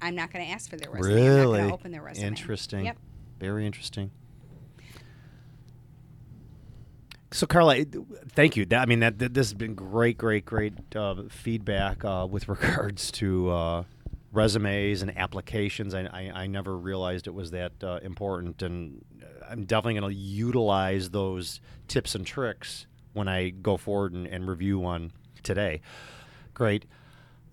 I'm 0.00 0.14
not 0.14 0.32
going 0.32 0.44
to 0.44 0.50
ask 0.50 0.70
for 0.70 0.76
their 0.76 0.90
resume. 0.90 1.14
Really? 1.14 1.28
I'm 1.28 1.36
not 1.36 1.44
going 1.44 1.68
to 1.68 1.74
open 1.74 1.90
their 1.90 2.02
resume. 2.02 2.28
Interesting. 2.28 2.84
Yep. 2.84 2.98
Very 3.40 3.66
interesting. 3.66 4.10
So, 7.32 7.46
Karla, 7.46 7.84
thank 8.30 8.56
you. 8.56 8.64
That, 8.66 8.82
I 8.82 8.86
mean, 8.86 9.00
that, 9.00 9.18
that 9.18 9.34
this 9.34 9.48
has 9.48 9.54
been 9.54 9.74
great, 9.74 10.16
great, 10.16 10.44
great 10.44 10.74
uh, 10.94 11.24
feedback 11.28 12.04
uh, 12.04 12.26
with 12.30 12.48
regards 12.48 13.10
to 13.12 13.50
uh, 13.50 13.82
resumes 14.32 15.02
and 15.02 15.16
applications. 15.18 15.94
I, 15.94 16.02
I, 16.02 16.32
I 16.42 16.46
never 16.46 16.76
realized 16.76 17.26
it 17.26 17.34
was 17.34 17.50
that 17.50 17.72
uh, 17.82 17.98
important, 18.02 18.62
and 18.62 19.04
I'm 19.48 19.64
definitely 19.64 20.00
going 20.00 20.14
to 20.14 20.18
utilize 20.18 21.10
those 21.10 21.60
tips 21.88 22.14
and 22.14 22.24
tricks 22.24 22.86
when 23.12 23.28
I 23.28 23.50
go 23.50 23.76
forward 23.76 24.12
and, 24.12 24.26
and 24.26 24.46
review 24.46 24.78
one 24.78 25.12
today. 25.42 25.80
Great. 26.54 26.84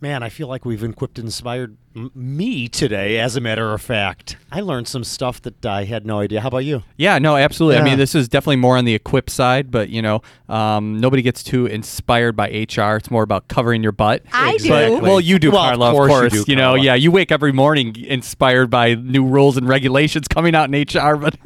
Man, 0.04 0.22
I 0.22 0.28
feel 0.28 0.50
like 0.50 0.66
we've 0.66 0.84
equipped 0.84 1.18
and 1.18 1.28
inspired 1.28 1.78
m- 1.96 2.12
me 2.13 2.68
today, 2.68 3.20
as 3.20 3.38
a 3.38 3.39
matter 3.39 3.72
of 3.74 3.82
fact. 3.82 4.36
I 4.52 4.60
learned 4.60 4.89
some 4.89 5.06
stuff 5.06 5.42
that 5.44 5.66
I 5.66 5.86
had 5.86 6.06
no 6.06 6.20
idea. 6.20 6.42
How 6.42 6.50
about 6.50 6.66
you? 6.66 6.84
Yeah, 6.98 7.20
no, 7.20 7.38
absolutely. 7.38 7.80
I 7.80 7.86
mean, 7.86 7.98
this 7.98 8.13
is 8.13 8.28
definitely 8.28 8.58
more 8.58 8.76
on 8.76 8.84
the 8.84 8.94
equip 8.96 9.30
side, 9.30 9.72
but 9.72 9.88
you 9.88 10.02
know, 10.02 10.22
um, 10.50 11.00
nobody 11.00 11.22
gets 11.22 11.42
too 11.42 11.68
inspired 11.68 12.36
by 12.36 12.50
HR. 12.50 12.98
It's 12.98 13.10
more 13.10 13.24
about 13.24 13.48
covering 13.48 13.82
your 13.82 13.94
butt. 13.94 14.24
I 14.34 14.58
do. 14.58 14.68
But, 14.68 15.02
well, 15.04 15.22
you 15.22 15.39
do, 15.39 15.52
Well, 15.52 15.62
of 15.62 15.68
Karla. 15.70 15.92
Of 15.92 15.96
course 15.96 16.10
you 16.12 16.30
course, 16.39 16.46
do, 16.48 16.56
know, 16.58 16.72
Karla. 16.72 16.84
yeah, 16.84 16.96
you 16.96 17.10
wake 17.10 17.32
every 17.32 17.54
morning 17.54 17.96
inspired 17.96 18.70
by 18.70 18.96
new 18.96 19.26
rules 19.26 19.56
and 19.56 19.70
regulations 19.70 20.28
coming 20.28 20.54
out 20.54 20.70
in 20.70 20.82
HR, 20.82 21.16
but 21.16 21.38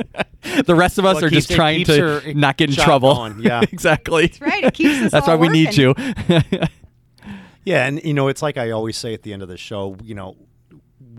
the 0.65 0.73
rest 0.73 0.97
of 0.97 1.05
us 1.05 1.17
Well, 1.17 1.25
are 1.25 1.29
just 1.29 1.51
it 1.51 1.55
trying 1.55 1.85
to 1.85 2.33
not 2.33 2.57
get 2.57 2.71
in 2.71 2.75
trouble. 2.75 3.13
going, 3.13 3.39
yeah. 3.39 3.61
exactly. 3.71 4.25
That's 4.25 4.41
right, 4.41 4.63
it 4.63 4.73
keeps 4.73 4.99
us 5.05 5.11
That's 5.11 5.27
all 5.27 5.37
why 5.37 5.47
we 5.47 5.49
need 5.49 5.77
you. 5.77 5.93
Yeah, 7.67 7.85
and 7.85 8.01
you 8.01 8.13
know, 8.13 8.29
it's 8.29 8.41
like 8.41 8.55
I 8.55 8.71
always 8.71 8.95
say 8.95 9.13
at 9.13 9.23
the 9.23 9.33
end 9.33 9.41
of 9.41 9.49
the 9.49 9.57
show. 9.57 9.97
You 10.01 10.15
know, 10.15 10.37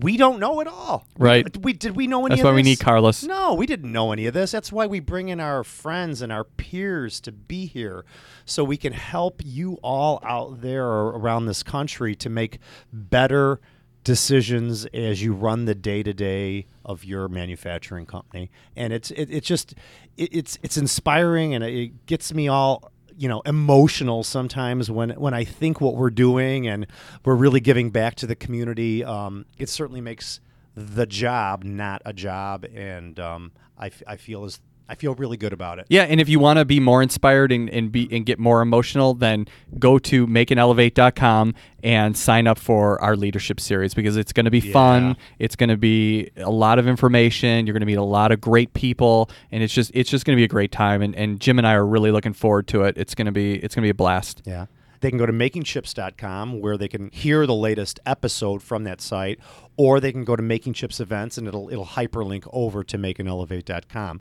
we 0.00 0.16
don't 0.16 0.40
know 0.40 0.60
it 0.60 0.66
all. 0.66 1.06
Right. 1.18 1.54
We 1.58 1.74
did 1.74 1.94
we 1.94 2.06
know 2.06 2.24
any 2.24 2.30
That's 2.30 2.40
of 2.40 2.46
why 2.46 2.52
we 2.52 2.62
this? 2.62 2.78
need 2.78 2.80
Carlos. 2.80 3.22
No, 3.22 3.52
we 3.52 3.66
didn't 3.66 3.92
know 3.92 4.12
any 4.12 4.24
of 4.24 4.32
this. 4.32 4.50
That's 4.50 4.72
why 4.72 4.86
we 4.86 4.98
bring 4.98 5.28
in 5.28 5.40
our 5.40 5.62
friends 5.62 6.22
and 6.22 6.32
our 6.32 6.44
peers 6.44 7.20
to 7.20 7.32
be 7.32 7.66
here 7.66 8.06
so 8.46 8.64
we 8.64 8.78
can 8.78 8.94
help 8.94 9.42
you 9.44 9.74
all 9.82 10.22
out 10.24 10.62
there 10.62 10.86
around 10.86 11.44
this 11.44 11.62
country 11.62 12.14
to 12.16 12.30
make 12.30 12.60
better 12.90 13.60
decisions 14.02 14.86
as 14.94 15.22
you 15.22 15.34
run 15.34 15.66
the 15.66 15.74
day 15.74 16.02
to 16.02 16.14
day 16.14 16.66
of 16.82 17.04
your 17.04 17.28
manufacturing 17.28 18.06
company. 18.06 18.50
And 18.74 18.94
it's 18.94 19.10
it, 19.10 19.26
it's 19.30 19.46
just 19.46 19.74
it, 20.16 20.30
it's 20.32 20.58
it's 20.62 20.78
inspiring 20.78 21.54
and 21.54 21.62
it 21.62 22.06
gets 22.06 22.32
me 22.32 22.48
all 22.48 22.90
you 23.18 23.28
know 23.28 23.40
emotional 23.40 24.22
sometimes 24.22 24.90
when 24.90 25.10
when 25.10 25.34
I 25.34 25.44
think 25.44 25.80
what 25.80 25.96
we're 25.96 26.10
doing 26.10 26.66
and 26.68 26.86
we're 27.24 27.34
really 27.34 27.60
giving 27.60 27.90
back 27.90 28.14
to 28.16 28.26
the 28.26 28.36
community. 28.36 29.04
Um, 29.04 29.44
it 29.58 29.68
certainly 29.68 30.00
makes 30.00 30.40
the 30.74 31.06
job 31.06 31.64
not 31.64 32.00
a 32.04 32.12
job, 32.12 32.64
and 32.64 33.18
um, 33.18 33.52
I, 33.76 33.86
f- 33.86 34.02
I 34.06 34.16
feel 34.16 34.44
as 34.44 34.60
I 34.90 34.94
feel 34.94 35.14
really 35.16 35.36
good 35.36 35.52
about 35.52 35.78
it. 35.78 35.86
Yeah, 35.90 36.04
and 36.04 36.18
if 36.20 36.28
you 36.30 36.38
want 36.38 36.58
to 36.58 36.64
be 36.64 36.80
more 36.80 37.02
inspired 37.02 37.52
and, 37.52 37.68
and 37.68 37.92
be 37.92 38.08
and 38.10 38.24
get 38.24 38.38
more 38.38 38.62
emotional, 38.62 39.12
then 39.14 39.46
go 39.78 39.98
to 39.98 40.26
makeandelevate.com 40.26 41.54
and 41.82 42.16
sign 42.16 42.46
up 42.46 42.58
for 42.58 43.00
our 43.02 43.14
leadership 43.16 43.60
series 43.60 43.92
because 43.94 44.16
it's 44.16 44.32
going 44.32 44.44
to 44.46 44.50
be 44.50 44.60
Yeah. 44.60 44.72
fun. 44.72 45.16
It's 45.38 45.56
going 45.56 45.68
to 45.68 45.76
be 45.76 46.30
a 46.36 46.50
lot 46.50 46.78
of 46.78 46.88
information. 46.88 47.66
You're 47.66 47.74
going 47.74 47.80
to 47.80 47.86
meet 47.86 47.98
a 47.98 48.02
lot 48.02 48.32
of 48.32 48.40
great 48.40 48.72
people, 48.74 49.30
and 49.52 49.62
it's 49.62 49.74
just 49.74 49.90
it's 49.94 50.08
just 50.10 50.24
going 50.24 50.36
to 50.36 50.40
be 50.40 50.44
a 50.44 50.48
great 50.48 50.72
time. 50.72 51.02
And, 51.02 51.14
and 51.14 51.38
Jim 51.40 51.58
and 51.58 51.66
I 51.66 51.74
are 51.74 51.86
really 51.86 52.10
looking 52.10 52.32
forward 52.32 52.66
to 52.68 52.84
it. 52.84 52.96
It's 52.96 53.14
going 53.14 53.26
to 53.26 53.32
be 53.32 53.54
it's 53.56 53.74
going 53.74 53.82
to 53.82 53.86
be 53.86 53.90
a 53.90 53.94
blast. 53.94 54.42
Yeah. 54.46 54.66
They 55.00 55.10
can 55.10 55.18
go 55.18 55.26
to 55.26 55.32
makingchips.com 55.32 56.60
where 56.60 56.76
they 56.76 56.88
can 56.88 57.10
hear 57.12 57.46
the 57.46 57.54
latest 57.54 58.00
episode 58.04 58.64
from 58.64 58.82
that 58.82 59.00
site, 59.00 59.38
or 59.76 60.00
they 60.00 60.10
can 60.10 60.24
go 60.24 60.34
to 60.34 60.42
Making 60.42 60.72
Chips 60.72 60.98
events 60.98 61.38
and 61.38 61.46
it'll 61.46 61.68
it'll 61.70 61.86
hyperlink 61.86 62.48
over 62.52 62.82
to 62.82 62.98
makeandelevate.com. 62.98 64.20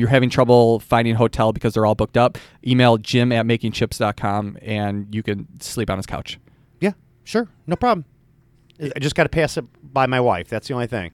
You're 0.00 0.08
having 0.08 0.30
trouble 0.30 0.80
finding 0.80 1.14
a 1.14 1.18
hotel 1.18 1.52
because 1.52 1.74
they're 1.74 1.86
all 1.86 1.94
booked 1.94 2.16
up, 2.16 2.38
email 2.66 2.96
jim 2.98 3.32
at 3.32 3.44
makingchips.com 3.44 4.58
and 4.62 5.12
you 5.14 5.22
can 5.22 5.46
sleep 5.60 5.90
on 5.90 5.98
his 5.98 6.06
couch. 6.06 6.38
Yeah, 6.80 6.92
sure, 7.24 7.48
no 7.66 7.76
problem. 7.76 8.04
I 8.80 8.98
just 9.00 9.14
got 9.14 9.24
to 9.24 9.28
pass 9.28 9.56
it 9.56 9.64
by 9.92 10.06
my 10.06 10.20
wife. 10.20 10.48
That's 10.48 10.68
the 10.68 10.74
only 10.74 10.86
thing. 10.86 11.10